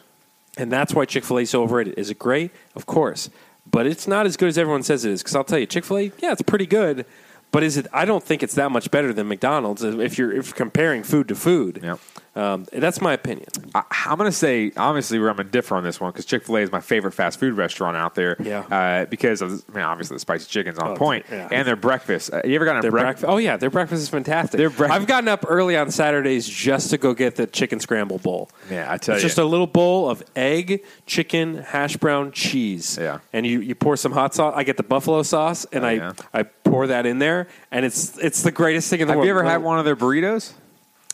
[0.57, 1.99] And that's why Chick Fil A is overrated.
[1.99, 2.53] Is it great?
[2.77, 3.31] Of course,
[3.69, 5.23] but it's not as good as everyone says it is.
[5.23, 7.05] Because I'll tell you, Chick Fil A, yeah, it's pretty good.
[7.51, 7.87] But is it?
[7.93, 11.35] I don't think it's that much better than McDonald's if you're if comparing food to
[11.35, 11.81] food.
[11.83, 11.97] Yeah.
[12.39, 13.49] Um, that's my opinion.
[13.75, 16.45] I, I'm going to say, obviously, we're going to differ on this one because Chick
[16.45, 18.37] fil A is my favorite fast food restaurant out there.
[18.39, 18.61] Yeah.
[18.61, 21.27] Uh, because of, I mean, obviously, the spicy chicken's on Oh, point.
[21.31, 21.49] yeah.
[21.51, 22.33] And their breakfast.
[22.33, 23.23] Uh, you ever gotten a Their breakfast?
[23.23, 23.33] breakfast.
[23.35, 24.57] Oh yeah, their breakfast is fantastic.
[24.59, 28.19] Their breakfast- I've gotten up early on Saturdays just to go get the chicken scramble
[28.19, 28.51] bowl.
[28.71, 29.27] Yeah, I tell it's you.
[29.27, 32.99] It's just a little bowl of egg, chicken, hash brown, cheese.
[33.01, 33.19] Yeah.
[33.33, 34.55] and you, you pour some hot sauce.
[34.57, 36.13] I get the buffalo sauce, and Oh, I yeah.
[36.33, 39.27] I pour that in there, and it's it's the greatest thing in the Have world.
[39.29, 40.53] Have you ever had one of their burritos?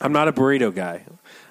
[0.00, 1.04] I'm not a burrito guy.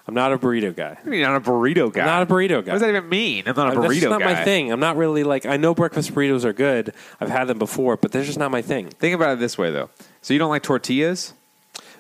[0.08, 0.98] I'm not a burrito guy.
[1.04, 2.02] I mean, not a burrito guy.
[2.02, 2.74] I'm not a burrito guy.
[2.74, 3.44] What does that even mean?
[3.48, 4.34] I'm not a Uh, burrito That's just not guy.
[4.34, 4.72] my thing.
[4.72, 6.94] I'm not really like I know breakfast burritos are good.
[7.22, 8.90] I've had them before, but they're just not my thing.
[8.90, 9.90] Think about it this way, though.
[10.22, 11.34] So you don't like tortillas?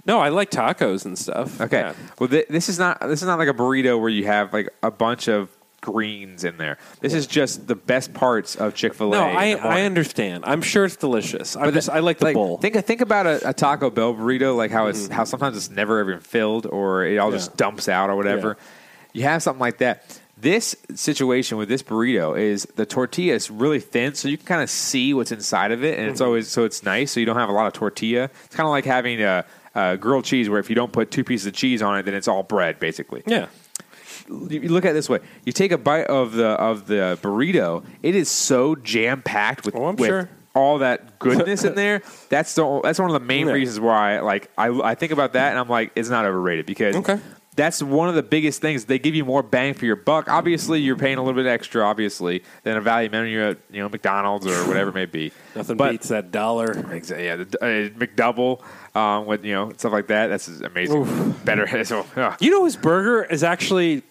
[0.05, 1.61] No, I like tacos and stuff.
[1.61, 1.79] Okay.
[1.79, 1.93] Yeah.
[2.19, 4.67] Well, th- this is not this is not like a burrito where you have like
[4.83, 5.47] a bunch of
[5.83, 6.77] greens in there.
[7.01, 9.17] This is just the best parts of Chick Fil A.
[9.17, 10.45] No, I, I understand.
[10.45, 11.55] I'm sure it's delicious.
[11.55, 12.57] I just I like the like, bowl.
[12.57, 16.01] Think think about a, a Taco Bell burrito, like how it's how sometimes it's never
[16.01, 17.57] even filled or it all just Mm-hmm.
[17.57, 18.57] Dumps out or whatever.
[19.11, 20.19] You have something like that.
[20.37, 24.61] This situation with this burrito is the tortilla is really thin, so you can kind
[24.63, 26.25] of see what's inside of it, and it's Mhm.
[26.25, 27.11] always so it's nice.
[27.11, 28.29] So you don't have a lot of tortilla.
[28.45, 29.45] It's kind of like having a,
[29.75, 32.13] a grilled cheese, where if you don't put two pieces of cheese on it, then
[32.13, 33.23] it's all bread, basically.
[33.27, 33.47] Yeah.
[34.29, 37.83] You look at it this way: you take a bite of the of the burrito,
[38.01, 40.29] it is so jam packed with, Oh, I'm with sure.
[40.55, 42.01] all that goodness in there.
[42.29, 43.53] That's the that's one of the main Yeah.
[43.53, 46.95] reasons why like I I think about that and I'm like it's not overrated because
[46.95, 47.19] Okay.
[47.55, 48.85] that's one of the biggest things.
[48.85, 50.27] They give you more bang for your buck.
[50.29, 53.89] Obviously, you're paying a little bit extra, obviously, than a value menu at you know
[53.89, 55.31] McDonald's or whatever it may be.
[55.55, 56.71] Nothing But- beats that dollar.
[56.93, 57.25] Exactly.
[57.25, 58.61] Yeah, the uh, McDouble
[58.95, 60.27] um, with you know stuff like that.
[60.27, 61.35] That's amazing.
[61.45, 61.67] Better.
[61.85, 64.03] So, uh, You know, his burger is actually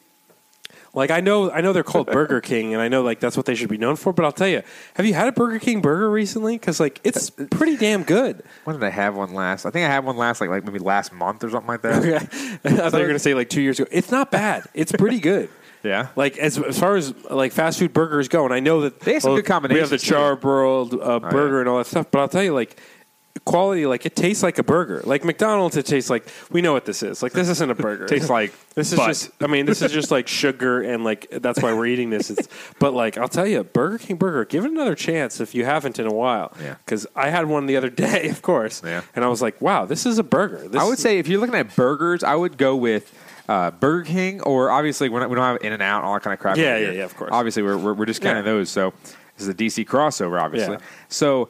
[0.95, 3.47] like I know I know they're called Burger King, and I know like that's what
[3.47, 4.13] they should be known for.
[4.13, 4.63] But I'll tell you,
[4.95, 6.57] have you had a Burger King burger recently?
[6.57, 8.43] Because like it's pretty damn good.
[8.65, 9.65] When did I have one last?
[9.65, 12.05] I think I had one last like like maybe last month or something like that.
[12.05, 12.17] Okay.
[12.65, 13.89] I thought you were going to say like two years ago.
[13.91, 14.65] It's not bad.
[14.75, 15.49] It's pretty good.
[15.85, 16.11] Yeah.
[16.15, 19.15] Like as, as far as like fast food burgers go, and I know that They
[19.15, 22.29] have some good We have the charbroiled uh, burger and all that stuff, but I'll
[22.29, 22.79] tell you, like
[23.45, 25.03] quality, like it tastes like a burger.
[25.05, 27.23] Like McDonald's, it tastes like we know what this is.
[27.23, 28.05] Like this isn't a burger.
[28.05, 29.09] It tastes like this is butt.
[29.09, 29.31] just.
[29.41, 32.31] I mean, this is just like sugar, and like that's why we're eating this.
[32.31, 32.49] It's,
[32.79, 35.99] but like I'll tell you, Burger King burger, give it another chance if you haven't
[35.99, 36.53] in a while.
[36.61, 36.77] Yeah.
[36.85, 38.83] Because I had one the other day, of course.
[38.85, 39.03] Yeah.
[39.15, 40.69] And I was like, wow, this is a burger.
[40.69, 43.13] This I would say if you're looking at burgers, I would go with
[43.49, 46.23] uh, Burger King, or obviously we're not, we don't have In and Out, all that
[46.23, 46.57] kind of crap.
[46.57, 47.31] Yeah, yeah, yeah, of course.
[47.33, 48.53] Obviously, we're we're, we're just kind of Yeah.
[48.53, 48.71] those.
[48.71, 48.93] So
[49.37, 50.75] this is a DC crossover, obviously.
[50.75, 50.81] Yeah.
[51.09, 51.49] So.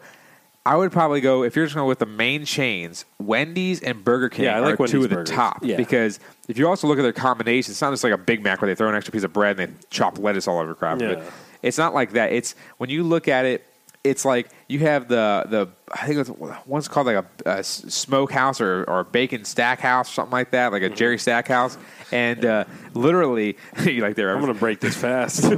[0.64, 3.04] I would probably go if you're just going with the main chains.
[3.18, 5.30] Wendy's and Burger King Yeah, I like are two Wendy's of the burgers.
[5.30, 5.76] top Yeah.
[5.76, 8.60] because if you also look at their combinations, it's not just like a Big Mac
[8.62, 11.00] where they throw an extra piece of bread and they chop lettuce all over crap.
[11.00, 11.14] Yeah.
[11.14, 11.24] But
[11.62, 12.32] it's not like that.
[12.32, 13.66] It's when you look at it,
[14.04, 16.30] it's like you have the the I think it's
[16.66, 20.82] one's called like a smokehouse or or bacon stack house, or something like that, like
[20.82, 21.76] a Jerry Stackhouse,
[22.10, 22.64] and uh,
[22.94, 24.32] literally you like there.
[24.32, 25.44] I'm going to break this fast.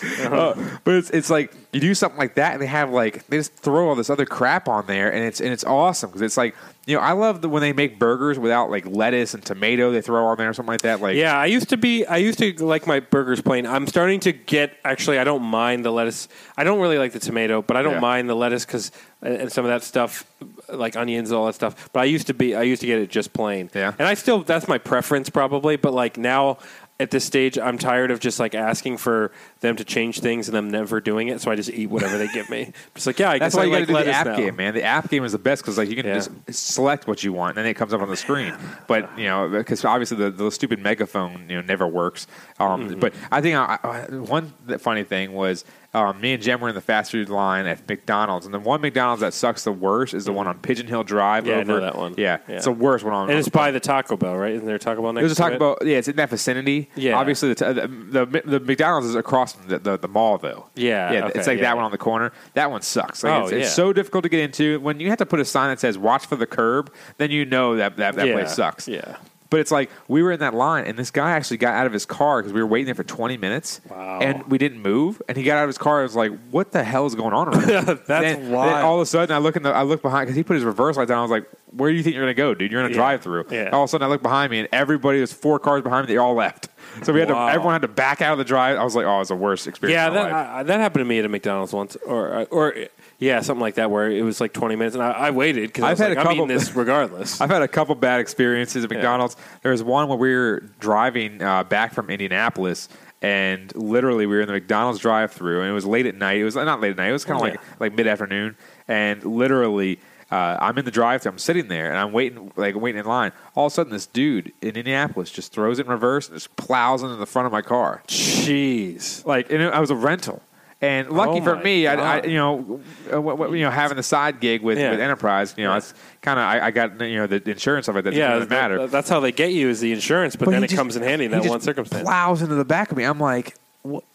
[0.00, 0.54] Uh,
[0.84, 3.52] but it's it's like you do something like that, and they have like they just
[3.54, 6.54] throw all this other crap on there, and it's and it's awesome because it's like
[6.86, 10.00] you know I love the when they make burgers without like lettuce and tomato they
[10.00, 11.00] throw on there or something like that.
[11.00, 12.06] Like Yeah, I used to be.
[12.06, 13.66] I used to like my burgers plain.
[13.66, 14.72] I'm starting to get.
[14.84, 16.28] Actually, I don't mind the lettuce.
[16.56, 18.00] I don't really like the tomato, but I don't Yeah.
[18.00, 18.90] mind the lettuce because
[19.22, 20.24] and some of that stuff,
[20.68, 21.90] like onions and all that stuff.
[21.92, 22.54] But I used to be.
[22.54, 23.70] I used to get it just plain.
[23.74, 23.92] Yeah.
[23.98, 24.42] and I still.
[24.42, 25.76] That's my preference probably.
[25.76, 26.58] But like now.
[27.00, 30.54] At this stage, I'm tired of just like asking for them to change things and
[30.54, 31.40] them never doing it.
[31.40, 32.74] So I just eat whatever they give me.
[32.94, 34.14] Just like, yeah, I That's guess why I you got to like do the lettuce
[34.16, 34.36] app now.
[34.36, 34.74] game, man.
[34.74, 36.16] The app game is the best because like you can Yeah.
[36.16, 38.52] just select what you want, and then it comes up on the screen.
[38.86, 42.26] But you know, because obviously the, the stupid megaphone you know never works.
[42.58, 43.00] Um, Mm-hmm.
[43.00, 46.68] But I think I, I, one th- funny thing was um, me and Jen were
[46.68, 50.14] in the fast food line at McDonald's, and the one McDonald's that sucks the worst
[50.14, 51.46] is the one on Pidgeon Hill Drive.
[51.46, 52.14] Yeah, I over, know that one.
[52.16, 52.56] Yeah, Yeah.
[52.56, 53.28] it's the worst one on.
[53.28, 54.52] And it's by the Taco Bell, right?
[54.52, 55.22] Isn't there a Taco Bell next?
[55.22, 55.58] There's a Taco?
[55.58, 55.78] Bell.
[55.88, 56.90] Yeah, it's in that vicinity.
[56.94, 57.18] Yeah.
[57.18, 60.66] Obviously, the, the, the, the McDonald's is across from the, the, the mall, though.
[60.76, 61.64] Yeah, Yeah, okay, it's like yeah.
[61.64, 62.32] that one on the corner.
[62.54, 63.24] That one sucks.
[63.24, 64.78] Like, Oh, it's, it's so difficult to get into.
[64.80, 67.44] When you have to put a sign that says "Watch for the curb," then you
[67.44, 68.86] know that that, that Yeah, place sucks.
[68.86, 69.16] Yeah.
[69.50, 71.92] But it's like we were in that line, and this guy actually got out of
[71.92, 74.20] his car because we were waiting there for 20 minutes, Wow.
[74.22, 75.20] and we didn't move.
[75.28, 76.00] And he got out of his car.
[76.00, 78.94] I was like, "What the hell is going on?" Around here?" That's then, then all
[78.94, 80.96] of a sudden, I look in the, I look behind because he put his reverse
[80.96, 81.18] light down.
[81.18, 82.70] I was like, "Where do you think you're going to go, dude?
[82.70, 82.94] You're in a Yeah.
[82.94, 83.70] drive-through." Yeah.
[83.70, 86.14] All of a sudden, I look behind me, and everybody was four cars behind me.
[86.14, 86.68] They all left.
[87.02, 87.46] So we had Wow.
[87.48, 87.52] to.
[87.52, 88.78] Everyone had to back out of the drive.
[88.78, 90.32] I was like, "Oh, it's the worst experience." Yeah, that.
[90.32, 92.74] I, that happened to me at a McDonald's once, or or
[93.20, 95.84] yeah, something like that, where it was like twenty minutes, and I, I waited because
[95.84, 97.40] I I've was had like, a I'm couple- eating this regardless.
[97.40, 99.36] I've had a couple bad experiences at McDonald's.
[99.62, 102.88] There was one where we were driving uh, back from Indianapolis,
[103.22, 106.38] and literally we were in the McDonald's drive-through, and it was late at night.
[106.38, 107.08] It was not late at night.
[107.10, 108.56] It was kind of like like mid-afternoon,
[108.88, 110.00] and literally.
[110.32, 111.32] Uh, I'm in the drive-thru.
[111.32, 113.32] I'm sitting there, and I'm waiting, like waiting in line.
[113.56, 116.54] All of a sudden, this dude in Indianapolis just throws it in reverse and just
[116.54, 118.00] plows into the front of my car.
[118.06, 120.40] Jeez, Like, and it, I was a rental.
[120.82, 122.80] And lucky Oh for me, I, I, you know,
[123.12, 124.92] you know, having the side gig with, Yeah.
[124.92, 125.76] with Enterprise, you know, Yeah.
[125.76, 125.92] it's
[126.22, 128.04] kind of I, I got you know the insurance of it.
[128.04, 128.78] That yeah, doesn't matter.
[128.78, 130.96] that- that's how they get you is the insurance, but, But then it just- comes
[130.96, 132.02] in handy in that one circumstance.
[132.02, 133.04] Plows into the back of me.
[133.04, 133.56] I'm like,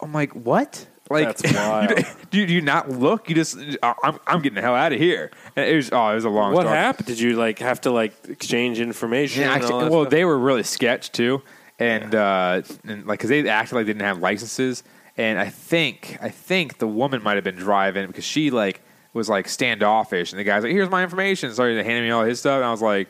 [0.00, 0.86] I'm like, what?
[1.08, 2.04] Like, That's wild.
[2.30, 3.28] do, you, do you not look?
[3.28, 5.30] You just, uh, I'm, I'm getting the hell out of here.
[5.54, 6.52] And it was, oh, it was a long.
[6.52, 6.76] What story.
[6.76, 7.06] happened?
[7.06, 9.42] Did you like have to like exchange information?
[9.42, 10.10] Yeah, actually, well, stuff?
[10.10, 11.42] they were really sketch too,
[11.78, 14.82] and uh, and like because they acted like they didn't have licenses,
[15.16, 18.80] and I think I think the woman might have been driving because she like
[19.12, 22.24] was like standoffish, and the guy's like, "Here's my information," so he handed me all
[22.24, 23.08] his stuff, and I was like,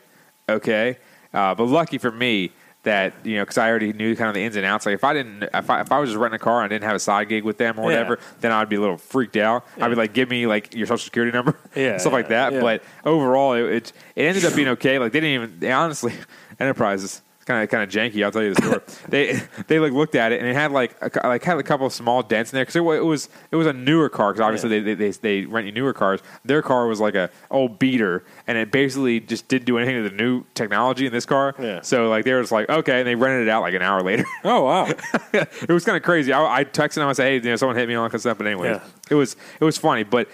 [0.48, 0.98] "Okay,"
[1.34, 2.50] uh, but lucky for me.
[2.84, 4.86] that you know because I already knew kind of the ins and outs.
[4.86, 6.68] Like if I didn't, if I, if I was just renting a car and I
[6.72, 7.98] didn't have a side gig with them or Yeah.
[7.98, 9.66] whatever, then I'd be a little freaked out.
[9.80, 12.52] I'd be like, give me like your social security number, Yeah, stuff like that.
[12.52, 12.60] yeah.
[12.60, 15.00] But overall, it, it it ended up being okay.
[15.00, 16.12] Like they didn't even they honestly
[16.60, 17.22] Enterprises.
[17.46, 18.24] Kind of, kind of janky.
[18.24, 18.80] I'll tell you the story.
[19.08, 21.86] they, they like looked at it and it had like, a, like had a couple
[21.86, 24.32] of small dents in there because it, it was, it was a newer car.
[24.32, 26.20] Because obviously they, they, they, they rent you newer cars.
[26.44, 30.08] Their car was like a old beater, and it basically just didn't do anything to
[30.10, 31.54] the new technology in this car.
[31.60, 31.82] Yeah.
[31.82, 34.02] So like they were just like, okay, and they rented it out like an hour
[34.02, 34.24] later.
[34.44, 34.86] Oh wow.
[35.32, 36.32] it was kind of crazy.
[36.32, 37.02] I, I texted them.
[37.02, 38.80] And I said, "Hey, you know, someone hit me on stuff." But anyway, Yeah.
[39.10, 40.02] it was it was funny.
[40.04, 40.28] But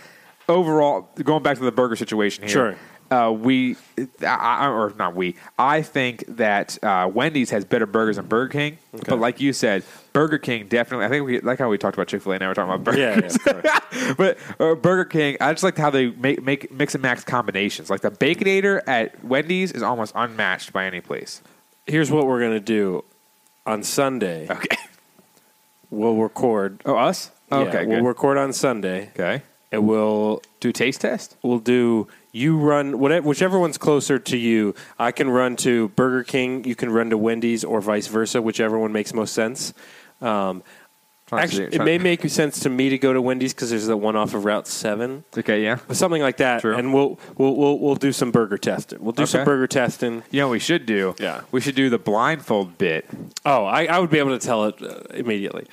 [0.49, 2.77] overall, going back to the burger situation here, Sure.
[3.13, 3.77] Uh, we,
[4.27, 8.79] I, or not we, I think that uh, Wendy's has better burgers than Burger King.
[9.07, 9.85] But like you said,
[10.15, 11.05] Burger King definitely.
[11.05, 12.39] I think we like how we talked about Chick Fil A.
[12.39, 13.39] Now we're talking about Yeah, burgers.
[13.47, 17.27] yeah, but uh, Burger King, I just like how they make make mix and match
[17.27, 17.91] combinations.
[17.91, 21.43] Like the Baconator at Wendy's is almost unmatched by any place.
[21.87, 23.05] Here's what we're gonna do
[23.67, 24.47] on Sunday.
[24.51, 24.77] Okay.
[25.91, 26.81] We'll record.
[26.87, 27.31] Oh, us?
[27.51, 28.07] Yeah, Okay, we'll good.
[28.07, 29.09] record on Sunday.
[29.11, 29.43] Okay.
[29.71, 31.37] And we'll do a taste test.
[31.43, 34.75] We'll do you run whatever whichever one's closer to you.
[34.99, 36.65] I can run to Burger King.
[36.65, 39.75] You can run to Wendy's or vice versa, whichever one makes most sense.
[40.23, 40.63] Um,
[41.31, 44.17] actually, it may make sense to me to go to Wendy's because there's the one
[44.17, 45.25] off of Route Seven.
[45.37, 46.65] Okay, yeah, something like that.
[46.65, 48.99] And we'll we'll we'll we'll do some burger testing.
[49.03, 49.45] We'll do some Okay.
[49.47, 50.23] burger testing.
[50.31, 51.15] You know, what we should do.
[51.19, 51.43] Yeah.
[51.51, 53.07] we should do the blindfold bit.
[53.45, 55.67] Oh, I, I would be able to tell it uh, immediately.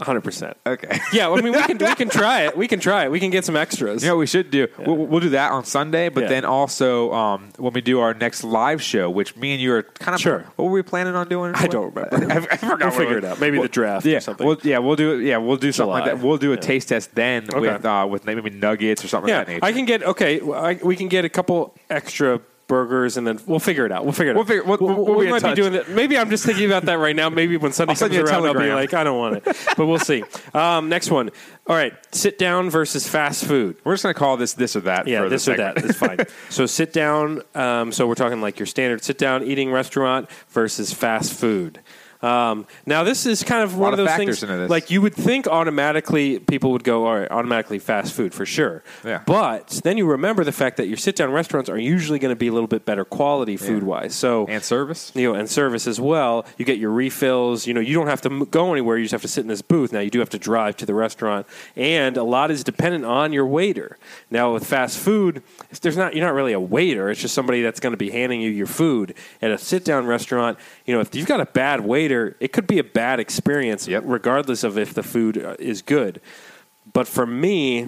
[0.00, 0.54] 100%.
[0.66, 1.00] Okay.
[1.12, 2.56] Yeah, I mean we can we can try it.
[2.56, 3.10] We can try it.
[3.10, 4.04] We can get some extras.
[4.04, 4.68] Yeah, we should do.
[4.78, 6.28] We'll, we'll do that on Sunday, but Yeah.
[6.28, 9.82] then also um, when we do our next live show, which me and you are
[9.82, 10.20] kind of.
[10.20, 10.40] Sure.
[10.56, 11.52] What were we planning on doing?
[11.54, 12.32] I don't remember.
[12.32, 12.78] I, I forgot.
[12.80, 13.40] We'll what figure it out.
[13.40, 14.46] Maybe Well, the draft Yeah, or something.
[14.46, 15.20] We'll, yeah, we'll do.
[15.20, 16.18] Yeah, we'll do something like that.
[16.20, 16.60] We'll do a Yeah.
[16.60, 17.58] taste test then Okay.
[17.60, 19.64] with uh, with maybe nuggets or something yeah, of that nature.
[19.64, 20.40] I can get okay.
[20.40, 24.04] I, we can get a couple extra burgers, and then we'll figure it out.
[24.04, 24.48] We'll figure it We'll out.
[24.48, 25.88] figure- we'll- we'll- we might be doing that.
[25.88, 27.28] Maybe I'm just thinking about that right now.
[27.28, 29.56] Maybe when Sunday comes around, I'll be like, I don't want it.
[29.76, 30.22] But we'll see.
[30.54, 31.30] Um, next one.
[31.66, 33.76] All right, sit down versus fast food.
[33.84, 35.06] We're just going to call this this or that.
[35.06, 35.76] Yeah, for this or that.
[35.78, 36.18] It's fine.
[36.48, 37.42] so sit down.
[37.54, 41.80] Um, so we're talking like your standard sit down eating restaurant versus fast food.
[42.22, 44.42] Um, now this is kind of one of of those things.
[44.70, 48.82] Like you would think automatically people would go, all right, automatically fast food for sure.
[49.04, 49.22] Yeah.
[49.26, 52.36] But then you remember the fact that your sit down restaurants are usually going to
[52.36, 54.14] be a little bit better quality food wise.
[54.14, 55.12] So and service.
[55.14, 56.46] you know, and service as well.
[56.56, 57.66] You get your refills.
[57.66, 58.96] You know, you don't have to go anywhere.
[58.96, 59.92] You just have to sit in this booth.
[59.92, 61.46] Now you do have to drive to the restaurant,
[61.76, 63.98] and a lot is dependent on your waiter.
[64.30, 65.42] Now with fast food,
[65.82, 67.10] there's not you're not really a waiter.
[67.10, 70.06] It's just somebody that's going to be handing you your food at a sit down
[70.06, 70.58] restaurant.
[70.84, 74.64] You know, if you've got a bad waiter, it could be a bad experience, regardless
[74.64, 76.20] of if the food uh, is good.
[76.92, 77.86] But for me,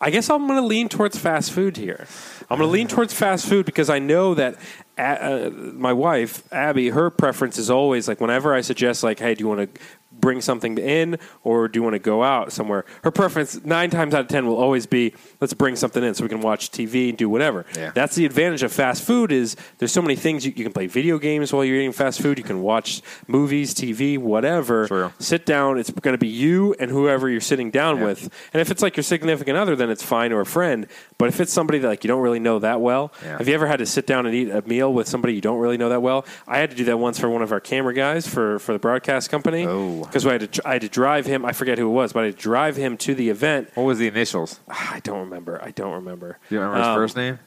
[0.00, 2.06] I guess I'm going to lean towards fast food here.
[2.50, 4.56] I'm going to lean towards fast food because I know that
[4.98, 9.44] uh, my wife Abby, her preference is always like whenever I suggest like, hey, do
[9.44, 9.80] you want to
[10.26, 12.84] bring something in or do you want to go out somewhere?
[13.04, 16.24] Her preference nine times out of ten will always be let's bring something in so
[16.24, 17.64] we can watch TV and do whatever.
[17.76, 17.92] Yeah.
[17.94, 20.88] That's the advantage of fast food is there's so many things you, you can play
[20.88, 22.38] video games while you're eating fast food.
[22.38, 25.12] You can watch movies, TV, whatever.
[25.20, 25.78] Sit down.
[25.78, 28.22] It's going to be you and whoever you're sitting down with.
[28.52, 30.88] And if it's like your significant other, then it's fine or a friend.
[31.18, 33.38] But if it's somebody that like you don't really know that well, Yeah.
[33.38, 35.60] have you ever had to sit down and eat a meal with somebody you don't
[35.60, 36.24] really know that well?
[36.48, 38.78] I had to do that once for one of our camera guys for for the
[38.80, 39.66] broadcast company.
[39.66, 40.08] Oh.
[40.24, 41.44] Because I had to I had to drive him.
[41.44, 43.70] I forget who it was, but I had to drive him to the event.
[43.74, 44.60] What was the initials?
[44.68, 45.60] I don't remember.
[45.62, 46.38] I don't remember.
[46.48, 47.38] Do you remember his Um, first name?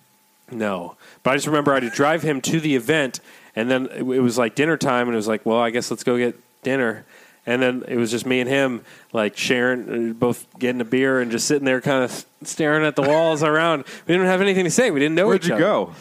[0.52, 3.20] no, but I just remember I had to drive him to the event,
[3.56, 5.90] and then it, it was like dinner time, and it was like, well, I guess
[5.92, 7.06] let's go get dinner.
[7.46, 8.82] And then it was just me and him,
[9.14, 12.96] like sharing, uh, both getting a beer and just sitting there, kind of staring at
[12.96, 13.86] the walls around.
[14.08, 14.92] We didn't have anything to say.
[14.92, 15.64] We didn't know Where'd each you other.
[15.64, 15.94] go?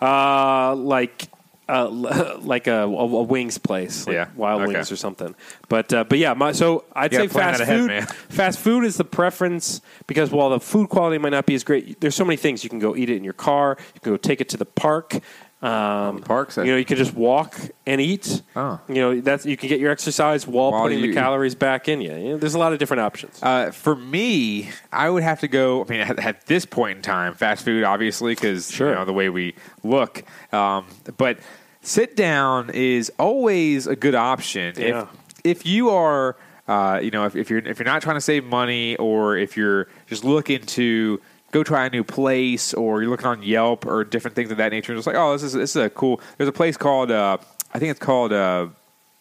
[0.00, 1.28] Uh, like.
[1.66, 1.88] Uh,
[2.42, 4.74] like a, a, a wings place, like Yeah, Wild okay.
[4.74, 5.34] Wings or something.
[5.68, 8.16] But uh, but yeah, my, so I'd say fast that ahead, food.
[8.28, 12.00] Fast food is the preference because while the food quality might not be as great,
[12.00, 13.78] there's so many things you can go eat it in your car.
[13.94, 15.20] You can go take it to the park.
[15.64, 18.42] Um, parks, you know, you can just walk and eat.
[18.54, 18.78] Oh.
[18.86, 21.88] You know, that's you can get your exercise while, While putting you- the calories back
[21.88, 22.14] in you.
[22.14, 23.42] you know, there's a lot of different options.
[23.42, 25.82] Uh, for me, I would have to go.
[25.82, 29.12] I mean, at, at this point in time, fast food, obviously, because you know the
[29.14, 30.22] way we look.
[30.52, 30.84] Um,
[31.16, 31.38] but
[31.80, 34.74] sit down is always a good option.
[34.76, 35.06] Yeah.
[35.44, 36.36] If if you are,
[36.68, 39.56] uh, you know, if, if you're if you're not trying to save money, or if
[39.56, 41.20] you're just looking to
[41.54, 44.72] go try a new place, or you're looking on Yelp or different things of that
[44.72, 46.20] nature, just like, oh, this is this is a cool.
[46.36, 47.38] There's a place called uh,
[47.72, 48.68] I think it's called uh,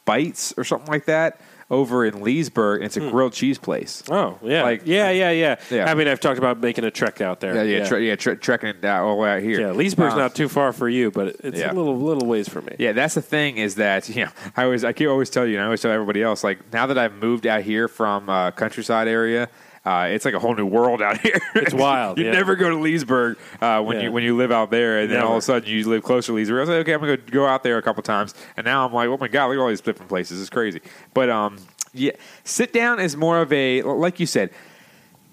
[0.06, 1.40] Bites or something like that.
[1.72, 2.82] over in Leesburg.
[2.82, 4.04] And it's a grilled cheese place.
[4.12, 5.90] Oh yeah, Like- yeah, yeah, yeah, Yeah.
[5.90, 7.56] I mean, I've talked about making a trek out there.
[7.56, 9.60] Yeah, yeah, Tre- yeah, tre- trekking it down all the way out here.
[9.62, 9.72] yeah.
[9.72, 11.72] Leesburg's Um, not too far for you, but it's yeah.
[11.72, 12.76] a little little ways for me.
[12.78, 15.54] Yeah, that's the thing is that you know I always I keep always tell you
[15.56, 18.52] and I always tell everybody else like now that I've moved out here from uh,
[18.52, 19.48] countryside area.
[19.86, 21.42] Uh, it's like a whole new world out here.
[21.56, 22.32] It's wild, you yeah.
[22.32, 24.04] never go to Leesburg uh, when Yeah.
[24.04, 26.28] you when you live out there, and then all of a sudden you live closer
[26.28, 26.58] to Leesburg.
[26.58, 28.86] I was like, okay, I'm gonna go, go out there a couple times, and now
[28.88, 30.40] I'm like, oh my god, look at all these different places.
[30.40, 30.80] It's crazy.
[31.14, 31.58] But um,
[31.94, 32.12] yeah,
[32.46, 34.52] sit down is more of a like you said.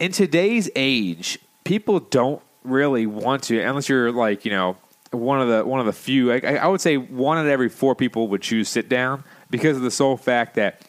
[0.01, 4.77] In today's age, people don't really want to unless you're like you know
[5.12, 6.32] one of the one of the few.
[6.32, 9.77] I, I would say one out of every four people would choose sit down because
[9.77, 10.81] of the sole fact that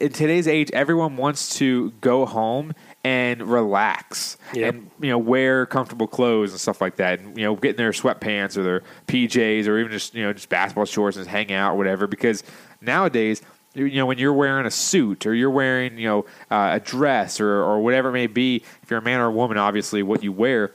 [0.00, 2.72] in today's age, everyone wants to go home
[3.02, 4.74] and relax Yep.
[4.74, 7.76] and you know wear comfortable clothes and stuff like that, and you know get in
[7.76, 11.52] their sweatpants or their PJs or even just you know just basketball shorts and hang
[11.52, 12.06] out or whatever.
[12.06, 12.42] Because
[12.80, 13.42] nowadays,
[13.74, 16.80] you you know when you're wearing a suit or you're wearing you know uh, a
[16.80, 20.02] dress or or whatever it may be, if you're a man or a woman, obviously
[20.02, 20.72] what you wear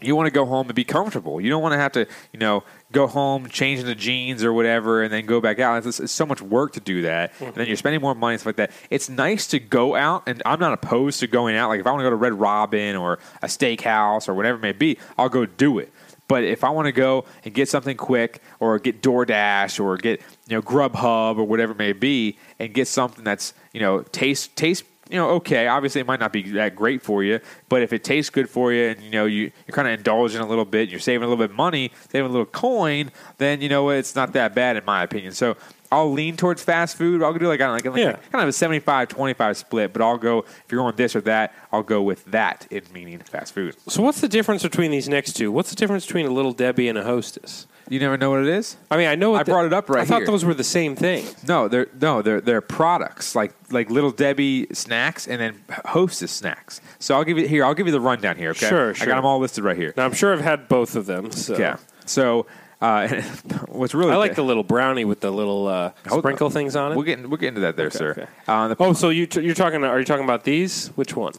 [0.00, 1.40] you want to go home and be comfortable.
[1.40, 2.62] You don't want to have to, you know,
[2.92, 5.84] go home, change into jeans or whatever, and then go back out.
[5.86, 7.32] It's, it's so much work to do that.
[7.40, 8.70] And then you're spending more money and stuff like that.
[8.90, 11.68] It's nice to go out, and I'm not opposed to going out.
[11.68, 14.62] Like if I want to go to Red Robin or a steakhouse or whatever it
[14.62, 15.92] may be, I'll go do it.
[16.28, 20.20] But if I want to go and get something quick, or get DoorDash, or get
[20.46, 24.54] you know Grubhub or whatever it may be, and get something that's you know taste
[24.54, 27.92] taste you know, okay, obviously it might not be that great for you, but if
[27.92, 30.64] it tastes good for you and you know you, you're kind of indulging a little
[30.64, 33.84] bit, you're saving a little bit of money, saving a little coin, then you know
[33.84, 35.32] what, it's not that bad in my opinion.
[35.32, 35.56] So
[35.90, 37.22] I'll lean towards fast food.
[37.22, 38.06] I'll do like I don't know, like, Yeah.
[38.08, 41.54] like kind of a 75-25 split, but I'll go if you're going this or that,
[41.72, 43.74] I'll go with that in meaning fast food.
[43.88, 45.50] So what's the difference between these next two?
[45.50, 47.66] What's the difference between a little Debbie and a Hostess?
[47.88, 48.76] You never know what it is?
[48.90, 50.26] I mean, I know what I brought it up right I thought here.
[50.26, 51.24] those were the same thing.
[51.46, 56.80] No, they're no, they're they're products like like Little Debbie snacks and then Hostess snacks.
[56.98, 57.64] So I'll give you here.
[57.64, 58.50] I'll give you the rundown here.
[58.50, 59.94] Okay, Sure, I got them all listed right here.
[59.96, 61.30] Now I'm sure I've had both of them.
[61.30, 61.56] So.
[61.56, 61.76] Yeah.
[62.06, 62.46] So
[62.80, 63.08] uh,
[63.68, 66.94] what's really I like the little brownie with the little uh, sprinkle things on it.
[66.96, 68.10] We'll get we'll get into that there, Okay, sir.
[68.12, 68.26] okay.
[68.46, 69.82] Uh, the, oh, so you t- you're talking?
[69.82, 70.88] Are you talking about these?
[70.88, 71.32] Which one?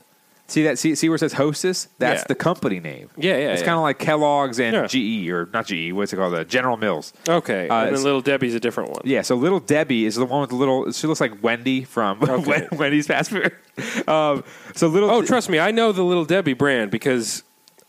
[0.50, 1.88] See that see, see where it says Hostess?
[2.00, 2.26] That's Yeah.
[2.28, 3.10] the company name.
[3.18, 3.66] Yeah, yeah, It's yeah.
[3.68, 4.88] kind of like Kellogg's and Yeah.
[4.88, 5.92] GE or not GE.
[5.94, 6.34] What's it called?
[6.34, 7.14] The General Mills.
[7.28, 9.02] Okay, Uh, and then it's- little Debbie's a different one.
[9.06, 10.92] Yeah, so Little Debbie is the one with the little.
[10.92, 12.68] She looks like Wendy from Okay.
[12.72, 13.52] Wendy's fast food.
[14.08, 14.44] Um,
[14.76, 15.10] so little.
[15.10, 17.44] Oh, trust me, I know the little Debbie brand because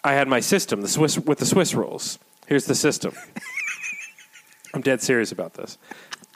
[0.04, 2.18] I had my system, the Swiss with the Swiss rolls.
[2.46, 3.12] Here's the system.
[4.74, 5.78] I'm dead serious about this.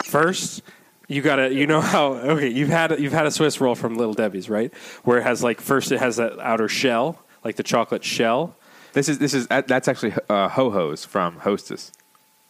[0.03, 0.61] First,
[1.07, 4.13] you gotta, you know how okay, you've had you've had a Swiss roll from Little
[4.13, 4.73] Debbie's, right?
[5.03, 8.55] Where it has like first it has that outer shell, like the chocolate shell.
[8.93, 11.91] This is this is that's actually uh, Ho Ho's from Hostess.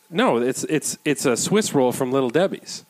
[0.10, 2.86] No, it's it's it's a Swiss roll from Little Debbie's.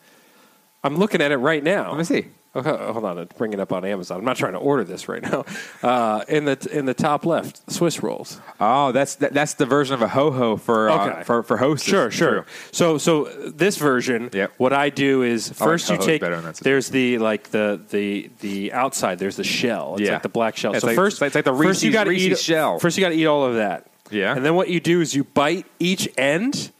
[0.84, 1.88] I'm looking at it right now.
[1.90, 2.26] Let me see.
[2.56, 4.18] Okay, hold on, I'm it up on Amazon.
[4.18, 5.44] I'm not trying to order this right now.
[5.82, 8.40] Uh, in the in the top left, Swiss rolls.
[8.58, 11.22] Oh, that's that, that's the version of a Ho Ho for uh, Okay.
[11.24, 11.86] for for Hostess.
[11.88, 12.30] Sure, sure.
[12.30, 12.44] True.
[12.72, 14.52] So, so this version, Yep.
[14.56, 16.20] what I do is first you take.
[16.22, 16.56] better in that.
[16.56, 19.18] There's the like the the the outside.
[19.18, 19.96] There's the shell.
[19.98, 20.14] It's Yeah.
[20.14, 20.72] like the black shell.
[20.72, 22.78] It's so like- first, it's like the first you got to eat shell.
[22.78, 23.86] First, you got to eat all of that.
[24.10, 24.34] Yeah.
[24.34, 26.70] And then what you do is you bite each end,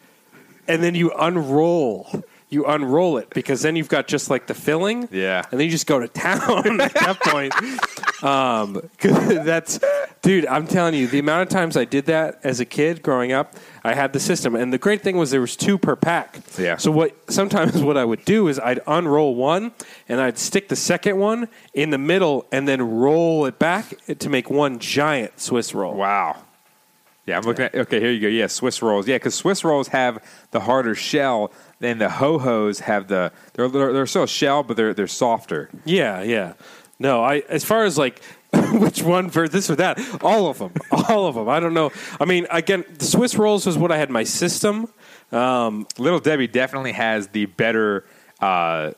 [0.66, 2.08] and then you unroll.
[2.56, 5.10] You unroll it because then you've got just like the filling.
[5.12, 5.44] Yeah.
[5.50, 8.24] And then you just go to town at that point.
[8.24, 8.80] Um,
[9.44, 9.78] that's,
[10.22, 10.46] dude.
[10.46, 13.56] I'm telling you, the amount of times I did that as a kid growing up,
[13.84, 16.40] I had the system, and the great thing was there was two per pack.
[16.58, 16.78] Yeah.
[16.78, 17.14] So what?
[17.30, 19.72] Sometimes what I would do is I'd unroll one,
[20.08, 24.30] and I'd stick the second one in the middle, and then roll it back to
[24.30, 25.94] make one giant Swiss roll.
[25.94, 26.42] Wow.
[27.26, 27.74] Yeah, I'm looking at.
[27.74, 28.28] Okay, here you go.
[28.28, 29.08] Yeah, Swiss rolls.
[29.08, 31.52] Yeah, because Swiss rolls have the harder shell.
[31.78, 35.70] Then the Ho Ho's have the they're they're, they're still shell, but they're they're softer.
[35.84, 36.54] Yeah, yeah.
[36.98, 38.22] No, I as far as like
[38.72, 41.48] which one for this or that, all of them, all of them.
[41.48, 41.90] I don't know.
[42.20, 44.88] I mean, again, the Swiss rolls was what I had in my system.
[45.32, 48.06] Um, Little Debbie definitely has the better
[48.40, 48.92] uh,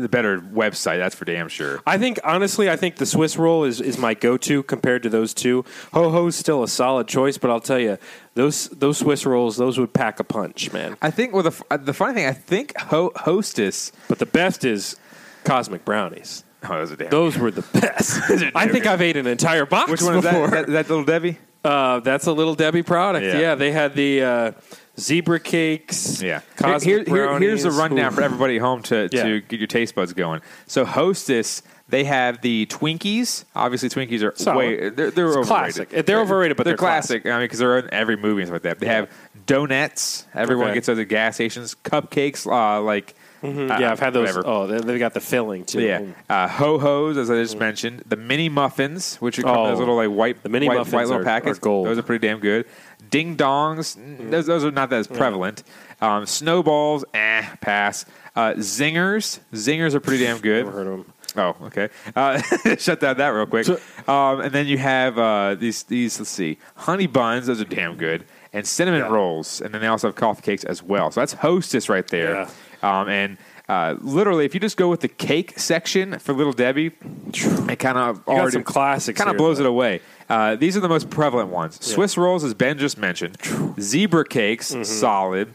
[0.00, 0.98] the better website.
[0.98, 1.80] That's for damn sure.
[1.86, 5.08] I think honestly, I think the Swiss roll is, is my go to compared to
[5.08, 5.64] those two.
[5.92, 7.98] Ho Ho's still a solid choice, but I'll tell you,
[8.34, 10.96] those those Swiss rolls, those would pack a punch, man.
[11.02, 13.92] I think well, the uh, the funny thing, I think Ho- Hostess.
[14.08, 14.96] But the best is
[15.44, 16.44] Cosmic Brownies.
[16.64, 17.10] Oh, those are damn.
[17.10, 18.20] Those were the best.
[18.54, 19.90] I think I've ate an entire box.
[19.90, 20.48] Which one is before.
[20.48, 20.66] that?
[20.66, 20.72] that?
[20.72, 21.38] That Little Debbie?
[21.62, 23.24] Uh, that's a little Debbie product.
[23.24, 23.38] Yeah.
[23.38, 24.52] Yeah, they had the uh,
[25.00, 26.22] zebra cakes.
[26.22, 26.40] Yeah.
[26.56, 27.78] Cosmic Here, here- here's a brownies.
[27.80, 29.38] rundown for everybody at home to, to Yeah.
[29.38, 30.40] get your taste buds going.
[30.66, 33.44] So Hostess, they have the Twinkies.
[33.56, 34.56] Obviously, Twinkies are Solid.
[34.58, 35.46] way they're, they're It's overrated.
[35.88, 36.06] classic.
[36.06, 37.26] They're overrated, but they're classic.
[37.26, 38.78] I mean, because they're in every movie and stuff like that.
[38.78, 39.08] They have
[39.46, 40.26] donuts.
[40.34, 40.74] Everyone Okay.
[40.74, 41.74] gets those at gas stations.
[41.84, 43.70] Cupcakes, uh, like Mhm.
[43.70, 44.28] Uh, yeah, I've had those.
[44.28, 44.42] whatever.
[44.46, 45.80] Oh, they, they've got the filling too.
[45.80, 49.78] Yeah, uh, ho hos, as I just mentioned, the mini muffins, which are Oh, those
[49.78, 51.58] little like white, the mini white, muffins white little are- packets.
[51.58, 51.86] are gold.
[51.86, 52.66] Those are pretty damn good.
[53.10, 55.62] Ding dongs, mm, those, those are not that as prevalent.
[56.00, 58.04] Um, snowballs, eh, pass.
[58.36, 60.64] Uh, zingers, zingers are pretty damn good.
[60.66, 61.12] Never heard of them.
[61.36, 61.88] Oh, okay.
[62.14, 62.40] Uh,
[62.78, 63.68] shut down that real quick.
[64.08, 66.18] Um, and then you have uh, these these.
[66.18, 67.46] Let's see, honey buns.
[67.46, 68.24] Those are damn good.
[68.52, 69.60] And cinnamon rolls.
[69.60, 71.12] And then they also have coffee cakes as well.
[71.12, 72.48] So that's Hostess right there.
[72.82, 73.38] Um, and
[73.68, 76.90] uh, literally, if you just go with the cake section for Little Debbie,
[77.32, 80.00] it kind of already some classics Kind of blows it away.
[80.28, 81.84] Uh, these are the most prevalent ones.
[81.84, 83.36] Swiss rolls, as Ben just mentioned.
[83.80, 84.82] Zebra cakes, Mm-hmm.
[84.84, 85.54] solid.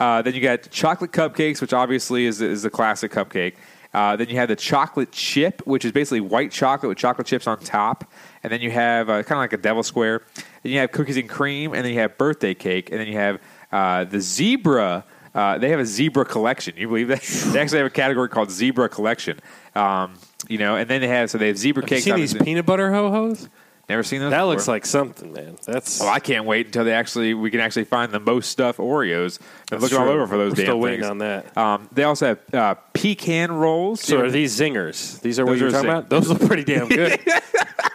[0.00, 3.54] Uh, then you got chocolate cupcakes, which obviously is is the classic cupcake.
[3.94, 7.46] Uh, then you have the chocolate chip, which is basically white chocolate with chocolate chips
[7.46, 8.10] on top.
[8.42, 10.22] And then you have uh, kind of like a devil square.
[10.64, 13.16] Then you have cookies and cream, and then you have birthday cake, and then you
[13.16, 13.40] have
[13.72, 15.04] uh, the zebra.
[15.34, 16.74] Uh, they have a zebra collection.
[16.76, 17.20] You believe that?
[17.52, 19.40] they actually have a category called zebra collection.
[19.74, 20.14] Um,
[20.48, 22.04] you know, and then they have so they have zebra Have you cakes.
[22.04, 22.44] seen these obviously.
[22.44, 23.48] peanut butter ho hos?
[23.88, 24.30] Never seen those.
[24.30, 24.50] That before?
[24.52, 25.56] looks like something, man.
[25.66, 28.78] That's Oh, I can't wait until they actually we can actually find the most stuff
[28.78, 29.38] Oreos.
[29.72, 31.10] I'm That's all over for those We're damn still waiting things.
[31.10, 31.56] on that.
[31.58, 32.74] Um, they also have uh,
[33.04, 34.00] pecan rolls.
[34.00, 35.20] So are these zingers?
[35.20, 36.08] These are what Those you're are talking zing- about?
[36.08, 37.20] Those look pretty damn good.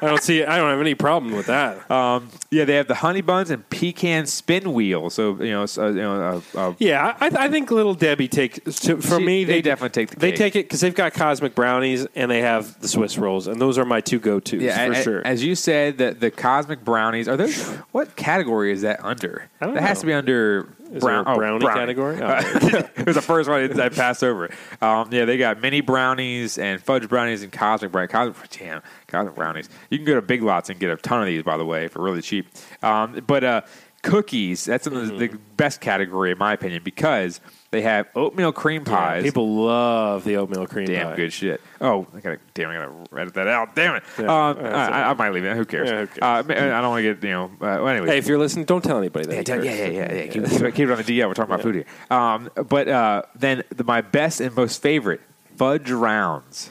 [0.02, 0.46] I don't see.
[0.46, 1.90] I don't have any problem with that.
[1.92, 5.10] Um, yeah, they have the honey buns and pecan spin wheel.
[5.10, 8.64] So you know, so, you know, uh, uh, Yeah, I, I think Little Debbie take
[8.64, 9.44] to, for She- me.
[9.44, 10.38] they definitely take the They cake.
[10.38, 13.78] take it because they've got cosmic brownies and they have the Swiss rolls, and those
[13.78, 15.22] are my two go tos yeah, for a- a- sure.
[15.28, 17.60] As you said, the the cosmic brownies are those.
[17.92, 19.50] What category is that under?
[19.60, 20.02] I don't that has know.
[20.02, 22.20] to be under Is brown, there a oh, brownie category?
[22.22, 22.38] Oh,
[22.98, 24.50] it was the first one I passed over.
[24.82, 28.12] Um, yeah, they got mini brownies and fudge brownies and cosmic brownies.
[28.12, 29.70] Cosmic, damn, cosmic brownies.
[29.90, 31.88] You can go to Big Lots and get a ton of these, by the way,
[31.88, 32.48] for really cheap.
[32.82, 33.62] Um, but uh,
[34.02, 35.18] cookies, that's Mm-hmm.
[35.18, 37.40] the best category, in my opinion, because
[37.72, 39.24] they have oatmeal cream Yeah, pies.
[39.24, 40.96] people love the oatmeal cream pies.
[40.96, 41.16] Damn pie.
[41.16, 41.62] good shit.
[41.80, 43.76] Oh, I gotta, damn, I gotta edit that out.
[43.76, 44.04] Damn it.
[44.18, 45.10] Yeah, um, that's I.
[45.10, 45.56] I, might leave it.
[45.56, 45.90] Who cares?
[45.90, 46.20] Yeah, who cares?
[46.22, 48.08] Uh, I don't want to get, you know, uh, well, anyway.
[48.08, 49.48] Hey, if you're listening, don't tell anybody that.
[49.48, 50.28] Yeah, yeah, yeah, yeah, yeah.
[50.28, 51.28] Keep, keep it- keep it on the DL.
[51.28, 51.86] We're talking about food here.
[52.10, 55.22] Um, but uh, then the, my best and most favorite
[55.56, 56.70] fudge rounds.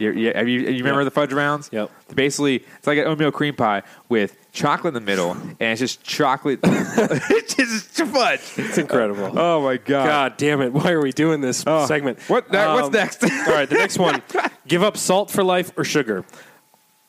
[0.00, 1.68] You, you, have you, you remember the fudge rounds?
[1.72, 1.90] Yep.
[2.14, 6.02] Basically, it's like an oatmeal cream pie with chocolate in the middle, and it's just
[6.02, 6.60] chocolate.
[6.64, 8.40] it's just fudge.
[8.56, 9.38] It's incredible.
[9.38, 10.06] Oh my god!
[10.06, 10.72] God damn it!
[10.72, 11.86] Why are we doing this Oh.
[11.86, 12.18] segment?
[12.28, 12.50] What?
[12.52, 13.22] ne- what's Um, next?
[13.24, 14.22] all right, the next one:
[14.68, 16.24] give up salt for life or sugar.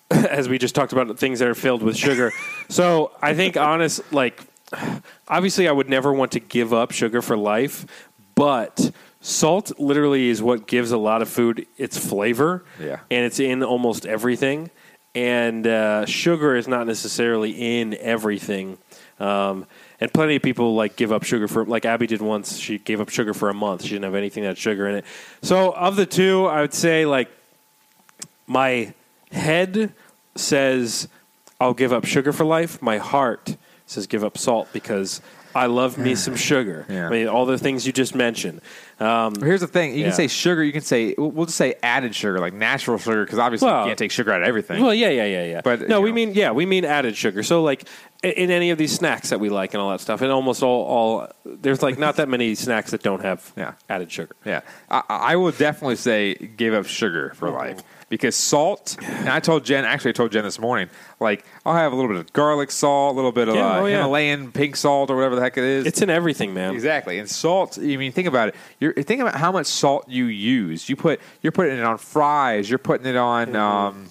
[0.09, 2.33] As we just talked about, things that are filled with sugar.
[2.67, 4.43] so I think, honest, like,
[5.29, 7.85] obviously, I would never want to give up sugar for life,
[8.35, 8.91] but
[9.21, 12.65] salt literally is what gives a lot of food its flavor.
[12.77, 12.99] Yeah.
[13.09, 14.69] and it's in almost everything.
[15.13, 18.77] And uh, sugar is not necessarily in everything.
[19.19, 19.65] Um,
[19.99, 22.57] and plenty of people like give up sugar for like Abby did once.
[22.57, 23.83] She gave up sugar for a month.
[23.83, 25.05] She didn't have anything that had sugar in it.
[25.41, 27.29] So of the two, I would say like
[28.47, 28.93] my
[29.31, 29.93] head
[30.35, 31.07] says
[31.59, 32.81] I'll give up sugar for life.
[32.81, 33.55] My heart
[33.85, 35.21] says give up salt because
[35.53, 36.85] I love me some sugar.
[36.89, 37.07] Yeah.
[37.07, 38.61] I mean, all the things you just mentioned.
[39.01, 40.05] Um, Here's the thing: you Yeah.
[40.07, 40.63] can say sugar.
[40.63, 43.87] You can say we'll just say added sugar, like natural sugar, because obviously Well- you
[43.89, 44.81] can't take sugar out of everything.
[44.83, 45.61] Well, yeah, yeah, yeah, yeah.
[45.63, 46.15] But, no, we know.
[46.15, 47.41] mean yeah, we mean added sugar.
[47.43, 47.85] So like
[48.23, 50.83] in any of these snacks that we like and all that stuff, and almost all,
[50.85, 53.73] all there's like not that many snacks that don't have Yeah.
[53.89, 54.35] added sugar.
[54.45, 58.97] Yeah, I, I will definitely say give up sugar for life because salt.
[59.01, 62.09] And I told Jen, actually, I told Jen this morning, like I'll have a little
[62.11, 63.97] bit of garlic salt, a little bit of Yeah, uh, oh, yeah.
[63.97, 65.85] Himalayan pink salt or whatever the heck it is.
[65.87, 66.75] It's in everything, man.
[66.75, 67.79] Exactly, and salt.
[67.81, 68.55] I mean, think about it.
[68.79, 70.89] You're think about how much salt you use.
[70.89, 72.69] You put you're putting it on fries.
[72.69, 73.55] You're putting it on.
[73.55, 74.09] Um,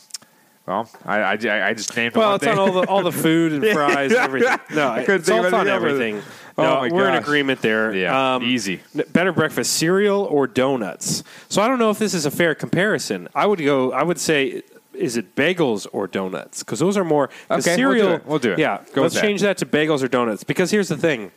[0.66, 2.14] well, I, I, I just named.
[2.14, 2.52] Well, it's thing.
[2.52, 4.58] on all the all the food and fries and everything.
[4.74, 6.22] No, I couldn't think of salt's on anything else.
[6.22, 6.22] everything.
[6.58, 7.94] Oh, No, we're in agreement there.
[7.94, 8.80] Yeah, Um, easy.
[9.12, 11.24] Better breakfast cereal or donuts.
[11.48, 13.28] So I don't know if this is a fair comparison.
[13.34, 13.92] I would go.
[13.92, 14.62] I would say.
[14.92, 16.62] Is it bagels or donuts?
[16.62, 18.12] Because those are more Okay, we'll do cereal.
[18.12, 18.26] it.
[18.26, 18.58] We'll do it.
[18.58, 19.22] Yeah, Go let's that.
[19.22, 20.44] change that to bagels or donuts.
[20.44, 21.30] Because here's the thing: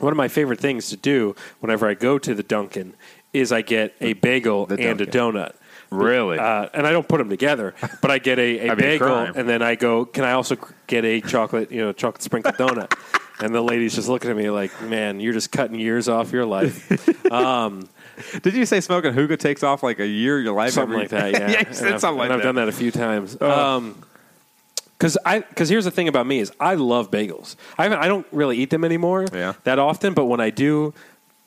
[0.00, 2.94] one of my favorite things to do whenever I go to the Dunkin'
[3.32, 5.54] is I get a bagel and a donut.
[5.90, 6.38] Really?
[6.38, 8.86] Uh, and I don't put them together, but I get a, a That'd be a
[8.88, 9.32] bagel, crime.
[9.36, 10.56] and then I go, "Can I also
[10.86, 12.92] get a chocolate, you know, chocolate sprinkled donut?"
[13.40, 16.44] and the lady's just looking at me like, "Man, you're just cutting years off your
[16.46, 16.84] life."
[17.32, 17.86] Um,
[18.42, 20.72] Did you say smoking hookah takes off like a year of your life?
[20.72, 21.50] something every- like that, yeah.
[21.50, 22.44] yeah, you And said I've, something like and I've that.
[22.44, 23.36] done that a few times.
[23.40, 23.50] Oh.
[23.76, 24.02] Um,
[24.98, 27.56] because I because here's the thing about me is I love bagels.
[27.78, 29.54] I haven't, I don't really eat them anymore Yeah.
[29.64, 30.92] that often, but when I do,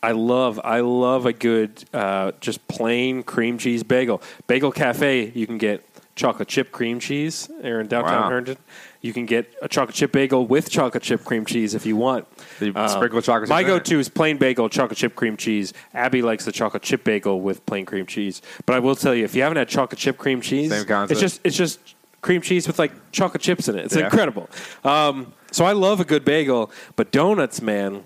[0.04, 4.22] I love I love a good uh, just plain cream cheese bagel.
[4.48, 7.50] Bagel Cafe, you can get chocolate chip cream cheese.
[7.62, 8.30] They're in downtown Wow.
[8.30, 8.58] Herndon.
[9.02, 12.28] You can get a chocolate chip bagel with chocolate chip cream cheese if you want.
[12.60, 13.70] You sprinkle chocolate My in it?
[13.70, 15.74] go-to is plain bagel, chocolate chip cream cheese.
[15.94, 18.42] Abby likes the chocolate chip bagel with plain cream cheese.
[18.68, 21.12] But I will tell you, if you haven't had chocolate chip cream cheese, Same concept.
[21.14, 21.80] it's just it's just
[22.22, 23.86] cream cheese with like chocolate chips in it.
[23.86, 24.06] It's Yeah.
[24.06, 24.50] incredible.
[24.84, 28.04] Um, so I love a good bagel, but donuts, man.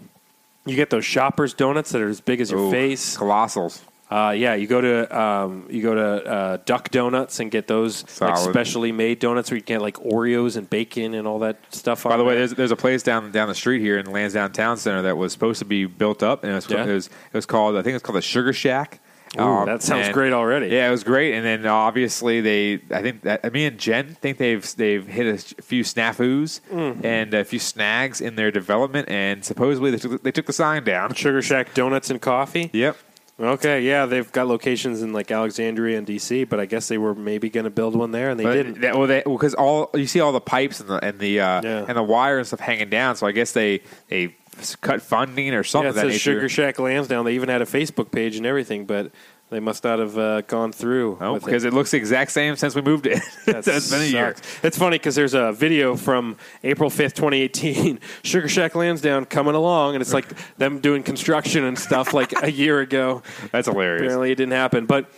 [0.65, 3.15] You get those shoppers donuts that are as big as your Ooh, face.
[3.17, 3.81] Colossals.
[4.09, 8.03] Uh, yeah, you go to um, you go to uh, Duck Donuts and get those
[8.21, 8.51] like Solid.
[8.51, 12.03] specially made donuts where you get like Oreos and bacon and all that stuff.
[12.03, 14.77] By the way, there's, there's a place down down the street here in Lansdowne Town
[14.77, 16.85] Center that was supposed to be built up, and it was, Yeah.
[16.85, 18.99] it was it was called I think it's called the Sugar Shack.
[19.39, 20.67] Ooh, Um, that sounds and- great already.
[20.67, 24.37] Yeah, it was great, and then obviously they I think that me and Jen think
[24.37, 27.03] they've they've hit a few snafus Mm.
[27.03, 30.83] and a few snags in their development, and supposedly they took, they took the sign
[30.83, 31.13] down.
[31.13, 32.69] Sugar Shack Donuts and Coffee.
[32.73, 32.97] Yep.
[33.37, 37.13] Okay, yeah, they've got locations in like Alexandria and DC, but I guess they were
[37.13, 38.79] maybe going to build one there, and they But didn't.
[38.79, 41.85] That, well, because all you see all the pipes and the and the uh, Yeah.
[41.85, 43.17] and the wire and stuff hanging down.
[43.17, 44.37] So I guess they they
[44.81, 45.93] cut funding or something.
[45.93, 46.21] yeah, it that says.
[46.21, 47.25] Sugar Shack Lansdowne.
[47.25, 49.11] They even had a Facebook page and everything, but
[49.51, 51.17] they must not have uh, gone through.
[51.21, 51.45] Oh, with it.
[51.45, 51.73] because it.
[51.73, 53.21] looks the exact same since we moved it.
[53.45, 54.35] That That's been a year.
[54.63, 59.93] It's funny because there's a video from April 5th, 2018, Sugar Shack Lansdowne coming along,
[59.93, 60.27] and it's like
[60.57, 63.21] them doing construction and stuff like a year ago.
[63.51, 64.01] That's hilarious.
[64.01, 64.87] Apparently, it didn't happen.
[64.87, 65.11] But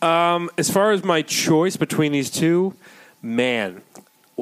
[0.00, 2.74] um, as far as my choice between these two,
[3.20, 3.82] man,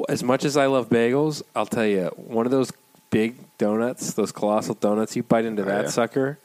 [0.07, 2.71] as much as I love bagels, I'll tell you, one of those
[3.09, 5.89] big donuts, those colossal donuts, you bite into oh, that yeah.
[5.89, 6.39] sucker,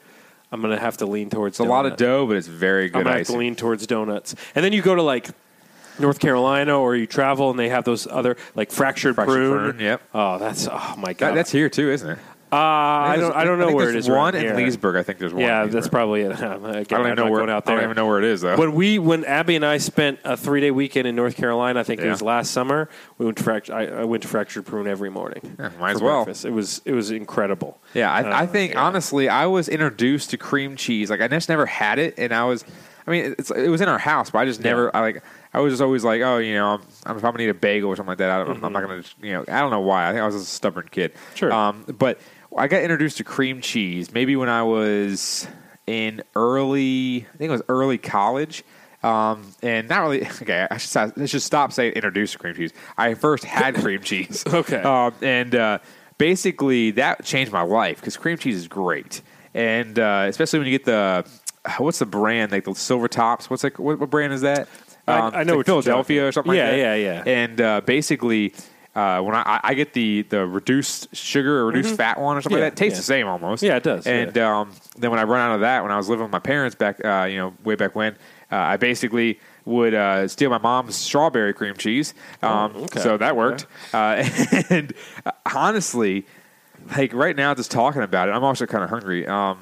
[0.52, 2.90] I'm going to have to lean towards It's a lot of dough, but it's very
[2.90, 2.98] good.
[2.98, 4.34] I'm going to have to lean towards donuts.
[4.55, 5.30] And then you go to like
[5.98, 9.70] North Carolina or you travel and they have those other like fractured, Fractured prune.
[9.70, 10.02] prune, yep.
[10.12, 11.30] Oh, that's oh my god.
[11.30, 12.18] That, that's here too, isn't it?
[12.52, 14.09] Uh, I don't I don't know where it is.
[14.09, 14.55] One around in here.
[14.55, 14.94] Leesburg.
[14.94, 15.43] I think there's one.
[15.43, 16.32] Yeah, that's probably it.
[16.32, 17.51] Again, I don't even know where.
[17.51, 18.56] out I don't even know where it is though.
[18.56, 21.82] When we when Abby and I spent a three day weekend in North Carolina, I
[21.82, 22.89] think it was last summer.
[23.18, 25.56] We went to fract- I, I went to Fractured Prune every morning.
[25.59, 26.24] Yeah, might as well.
[26.24, 26.44] breakfast.
[26.44, 27.81] It was it was incredible.
[27.94, 28.86] Yeah, I, Uh, I think yeah.
[28.86, 31.10] honestly, I was introduced to cream cheese.
[31.10, 32.64] Like I just never had it, and I was,
[33.09, 34.94] I mean, it's, it was in our house, but I just never.
[34.94, 35.23] I like.
[35.56, 37.97] I was just always like, oh, you know, I'm, I'm, gonna eat a bagel or
[37.97, 40.06] something like that, I don't, I'm not gonna, you know, I don't know why.
[40.06, 41.14] I think I was a stubborn kid.
[41.14, 41.35] Mm-hmm.
[41.35, 41.51] Sure.
[41.51, 42.20] Um, but
[42.56, 45.46] I got introduced to cream cheese maybe when I was
[45.86, 48.64] in early, I think it was early college.
[49.02, 50.22] Um, and not really.
[50.42, 52.72] Okay, I should, stop- I should stop saying introduced to cream cheese.
[52.98, 54.42] I first had cream cheese.
[54.46, 54.82] Okay.
[54.82, 55.78] Um, and uh,
[56.18, 59.22] basically, that changed my life because cream cheese is great,
[59.54, 61.24] and uh, especially when you get the
[61.78, 63.48] what's the brand like the silver tops.
[63.50, 64.68] What's like what, what brand is that?
[65.06, 66.54] I- Um, I it's know like Philadelphia or something.
[66.54, 66.78] Yeah, like that.
[66.78, 67.22] yeah, yeah.
[67.26, 68.54] And uh, basically.
[68.97, 72.56] Uh, when I, I get the, the reduced sugar or reduced fat one or something
[72.56, 72.62] Mm-hmm.
[72.62, 73.01] Yeah, like that, it tastes yeah.
[73.01, 73.62] the same almost.
[73.62, 76.09] Yeah, it does, And um, then when I run out of that, when I was
[76.09, 78.14] living with my parents back, uh, you know, way back when,
[78.51, 82.14] uh, I basically would uh, steal my mom's strawberry cream cheese.
[82.43, 83.01] Um, Oh, okay.
[83.01, 83.66] So that worked.
[83.93, 84.24] Uh,
[84.70, 84.94] and
[85.27, 86.24] uh, honestly,
[86.97, 89.27] like right now, just talking about it, I'm also kind of hungry.
[89.27, 89.59] Um,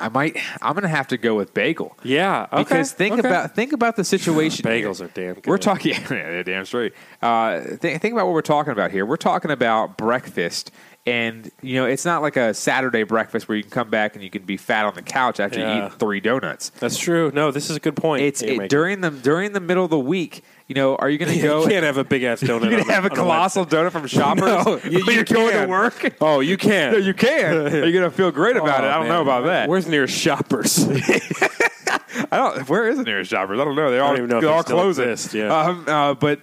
[0.00, 0.36] I might.
[0.62, 1.96] I'm gonna have to go with bagel.
[2.02, 3.28] Yeah, okay, Because think okay.
[3.28, 4.64] about think about the situation.
[4.64, 5.06] Bagels here.
[5.06, 5.46] are damn good.
[5.46, 5.94] We're talking.
[6.10, 6.92] Yeah, damn straight.
[7.22, 9.04] Uh, think, think about what we're talking about here.
[9.06, 10.70] We're talking about breakfast,
[11.06, 14.22] and you know, it's not like a Saturday breakfast where you can come back and
[14.22, 15.80] you can be fat on the couch after Yeah.
[15.80, 16.70] you eat three donuts.
[16.78, 17.30] That's true.
[17.34, 18.22] No, this is a good point.
[18.22, 20.44] It's it, during the during the middle of the week.
[20.68, 21.62] You know, are you going to go?
[21.62, 22.62] you can't have a big ass donut.
[22.62, 24.44] On gonna have a colossal donut from Shoppers.
[24.44, 25.68] No, you- you you're going to can.
[25.68, 26.14] work.
[26.20, 26.92] Oh, you can.
[26.92, 27.56] No, you can.
[27.56, 28.90] Are you going to feel great about Oh, it?
[28.90, 29.68] I don't know about that.
[29.68, 30.86] Where's nearest shoppers?
[32.32, 32.68] I don't.
[32.68, 33.58] Where is the nearest Shoppers?
[33.58, 33.90] I don't know.
[33.90, 35.08] They're all, don't even know they're they all closing.
[35.10, 35.52] exist, yeah.
[35.52, 36.40] Um, uh, but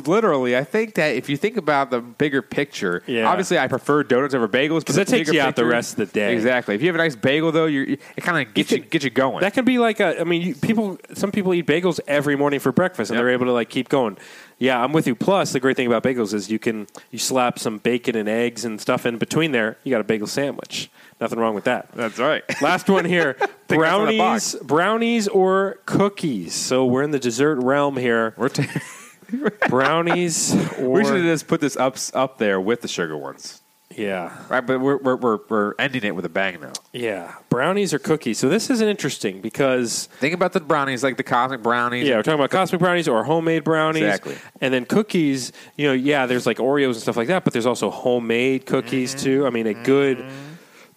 [0.00, 3.28] literally, I think that if you think about the bigger picture, Yeah.
[3.28, 5.96] obviously I prefer donuts over bagels Because but that takes you out the rest of
[5.98, 6.32] the day.
[6.34, 6.74] Exactly.
[6.74, 9.04] If you have a nice bagel, though, you're, it kind of gets you, could- get
[9.04, 9.40] you going.
[9.40, 10.20] That can be like a.
[10.20, 10.98] I mean, you, people.
[11.14, 13.22] Some people eat bagels every morning for breakfast, and Yep.
[13.24, 14.16] they're able to like keep going.
[14.58, 15.14] Yeah, I'm with you.
[15.16, 18.64] Plus, the great thing about bagels is you can you slap some bacon and eggs
[18.64, 19.76] and stuff in between there.
[19.82, 20.90] You got a bagel sandwich.
[21.20, 21.88] Nothing wrong with that.
[21.92, 22.42] That's right.
[22.62, 23.36] Last one here:
[23.68, 26.54] brownies, brownies or cookies.
[26.54, 28.34] So we're in the dessert realm here.
[28.36, 28.64] We're t-
[29.68, 33.60] Brownies or we should just put this up up there with the sugar ones,
[33.94, 34.60] yeah, right?
[34.66, 36.72] But we're we're we're, we're ending it with a bang now.
[36.92, 38.38] yeah, brownies or cookies.
[38.38, 42.06] So this is interesting because Think about the brownies, like the cosmic brownies.
[42.06, 44.02] Yeah, we're talking about cosmic brownies or homemade brownies.
[44.02, 44.36] Exactly.
[44.60, 47.66] And then cookies, you know, yeah, there's like Oreos and stuff like that, but there's
[47.66, 49.24] also homemade cookies Mm-hmm.
[49.24, 49.46] too.
[49.46, 50.24] I mean, a good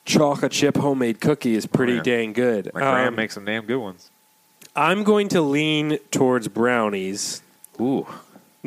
[0.05, 2.01] chocolate chip homemade cookie is pretty Oh, yeah.
[2.03, 2.71] dang good.
[2.73, 4.09] My Um, makes some damn good ones.
[4.75, 7.41] I'm going to lean towards brownies.
[7.81, 8.07] Ooh,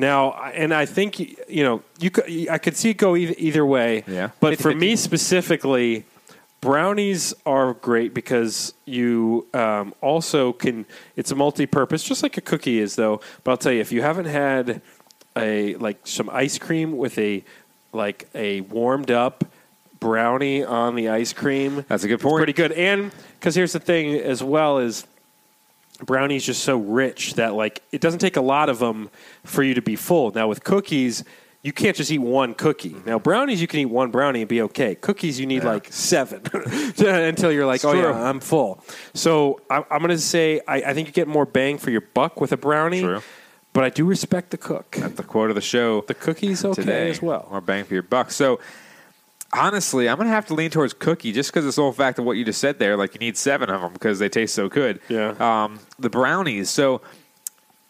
[0.01, 1.18] Now, and I think
[1.48, 4.02] you know, you could, I could see it go either, either way.
[4.06, 4.31] Yeah.
[4.40, 4.78] But for 50-50.
[4.78, 6.05] me specifically,
[6.60, 10.86] brownies are great because you um, also can.
[11.16, 13.20] It's a multi-purpose, just like a cookie is, though.
[13.44, 14.81] But I'll tell you, if you haven't had
[15.36, 17.44] a like some ice cream with a
[17.93, 19.44] like a warmed up
[20.01, 22.36] brownie on the ice cream, That's a good it's point.
[22.39, 22.72] pretty good.
[22.72, 25.06] And because here's the thing, as well is
[26.06, 29.10] brownies just so rich that like it doesn't take a lot of them
[29.44, 30.31] for you to be full.
[30.32, 31.24] Now with cookies,
[31.62, 32.97] you can't just eat one cookie.
[33.05, 34.94] Now brownies, you can eat one brownie and be okay.
[34.94, 36.43] Cookies, you need like seven
[36.98, 38.02] until you're like, It's oh true.
[38.02, 38.82] yeah, I'm full.
[39.14, 42.01] So I, I'm going to say I, I think you get more bang for your
[42.01, 43.02] buck with a brownie.
[43.02, 43.22] True.
[43.72, 44.97] But I do respect the cook.
[44.98, 46.01] That's the quote of the show.
[46.01, 47.47] The cookie's okay today as well.
[47.51, 48.32] More bang for your buck.
[48.32, 48.59] So
[49.52, 52.24] honestly, I'm gonna have to lean towards cookie just because it's the whole fact of
[52.24, 52.97] what you just said there.
[52.97, 55.01] Like you need seven of them because they taste so good.
[55.09, 55.35] Yeah.
[55.39, 56.70] Um, the brownies.
[56.70, 57.02] So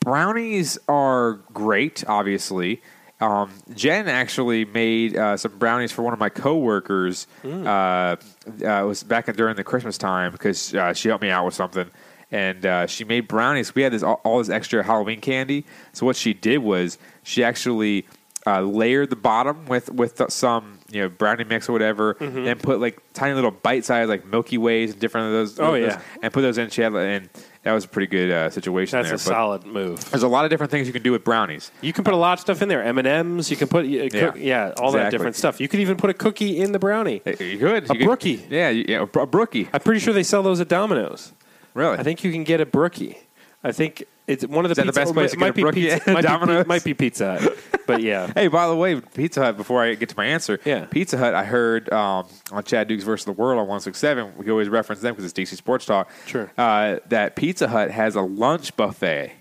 [0.01, 2.83] brownies are great, obviously.
[3.21, 7.27] Um, Jen actually made uh, some brownies for one of my coworkers.
[7.43, 7.67] Hmm.
[7.67, 8.17] Uh, uh,
[8.63, 11.55] it was back in, during the Christmas time because uh, she helped me out with
[11.55, 11.91] something,
[12.31, 13.75] and uh, she made brownies.
[13.75, 15.67] We had this all, all this extra Halloween candy.
[15.93, 18.07] So what she did was she actually
[18.47, 22.45] uh, layered the bottom with with some you know brownie mix or whatever, Mm-hmm.
[22.45, 25.59] then put like tiny little bite size like Milky Ways and different of those.
[25.61, 26.01] Oh, those- yeah.
[26.23, 26.71] and put those in.
[26.71, 27.29] She had and
[27.63, 28.99] that was a pretty good uh, situation.
[28.99, 29.15] That's there.
[29.15, 30.11] a But solid move.
[30.11, 31.71] There's a lot of different things you can do with brownies.
[31.83, 32.83] You can put a lot of stuff in there.
[32.83, 33.51] M and M's.
[33.51, 34.09] You can put uh, Yeah.
[34.09, 35.61] cook, yeah, all that different stuff.
[35.61, 37.21] You could even put a cookie in the brownie.
[37.27, 38.45] You could A You could- brookie.
[38.49, 39.69] Yeah, yeah, a brookie.
[39.73, 41.33] I'm pretty sure they sell those at Domino's.
[41.75, 41.99] Really?
[41.99, 43.19] I think you can get a brookie.
[43.63, 45.73] I think it's one of the Is that the best place to might get a
[45.73, 47.59] pizza, might, be, might be Pizza Hut.
[47.87, 49.57] But yeah, Hey, by the way, Pizza Hut.
[49.57, 50.87] Before I get to my answer, Yeah.
[50.87, 51.35] Pizza Hut.
[51.35, 54.33] I heard um, on Chad Dukes versus the World on one six seven.
[54.39, 56.11] We always reference them because it's DC Sports Talk.
[56.27, 56.51] Sure.
[56.57, 59.33] Uh, that Pizza Hut has a lunch buffet.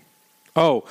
[0.56, 0.84] Oh,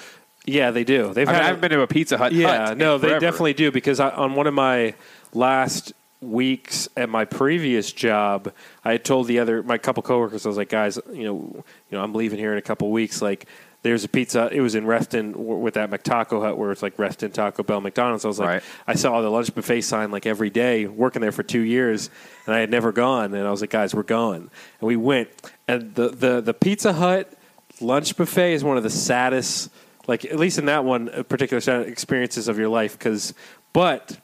[0.46, 1.14] yeah, they do.
[1.14, 2.32] They've I, mean, I haven't been to a Pizza Hut.
[2.32, 3.20] Yeah, hut no, they forever.
[3.20, 4.96] definitely do because I, on one of my
[5.34, 8.52] last weeks at my previous job,
[8.84, 11.98] I had told the other my couple coworkers, I was like, guys, you know, you
[11.98, 13.22] know, I'm leaving here in a couple weeks.
[13.22, 13.48] Like,
[13.82, 14.50] there's a pizza.
[14.52, 18.26] It was in Reston with that McTaco Hut where it's like Reston Taco Bell McDonald's.
[18.26, 18.64] I was like, Right.
[18.86, 22.10] I saw the lunch buffet sign like every day, working there for two years,
[22.46, 23.34] and I had never gone.
[23.34, 25.30] And I was like, guys, we're going, and we went.
[25.68, 27.32] And the the the Pizza Hut
[27.80, 29.70] lunch buffet is one of the saddest,
[30.08, 32.98] like at least in that one uh, particular sad experiences of your life.
[32.98, 33.34] Because,
[33.72, 34.18] but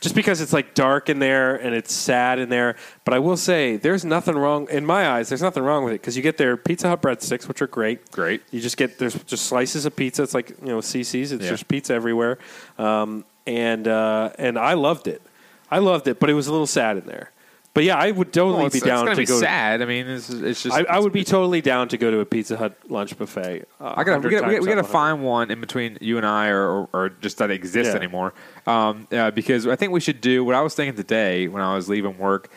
[0.00, 3.36] just because it's like dark in there and it's sad in there, but I will
[3.36, 5.28] say there's nothing wrong in my eyes.
[5.28, 8.10] There's nothing wrong with it because you get their Pizza Hut breadsticks, which are great.
[8.12, 8.42] Great.
[8.50, 10.22] You just get there's just slices of pizza.
[10.22, 11.32] It's like you know Cici's.
[11.32, 11.50] It's Yeah.
[11.50, 12.38] just pizza everywhere,
[12.78, 15.22] um, and uh, and I loved it.
[15.70, 17.30] I loved it, but it was a little sad in there.
[17.78, 19.38] But yeah, I would totally Well, it's, be down it's gonna be go.
[19.38, 19.82] sad.
[19.82, 20.76] I mean, it's, it's just.
[20.76, 23.66] I, I would be totally down to go to a Pizza Hut lunch buffet.
[23.80, 24.92] Uh, I gotta, we gotta, we gotta, we gotta out of 100.
[24.92, 27.96] find one in between you and I, or, or, or just that exists Yeah.
[28.00, 28.34] anymore.
[28.66, 31.76] Um, uh, because I think we should do what I was thinking today when I
[31.76, 32.50] was leaving work.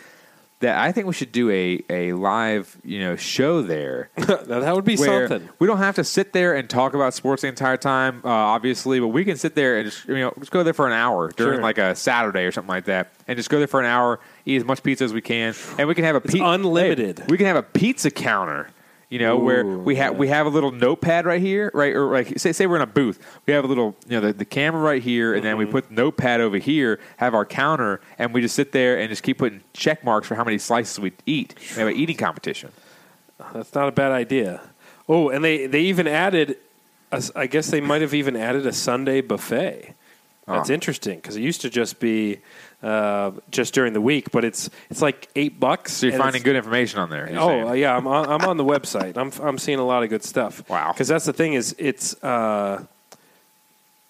[0.62, 4.10] That I think we should do a, a live you know show there.
[4.18, 5.50] That would be something.
[5.60, 9.00] We don't have to sit there and talk about sports the entire time, uh, obviously,
[9.00, 11.30] but we can sit there and just you know just go there for an hour
[11.32, 11.62] during Sure.
[11.62, 14.58] like a Saturday or something like that, and just go there for an hour, eat
[14.58, 17.20] as much pizza as we can, and we can have a It's unlimited.
[17.20, 18.70] Hey, we can have a pizza counter.
[19.10, 21.94] You know, where we have we have a little notepad right here, right?
[21.94, 24.32] Or like say say we're in a booth, we have a little you know the,
[24.32, 25.66] the camera right here, and then Mm-hmm.
[25.68, 29.10] we put the notepad over here, have our counter, and we just sit there and
[29.10, 31.56] just keep putting check marks for how many slices we eat.
[31.76, 32.72] We have an eating competition.
[33.54, 34.62] That's not a bad idea.
[35.10, 36.58] Oh, and they they even added.
[37.12, 39.94] A, I guess they might have even added a Sunday buffet.
[40.48, 40.74] That's Oh.
[40.74, 42.40] interesting because it used to just be
[42.84, 45.94] uh, just during the week, but it's it's like eight bucks.
[45.94, 47.30] So you're finding good information on there.
[47.38, 47.82] Oh saying.
[47.82, 49.18] yeah, I'm on, I'm on the website.
[49.18, 50.68] I'm I'm seeing a lot of good stuff.
[50.70, 50.92] Wow.
[50.92, 52.84] Because that's the thing is it's uh,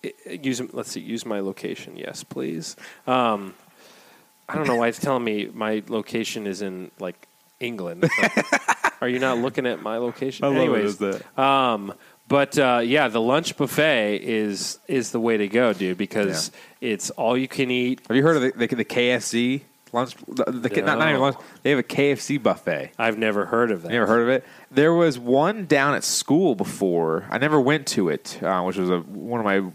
[0.03, 1.97] it, use let's see use my location.
[1.97, 2.75] Yes, please.
[3.07, 3.53] Um,
[4.47, 7.27] I don't know why it's telling me my location is in like
[7.59, 8.09] England.
[9.01, 10.45] Are you not looking at my location?
[10.45, 11.39] I love Anyways, as that.
[11.39, 11.93] um,
[12.31, 16.49] but uh, yeah, the lunch buffet is is the way to go, dude, because
[16.79, 17.99] it's all you can eat.
[18.07, 20.15] Have you heard of the, the, the KFC lunch?
[20.29, 21.35] The, the, not, not even lunch.
[21.61, 22.91] They have a KFC buffet.
[22.97, 23.91] I've never heard of that.
[23.91, 24.45] You ever heard of it?
[24.71, 27.25] There was one down at school before.
[27.29, 29.69] I never went to it, uh, which was a, one of my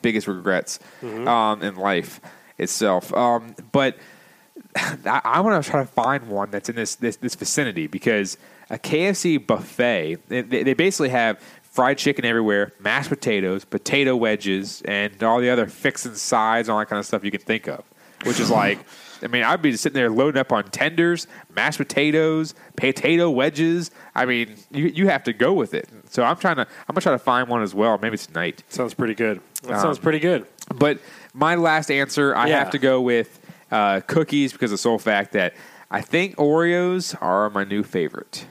[0.00, 2.22] biggest regrets um, in life
[2.56, 3.12] itself.
[3.12, 3.98] Um, but
[4.76, 8.38] I, I want to try to find one that's in this, this, this vicinity because
[8.70, 11.40] a KFC buffet, they, they they basically have
[11.78, 16.88] fried chicken everywhere, mashed potatoes, potato wedges, and all the other fixing sides, all that
[16.88, 17.84] kind of stuff you can think of,
[18.24, 18.80] which is like.
[19.22, 23.92] I mean, I'd be sitting there loading up on tenders, mashed potatoes, potato wedges.
[24.16, 25.88] I mean, you you have to go with it.
[26.10, 27.96] So I'm trying to I'm gonna try to find one as well.
[28.02, 28.64] Maybe tonight.
[28.68, 29.40] Sounds pretty good.
[29.62, 30.46] That Um, sounds pretty good.
[30.74, 30.98] But
[31.32, 32.58] my last answer, I Yeah.
[32.58, 33.38] have to go with
[33.70, 35.54] uh, cookies because of the sole fact that
[35.92, 38.46] I think Oreos are my new favorite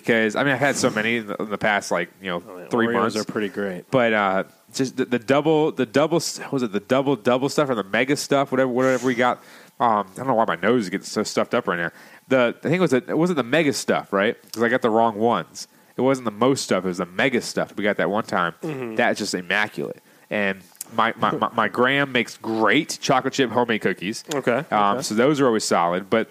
[0.00, 2.40] because I mean I've had so many in the, in the past like you know
[2.68, 3.90] three Oreos months are pretty great.
[3.90, 4.44] but uh,
[4.74, 6.16] just the, the double, the double,
[6.52, 9.38] was it the double double stuff or the mega stuff, whatever, whatever we got.
[9.80, 11.90] Um, I don't know why my nose is getting so stuffed up right now.
[12.28, 14.36] The I think it was the, it wasn't the mega stuff, right?
[14.42, 15.66] Because I got the wrong ones.
[15.96, 16.84] It wasn't the most stuff.
[16.84, 18.54] It was the mega stuff we got that one time.
[18.62, 18.96] Mhm.
[18.96, 20.02] That's just immaculate.
[20.28, 20.60] And
[20.94, 24.24] my my, my, my Graham makes great chocolate chip homemade cookies.
[24.34, 24.64] Okay.
[24.70, 25.02] Um, okay.
[25.02, 26.30] So those are always solid, but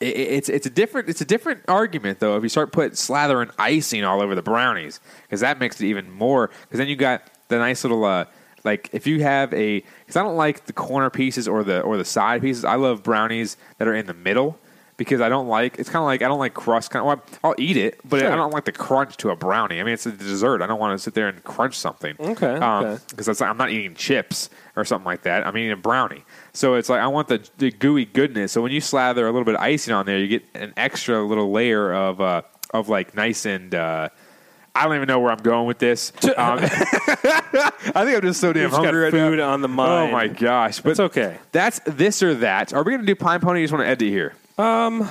[0.00, 4.04] it's it's a different it's a different argument though if you start putting slathering icing
[4.04, 7.58] all over the brownies because that makes it even more because then you got the
[7.58, 8.26] nice little uh,
[8.64, 11.96] like if you have a because I don't like the corner pieces or the or
[11.96, 12.64] the side pieces.
[12.64, 14.58] I love brownies that are in the middle
[14.96, 17.40] because I don't like it's kind of like I don't like crust kind of well,
[17.44, 18.32] I'll eat it but Sure.
[18.32, 19.80] I don't like the crunch to a brownie.
[19.80, 20.62] I mean it's a dessert.
[20.62, 22.16] I don't want to sit there and crunch something.
[22.18, 23.04] Okay, because okay.
[23.10, 25.46] because I'm not eating chips or something like that.
[25.46, 26.24] I'm eating a brownie.
[26.52, 28.52] So it's like I want the, the gooey goodness.
[28.52, 31.22] So when you slather a little bit of icing on there, you get an extra
[31.24, 32.42] little layer of uh,
[32.72, 33.74] of like nice and.
[33.74, 34.08] Uh,
[34.74, 36.12] I don't even know where I'm going with this.
[36.36, 39.52] Um, I think I'm just so damn You've got hungry right food now.
[39.52, 40.10] on the mind.
[40.10, 40.80] Oh my gosh!
[40.80, 41.38] But It's okay.
[41.50, 42.74] That's this or that.
[42.74, 43.58] Are we going to do Pine Pony?
[43.58, 44.34] Or you just want to end it here?
[44.58, 45.08] Um,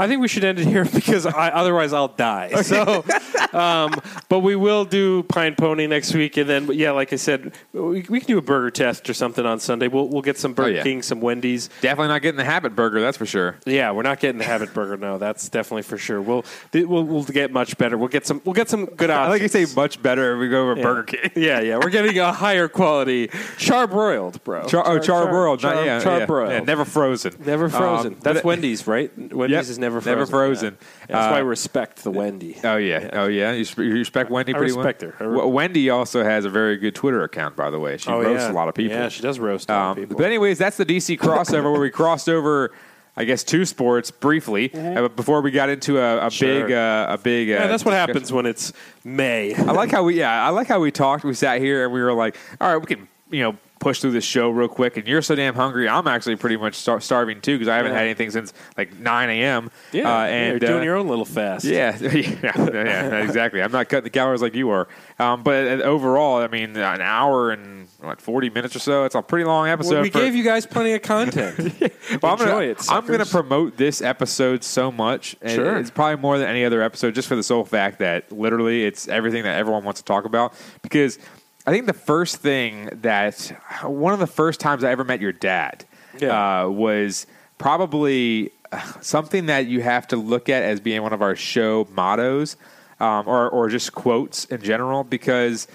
[0.00, 2.62] I think we should end it here because I, otherwise I'll die.
[2.62, 3.04] So,
[3.52, 3.94] um,
[4.28, 8.04] but we will do Pine Pony next week, and then yeah, like I said, we,
[8.08, 9.88] we can do a burger test or something on Sunday.
[9.88, 10.82] We'll we'll get some Burger Oh, yeah.
[10.82, 11.68] King, some Wendy's.
[11.80, 13.00] Definitely not getting the Habit Burger.
[13.00, 13.56] That's for sure.
[13.66, 14.96] Yeah, we're not getting the Habit Burger.
[14.96, 16.20] No, that's definitely for sure.
[16.22, 17.98] We'll th- we'll, we'll get much better.
[17.98, 20.48] We'll get some we'll get some good I like you say much better if we
[20.48, 20.82] go over Yeah.
[20.82, 21.30] Burger King.
[21.40, 24.66] Yeah, yeah, we're getting a higher quality charbroiled, bro.
[24.66, 26.50] Char, oh, charbroiled, char, not yeah, char, charbroiled.
[26.50, 28.14] Yeah, never frozen, Never frozen.
[28.14, 29.10] Um, That's Wendy's, right?
[29.16, 30.12] Wendy's Yep, is never frozen.
[30.18, 30.78] never frozen.
[30.80, 30.86] Yeah.
[31.16, 32.56] That's why Uh, we respect the Wendy.
[32.62, 33.52] Oh yeah, oh yeah.
[33.52, 35.10] You, you respect Wendy I pretty respect well.
[35.12, 35.24] her.
[35.24, 37.96] I re- W- Wendy also has a very good Twitter account, by the way.
[37.96, 38.52] She Oh, roasts yeah.
[38.52, 38.96] a lot of people.
[38.96, 40.16] Yeah, she does roast a lot of Um, people.
[40.18, 42.70] But anyways, that's the DC crossover where we crossed over.
[43.16, 46.28] I guess two sports briefly uh, before we got into a, a Mm-hmm.
[46.28, 46.62] Sure.
[46.68, 47.50] big uh, a big.
[47.50, 47.92] Uh, that's what discussion.
[48.14, 48.72] happens when it's
[49.04, 49.52] May.
[49.54, 51.24] I like how we yeah I like how we talked.
[51.24, 54.12] We sat here and we were like, all right, we can you know push through
[54.12, 54.96] this show real quick.
[54.96, 55.88] And you're so damn hungry.
[55.88, 57.98] I'm actually pretty much star- starving too because I haven't Yeah.
[57.98, 59.70] had anything since like 9 a.m.
[59.90, 61.64] Yeah, uh, yeah, and you're doing uh, your own little fast.
[61.64, 63.62] yeah, yeah, yeah, exactly.
[63.62, 64.86] I'm not cutting the calories like you are.
[65.18, 69.04] Um, but uh, overall, I mean, an hour and what 40 minutes or so.
[69.04, 69.94] It's a pretty long episode.
[69.94, 71.58] Well, we for- gave you guys plenty of content.
[72.22, 75.36] well, I'm Enjoy gonna, it, I'm going to promote this episode so much.
[75.42, 75.78] and Sure.
[75.78, 79.08] It's probably more than any other episode just for the sole fact that literally it's
[79.08, 80.54] everything that everyone wants to talk about.
[80.82, 81.18] Because
[81.66, 83.38] I think the first thing that,
[83.82, 85.84] one of the first times I ever met your dad
[86.18, 86.62] Yeah.
[86.64, 87.26] uh, was
[87.58, 91.86] probably uh, something that you have to look at as being one of our show
[91.92, 92.56] mottos
[92.98, 95.04] um, or, or just quotes in general.
[95.04, 95.68] Because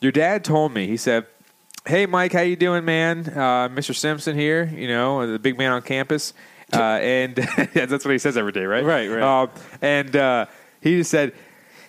[0.00, 1.26] your dad told me, he said,
[1.86, 3.28] Hey, Mike, how you doing, man?
[3.28, 3.94] Uh, Mr.
[3.94, 6.32] Simpson here, you know, the big man on campus.
[6.72, 7.34] Uh, and
[7.74, 8.84] that's what he says every day, right?
[8.84, 9.22] Right, right.
[9.42, 9.50] Um,
[9.80, 10.46] and uh,
[10.80, 11.32] he just said,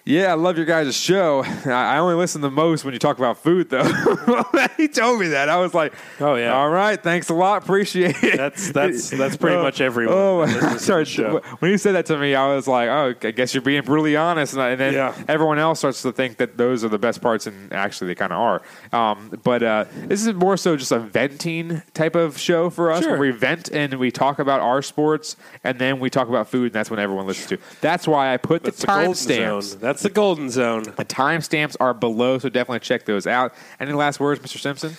[0.06, 1.44] yeah, I love your guys' show.
[1.66, 3.84] I only listen the most when you talk about food, though.
[4.78, 5.48] he told me that.
[5.48, 6.54] I was like, Oh, yeah.
[6.54, 8.36] all right, thanks a lot, appreciate it.
[8.38, 10.14] That's that's that's pretty Oh, much everyone.
[10.18, 11.06] Oh, that listens to sorry.
[11.06, 11.40] show.
[11.60, 14.18] When he said that to me, I was like, "Oh, I guess you're being brutally
[14.18, 15.16] honest." And, I- and then Yeah.
[15.30, 18.34] everyone else starts to think that those are the best parts, and actually, they kind
[18.34, 18.62] of are.
[18.92, 23.04] Um, but uh, this is more so just a venting type of show for us,
[23.04, 23.12] Sure.
[23.12, 26.66] where we vent and we talk about our sports, and then we talk about food,
[26.66, 27.58] and that's when everyone listens to.
[27.80, 29.80] That's why I put That's the the timestamps.
[29.94, 30.84] That's the golden zone.
[30.84, 33.54] The timestamps are below, so definitely check those out.
[33.80, 34.60] Any last words, Mr.
[34.60, 34.96] Simpson?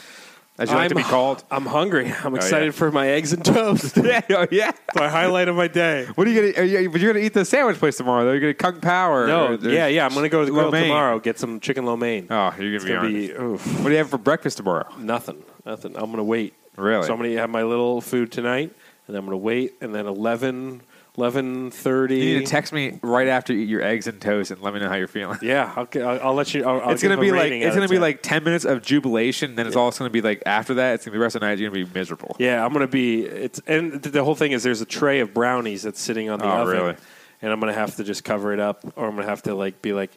[0.57, 1.43] As you like to be called.
[1.51, 2.07] I'm hungry.
[2.07, 2.37] I'm oh, yeah.
[2.37, 3.97] excited for my eggs and toast.
[4.05, 4.71] yeah, oh, yeah.
[4.95, 6.07] my highlight of my day.
[6.15, 6.63] What are you gonna?
[6.63, 8.31] Are you, but you're gonna eat the sandwich place tomorrow, though.
[8.31, 10.07] You're gonna Kung Pao or No, or yeah, yeah.
[10.07, 11.19] I'm gonna go to the grill tomorrow.
[11.19, 12.29] Get some chicken lo mein.
[12.31, 14.87] Oh, you're gonna gonna be, be oof, What do you have for breakfast tomorrow?
[14.97, 15.97] nothing, nothing.
[15.97, 16.55] I'm gonna wait.
[16.77, 17.05] Really?
[17.05, 18.73] So I'm gonna have my little food tonight,
[19.09, 20.83] and I'm gonna wait, and then 11,
[21.17, 22.11] 11.30.
[22.11, 24.75] You need to text me right after you eat your eggs and toast and let
[24.75, 25.39] me know how you're feeling.
[25.43, 26.65] Yeah, I'll, I'll, I'll let you.
[26.65, 28.01] I'll, I'll it's gonna be like it's gonna be 10.
[28.03, 29.55] like ten minutes of jubilation.
[29.55, 30.95] Then it's all gonna be like after that.
[30.95, 31.59] It's gonna be the rest of the night.
[31.59, 32.35] You're gonna be miserable.
[32.41, 33.23] Yeah, I'm gonna be.
[33.25, 36.47] It's and the whole thing is there's a tray of brownies that's sitting on the
[36.47, 36.97] Oh, oven, really?
[37.43, 39.83] and I'm gonna have to just cover it up, or I'm gonna have to like
[39.83, 40.11] be like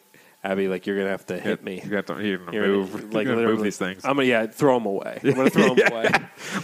[0.44, 1.80] Abby, like you're gonna have to hit me.
[1.82, 2.92] You got to you're gonna You're move.
[2.92, 4.04] gonna, Like gonna move these things.
[4.04, 5.18] I'm gonna yeah, throw them away.
[5.24, 5.88] I'm gonna throw them Yeah.
[5.92, 6.10] away.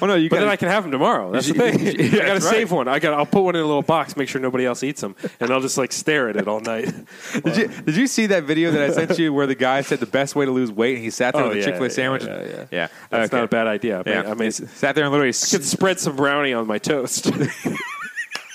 [0.01, 0.41] well, no, you But got.
[0.43, 1.33] then I can have them tomorrow.
[1.33, 1.81] That's the thing.
[1.81, 2.51] you- I gotta that's right.
[2.55, 2.87] save one.
[2.87, 3.15] I got.
[3.15, 4.17] I'll put one in a little box.
[4.17, 6.85] Make sure nobody else eats them, and I'll just like stare at it all night.
[7.45, 9.99] Did you, did you see that video that I sent you where the guy said
[9.99, 11.75] the best way to lose weight and he sat there Oh, with a yeah, Chick
[11.75, 12.25] Fil A yeah, sandwich?
[12.25, 12.65] yeah, yeah.
[12.71, 12.89] yeah.
[13.11, 13.37] That's Okay.
[13.39, 13.95] not a bad idea.
[13.99, 14.31] I mean, Yeah.
[14.31, 17.31] I mean, sat there and literally I could spread some brownie on my toast.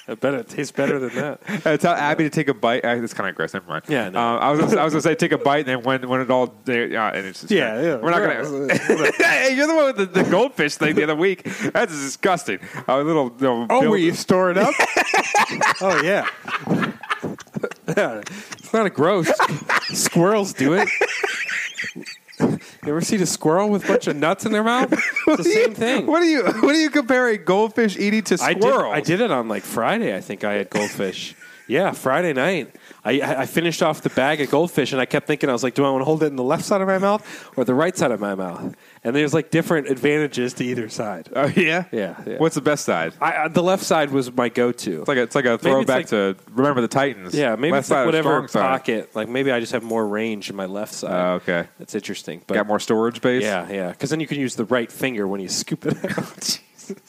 [0.10, 1.40] I bet it tastes better than that.
[1.69, 2.86] Uh, tell Abby to take a bite.
[2.86, 3.53] Uh, that's kind of gross.
[3.53, 3.84] Never mind.
[3.90, 4.19] Yeah, no.
[4.19, 6.22] Uh, I was gonna, I was gonna say take a bite, and then when when
[6.22, 7.95] it all uh, and it's just Yeah, yeah.
[7.98, 9.11] We're not gonna.
[9.18, 11.44] hey, you're the one with the, the goldfish thing the other week.
[11.44, 12.60] That's disgusting.
[12.88, 13.27] A little.
[13.27, 14.73] little Oh, where you store it up?
[15.81, 16.27] oh yeah.
[17.98, 18.22] yeah.
[18.26, 19.30] It's not a gross.
[19.90, 20.88] Squirrels do it.
[22.40, 24.94] You ever seen a squirrel with a bunch of nuts in their mouth?
[25.30, 26.06] It's the same thing.
[26.06, 28.91] What do you What do you compare a goldfish eating to I did, squirrel?
[28.91, 30.15] I did it on like Friday.
[30.15, 31.35] I think I had goldfish.
[31.68, 32.76] yeah, Friday night.
[33.03, 35.73] I, I finished off the bag of goldfish, and I kept thinking, I was like,
[35.73, 37.73] do I want to hold it in the left side of my mouth or the
[37.73, 38.76] right side of my mouth?
[39.03, 41.30] And there's like different advantages to either side.
[41.34, 41.85] Oh yeah.
[41.91, 42.38] Yeah, yeah.
[42.38, 43.13] What's the best side?
[43.21, 44.99] I, I, the left side was my go-to.
[44.99, 47.34] It's like a, it's like a throwback like- to remember the Titans.
[47.34, 49.15] Yeah, maybe Left it's like whatever pocket.
[49.15, 51.11] Like maybe I just have more range in my left side.
[51.11, 51.67] Oh, okay.
[51.77, 52.41] That's interesting.
[52.47, 53.43] But Got more storage space.
[53.43, 53.89] Yeah, yeah.
[53.91, 56.59] Because then you can use the right finger when you scoop it out.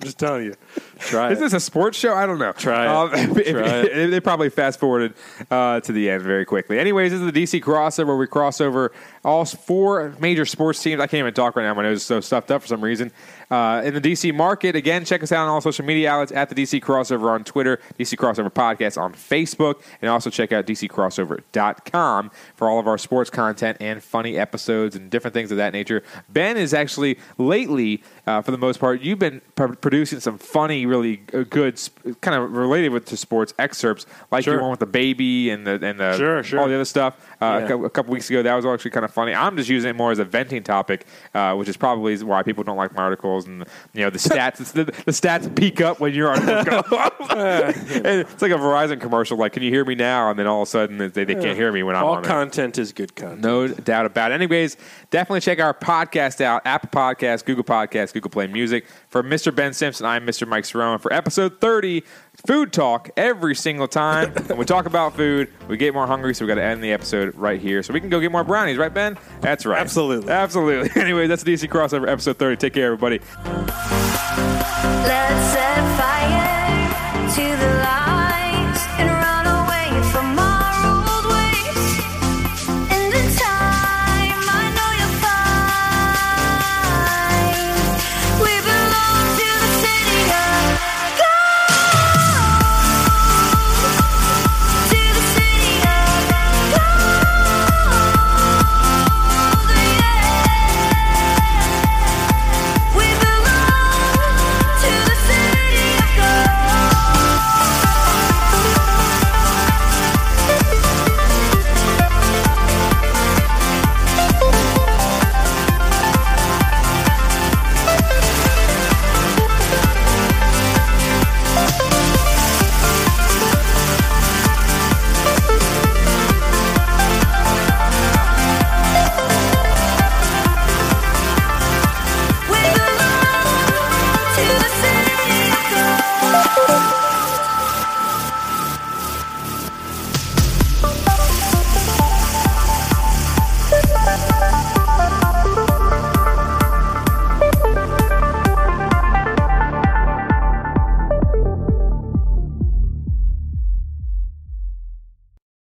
[0.00, 0.54] I'm just telling you.
[0.98, 1.42] Try Is it.
[1.42, 2.14] this a sports show?
[2.14, 2.52] I don't know.
[2.52, 2.88] Try it.
[2.88, 4.10] Um, if- if- it.
[4.10, 5.14] They probably fast forwarded
[5.50, 6.78] uh, to the end very quickly.
[6.78, 8.92] Anyways, this is the DC crossover where we cross over
[9.24, 11.00] all four major sports teams.
[11.00, 11.74] I can't even talk right now.
[11.74, 13.12] My nose is so stuffed up for some reason.
[13.50, 16.50] Uh, in the DC market, again, check us out on all social media outlets at
[16.50, 22.30] the DC Crossover on Twitter, DC Crossover Podcast on Facebook, and also check out DCCrossover.com
[22.56, 26.02] for all of our sports content and funny episodes and different things of that nature.
[26.28, 30.84] Ben is actually lately, uh, for the most part, you've been pr- producing some funny,
[30.88, 31.80] really uh, good,
[32.20, 34.54] kind of related with to sports excerpts, like Sure.
[34.54, 36.60] your one with the baby and the and the Sure, sure.
[36.60, 37.14] all the other stuff.
[37.40, 37.84] Uh, a, Yeah.
[37.86, 39.34] a couple weeks ago, that was actually kind of funny.
[39.34, 42.64] I'm just using it more as a venting topic, uh, which is probably why people
[42.64, 44.58] don't like my articles and you know the stats.
[44.72, 47.14] the, the stats peak up when your articles go up.
[47.38, 49.36] And it's like a Verizon commercial.
[49.36, 50.30] Like, can you hear me now?
[50.30, 52.24] And then all of a sudden they, they can't hear me when I'm All on
[52.24, 52.26] it.
[52.26, 53.40] content is good content.
[53.40, 54.34] No doubt about it.
[54.34, 54.76] Anyways,
[55.10, 58.86] definitely check our podcast out Apple Podcasts, Google Podcasts, Google Play Music.
[59.08, 59.54] For Mr.
[59.54, 60.46] Ben Simpson, I'm Mr.
[60.46, 61.00] Mike Serone.
[61.00, 62.02] For episode 30,
[62.46, 64.32] food talk every single time.
[64.46, 66.92] when we talk about food, we get more hungry, so we got to end the
[66.92, 69.16] episode right here so we can go get more brownies, right, Ben?
[69.40, 69.80] That's right.
[69.80, 70.30] Absolutely.
[70.30, 70.90] Absolutely.
[71.00, 72.56] anyway, that's the DC Crossover, episode 30.
[72.56, 73.20] Take care, everybody.
[75.06, 77.77] Let's set fire to the light.